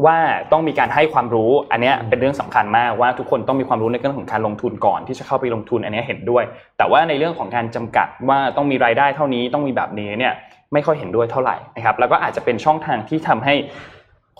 [0.06, 0.18] ว่า
[0.52, 6.44] ต้องมีการให้ความรู้ อันเนี้ยเป็นเรื่องสำคัญมากว่าทุกคนต้องมีความรู้ในเรื่องของการลงทุนก่อนที่จะเข้าไปลงทุนอันเนี้ยเห็นด้วย
[6.78, 10.32] แต่ว่าในเรื่องของการจำกัดว่าต้องมีรายได้เท่านี้ต้องมีแบบนี้เนี่ย
[10.72, 13.54] ไม่ค่อยเห็นด้วยเท่าไหร่นะครับ แล้วก็อาจจะเป็นช่องทางที่ทำให้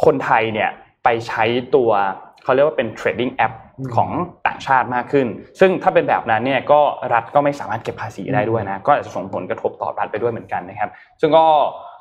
[0.04, 0.70] คนไทยเนี่ย
[1.04, 1.44] ไปใช้
[1.74, 1.90] ตัว
[2.44, 3.54] เขาเรียกว่าเป็น trading app
[3.96, 4.11] ของ
[4.46, 5.26] ต่างชาติมากขึ้น
[5.61, 6.80] ซึ่งถ้าเป็นแบบนั้นเนี่ยก็
[7.14, 10.90] รัฐก็ไม่สามารถเก็บภาษีได้ด้วยนะ ก็อาจจะส่งผลกระทบต่อรัฐไปด้วยเหมือนกันนะครับ
[11.20, 11.46] ซึ่งก็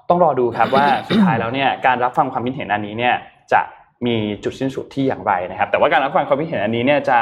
[0.09, 3.15] ต้องรอดูครับว่าสุดท้ายแล้วเนี่ยการรับฟังความคิดเห็นอันนี้เนี่ย
[3.53, 3.61] จะ
[4.07, 7.19] มีจุดสิ้นสุดที่อย่างไรนะครับ แต่ว่าการรับฟังความคิดเห็นอันนี้เนี่ยจะ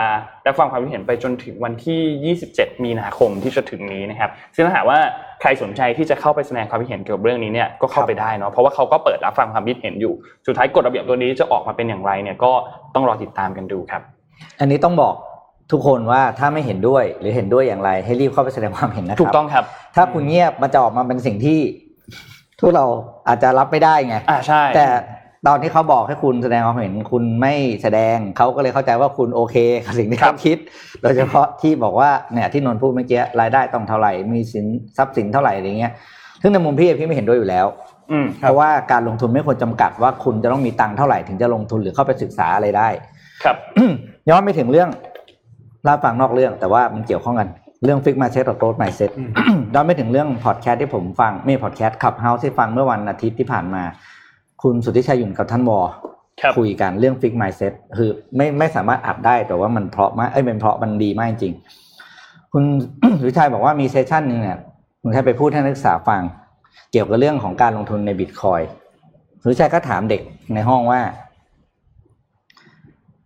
[0.47, 4.99] รับฟังความคิดเห็นไปจนถึงวันที่ 27 มีนาคมที่จะถึงนี้นะครับ ซึ่งถ้าหากว่า
[5.41, 10.13] ใครสนใจที่จะเข้าไปแสดงความคิดเห็นเกี่ยวกับเรื่องนี้เนี่ยก็เข้าไปได้เนาะเพราะว่าเขาก็เปิดรับฟังความคิดเห็นอยู่
[10.47, 12.51] สุดท้ายกฎระเบียบตัวนี้จะออกมาเป็นอย่างไรเนี่ยก็
[12.95, 14.01] ต้องรอติดตามกันดูครับ
[14.59, 15.15] อันนี้ต้องบอก
[15.71, 19.65] ทุกคนว่าถ้าไม่เห็นด้วยหรือเห็นด้วยอย่างไร ให้รีบเข้าไปแสดงความเห็นนะครับถูกต้องครับ
[19.95, 21.59] ถ้าคุณเงียบมันจะออกมาเป็นสิ่งที่
[22.59, 22.85] ทุกเรา
[23.27, 24.85] อาจจะรับไม่ได้ไงอ่าใช่แต่
[25.47, 30.57] ตอนที่เขาบอกให้คุณแสดงความเห็นคุณไม่แสดงเขาก็เลยเข้าใจว่าคุณโอเคกับสิ่งที่ครัเขาคิด
[31.01, 34.65] โดยเฉพาะที่บอกว่าเนี่ยที่นนท์พูดเมื่อกี้รายได้ต้องเท่าไหร่มีสิน
[34.97, 35.93] ทรัพย์สินเท่าไหร่อะไรเงี้ย
[36.41, 37.65] ซึ่งในมุมพี่พี่ไม่เห็นด้วยอยู่แล้ว
[38.11, 42.89] อืมเพราะว่าการลงทุนไม่ควรจำกัดว่าคุณจะต้องมีตังค์เท่าไหร่ถึงจะลงทุนหรือเข้าไปศึกษาอะไรได้
[43.43, 43.55] ครับ
[44.29, 44.89] ย้อนไปถึงเรื่อง
[45.83, 47.49] เล่าฟังนอกเรื่องแต่ว่ามันเกี่ยวข้องกัน
[47.83, 49.23] เรื่อง fixed mindset กับ growth mindset อื
[49.55, 53.83] มย้อนไปถึงเรื่องพอดแคสต์ที่ผมฟังไม่พอดแคสต์ Clubhouse ที่ฟังเมื่อวันอาทิตย์ที่ผ่านมา
[54.63, 55.79] คุณสุทธิชัยหยุ่นกับท่านวอ
[56.41, 61.53] ครับคุยกันเรื่องฟิกไมเซ็ตคือไม่ไม่สามารถอัดได้แต่ว่ามันเพราะมากเอ้ยเป็นเพราะมันดีมากจริง
[62.51, 62.63] คุณ
[63.19, 64.57] สุทธิชัยบอกว่ามีเซสชันหนึ่งเนี่ย
[65.01, 66.21] คุณชัยไปพูดให้นักศึกษาฟัง
[66.91, 68.61] เกี่ยวกับเรื่องของการลงทุนในบิตคอย
[69.41, 70.21] สุทธิชัยก็ถามเด็ก
[70.53, 71.01] ในห้องว่า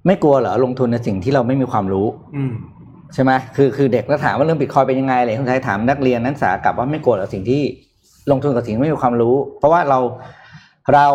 [0.05, 2.53] ไม่กลัวเหรอลงทุนในสิ่งที่เราไม่มีความรู้ อืม
[3.13, 7.61] ใช่ไหมคือคือเด็กก็ถามว่าเรื่องบิตคอยเป็นยังไงอะไรคุณชายถามนักเรียนนักศึกษากลับว่าไม่กลัวเหรอสิ่งที่
[8.31, 9.99] ลงทุนกับสิ่งที่ไม่มีความรู้ เพราะว่าเรา
[10.93, 11.07] เรา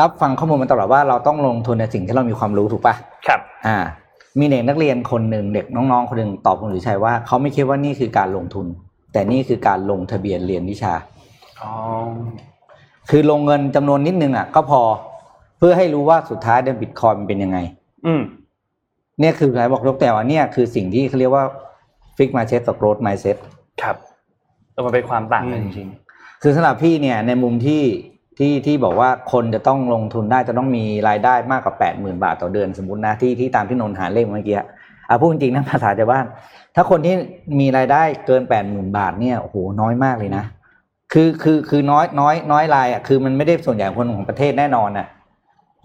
[0.00, 2.94] รับฟังข้อมูลมาตลอดว่าเราต้องลงทุนในสิ่งที่เรามีความรู้ถูกปะ
[3.26, 3.76] ครับ อ่า
[4.38, 8.66] มีเด็กนักเรียนคนหนึ่งเด็กน้องๆคนหนึ่งตอบคุณสุชัยว่าเขาไม่คิดว่านี่คือการลงทุน
[9.12, 10.94] แต่นี่คือการลงทะเบียนเรียนวิชา
[11.60, 11.72] อ๋อ
[13.10, 14.80] คือลงเงินจำนวนนิดนึงอะ ก็พอ
[15.58, 17.58] เพื่อให้รู้ว่าสุดท้ายเดินบิตคอยมันเป็นยังไง
[18.06, 18.22] อืม
[19.20, 21.44] เนี่ยคือหลายบอกยกแต่ว่าเนี่ยคือสิ่งที่เขาเรียกว่า
[22.16, 23.36] ฟิกมาเซ็ตกับโกรดมาเซ็ต
[23.82, 23.96] ครับ
[24.72, 25.88] เออมันเป็นความต่างกันอืจมริง
[26.42, 27.82] คือสำหรับพี่เนี่ยในมุมที่
[28.38, 36.24] ที่ที่บอกว่าคนจะต้องลงทุนได้จะต้องมีรายได้มากกว่าแปดหมื่นบาทต่อเดือนสมมตินะที่ที่ตามที่นนท์หาเลขเมื่อกี้อะพูดจริงๆนะภาษาชาวบ้าน
[36.74, 37.14] ถ้าคนที่
[37.60, 40.44] มีรายได้เกินแปดหมื่นบาทเนี่ยโอ้โหน้อยมากเลยนะ
[41.12, 45.06] คือคือคือน้อยน้อยน้อยรายอะคือมันไม่ได้ส่วนใหญ่คนของประเทศแน่นอนน่ะ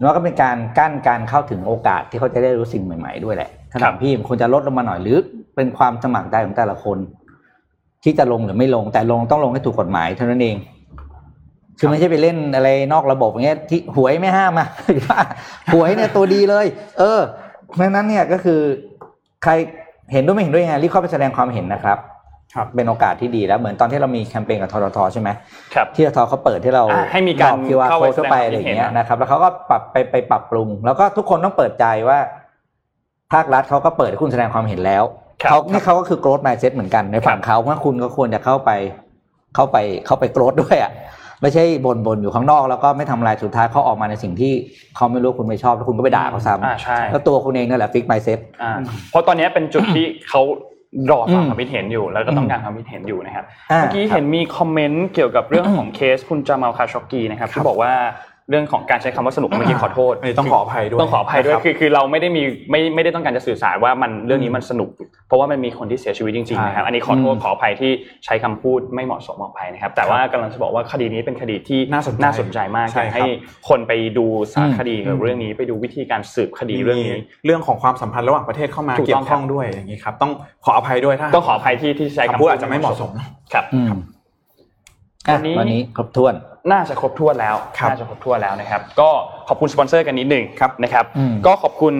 [0.04, 5.16] ล้วก็เป็นการกั้นการเข้าถึงโอกาสที่เขาจะได้รู้สิ่งใหม่ๆด้วยแหละถ้าถามพี่มันควรจะลดลงมาหน่อยหรือ
[5.56, 6.98] เป็นความสมัครใจของแต่ละคน
[8.04, 10.56] ที่จะลงหรือไม่ลงแต่ลงต้องลงให้ถูกกฎหมายเท่านั้นเอง
[11.78, 14.68] คือไม่ใช่ไปเล่นอะไรนอกระบบอย่างเงี้ยที่หวยไม่ห้ามอะ
[15.74, 16.66] หวยเนี่ยตัวดีเลย
[16.98, 17.20] เออ
[17.74, 18.60] เพราะฉะนั้นเนี่ยก็คือ
[19.42, 19.52] ใคร
[20.12, 21.98] เห็นด้วยไม่เห็นด้วยยังไงรีบเข้าไปแสดงความเห็นนะครับ
[22.54, 32.18] ครับเป็นโอกาสที่ดีแล้วเหมือนตอนที่เรามีแคมเปญกับทททใช่ไหมๆครับที่ททเขาเปิดที่เราอ่าให้มีการคิวอาร์เข้าโค้ไปดเข้าไปแสดงความอะไรอย่างเงี้ยคิดเห็นนะครับ แล้วเขาก็ปรับไปไปปรับปรุง แล้วก็ทุกคนต้องเปิดใจว่า
[33.32, 35.04] ภาครัฐเขาก็เปิดให้คุณแสดงความเห็นแล้ว
[35.42, 38.70] ครับเขานี่เขาก็คือ growth mindset เหมือนกันในฝั่งเขาเพราะคุณก็ควรจะเข้าไป
[39.54, 40.92] เข้าไปเข้าไป growth ด้วยอะ
[41.42, 44.52] ไม่ใช่บนบนอยู่ข้างนอกแล้วก็ไม่ทำอะไรสุดท้ายเขาออกมาในสิ่งที่
[44.96, 48.72] เขาไม่รู้คุณไม่ชอบแล้วคุณก็ไปด่าเขาซ้อ่าใช่ำแล้วตัวคุณเองนั่นแหละฟิกไมเซ็ต อ่า
[49.10, 50.42] เพราะตอนนี้เป็นจุดที่เขา
[51.10, 57.92] รอฟังอืม ความคิดเห็นอยู่ แล้วก็ต้องการความคิดเห็นอยู่นะครับอ่าเมื่อกี้เห็นมีคอมเมนต์เกี่ยวกับเรื่องของเคสคุณจามาลคาชอกกีนะครับที่บอกว่า
[58.50, 64.90] เรื่องของการใช้คำว่าสนุกเมื่อกี้ขอโทษอันนี้ต้องขออภัยด้วยต้องขออภัยด้วยนะครับคือคือเราไม่ได้มีไม่ไม่ได้ต้องการจะสื่อสารว่ามันเรื่องนี้มันสนุก
[65.28, 67.92] เพราะว่ามันมีคนที่เสียชีวิตจริงๆนะครับใช่อันนี้ขอโทษอืมขออภัยที่
[68.24, 73.26] ใช้คำพูดไม่เหมาะสมออกไปนะครับ แต่ว่ากำลังจะบอกว่าคดีนี้เป็นคดีที่น่าสนใจน่าสนใจมากใช่อยากครับให้
[73.68, 80.32] คนไปดูสารอืมคดีเกี่ยวกับเรื่องนี้ไปดูวิธีการสืบคดีเรื่องนี้มีเรื่องของความสัมพันธ์ระหว่างประเทศเข้ามาถูกต้องเกี่ยวข้องด้วยอย่างนี้ครับต้อง
[80.64, 83.10] ขออภัยด้วยถ้าต้องขออภัยที่ที่ใช้คำพูดอาจจะไม่เหมาะสม
[83.52, 83.86] ครับอืม
[85.28, 86.34] อะวันนี้วันนี้ครบถ้วน
[86.70, 89.10] น่าจะครบถ้วนแล้วครับน่าจะครบถ้วนแล้วนะครับ ก็
[89.48, 91.94] ขอบคุณสปอนเซอร์กันนิดหนึ่งครับนะครับอืมก็ขอบคุณ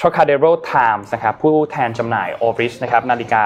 [0.00, 3.44] Trocadero Times นะครับผู้แทนจำหน่าย Oris นะครับนาฬิกา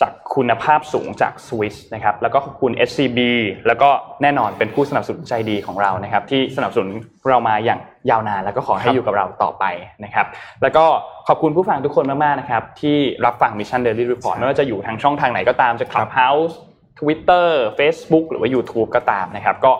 [0.00, 3.18] จากคุณภาพสูงจากสวิสนะครับแล้วก็ขอบคุณ SCB
[3.66, 3.90] แล้วก็
[4.22, 6.90] แน่นอนเป็นผู้สนับสนุนใจดีของเรานะครับที่สนับสนุน
[7.28, 9.64] เรามาอย่างยาวนาน แล้วก็ขอให้อยู่กับเราต่อไป
[10.04, 10.26] นะครับ
[10.62, 10.84] แล้วก็
[11.28, 16.54] ขอบคุณผู้ฟังทุกคนมากๆนะครับที่รับฟัง Mission Daily Report ไม่ว่าจะอยู่ทางช่องทางไหนก็ตามจะ Clubhouse
[17.02, 17.48] Twitter
[17.78, 19.72] Facebook หรือว่า YouTube ก็ตามนะครับ ก็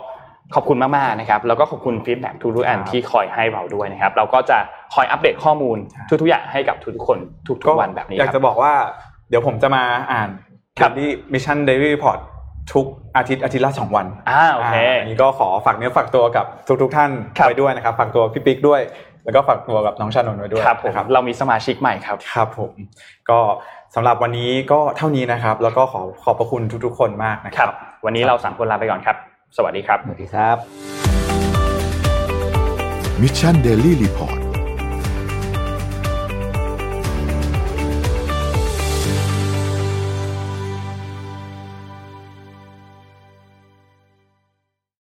[0.55, 4.57] ขอบคุณมากๆนะครับ แล้วก็ขอบคุณฟีดแบ็กทุกๆอันที่คอยให้เราด้วยนะครับ เราก็จะ
[4.93, 5.77] คอยอัปเดตข้อมูล
[6.21, 8.73] ทุกๆอย่างให้กับทุกๆคนทุกๆวันแบบนี้อยากคจะรับบอกว่า
[9.29, 10.29] เดี๋ยวผมจะมาอ่าน
[10.79, 12.19] ครับที่ Mission Daily Report
[12.73, 12.85] ทุก
[13.17, 16.45] อาทิตย์อาทิตย์ละสองวันอ่าโอเคาอันนี้ก็ขอฝากเนื้อฝากตัวกับ
[16.81, 18.81] ทุกๆท่านครับไว้ด้วยนะครับฝากตัวพี่ปิ๊กด้วย
[19.25, 22.73] แล้วก็ฝากตัวกับน้องชานนท์ไว้ด้วยครับผมนะครับเรามีสมาชิกใหม่ครับครับผม
[23.29, 23.39] ก็
[23.95, 29.15] สำหรับวันนี้ก็เท่านี้นะครับ แล้วก็ขอขอบพระคุณทุกๆ คนมากนะคครัรับบวันนี้เราสามคนลาไปก่อนครับ
[29.57, 30.57] สวัสดีครับ สวัสดีครับ
[33.21, 34.42] Mission Daily Report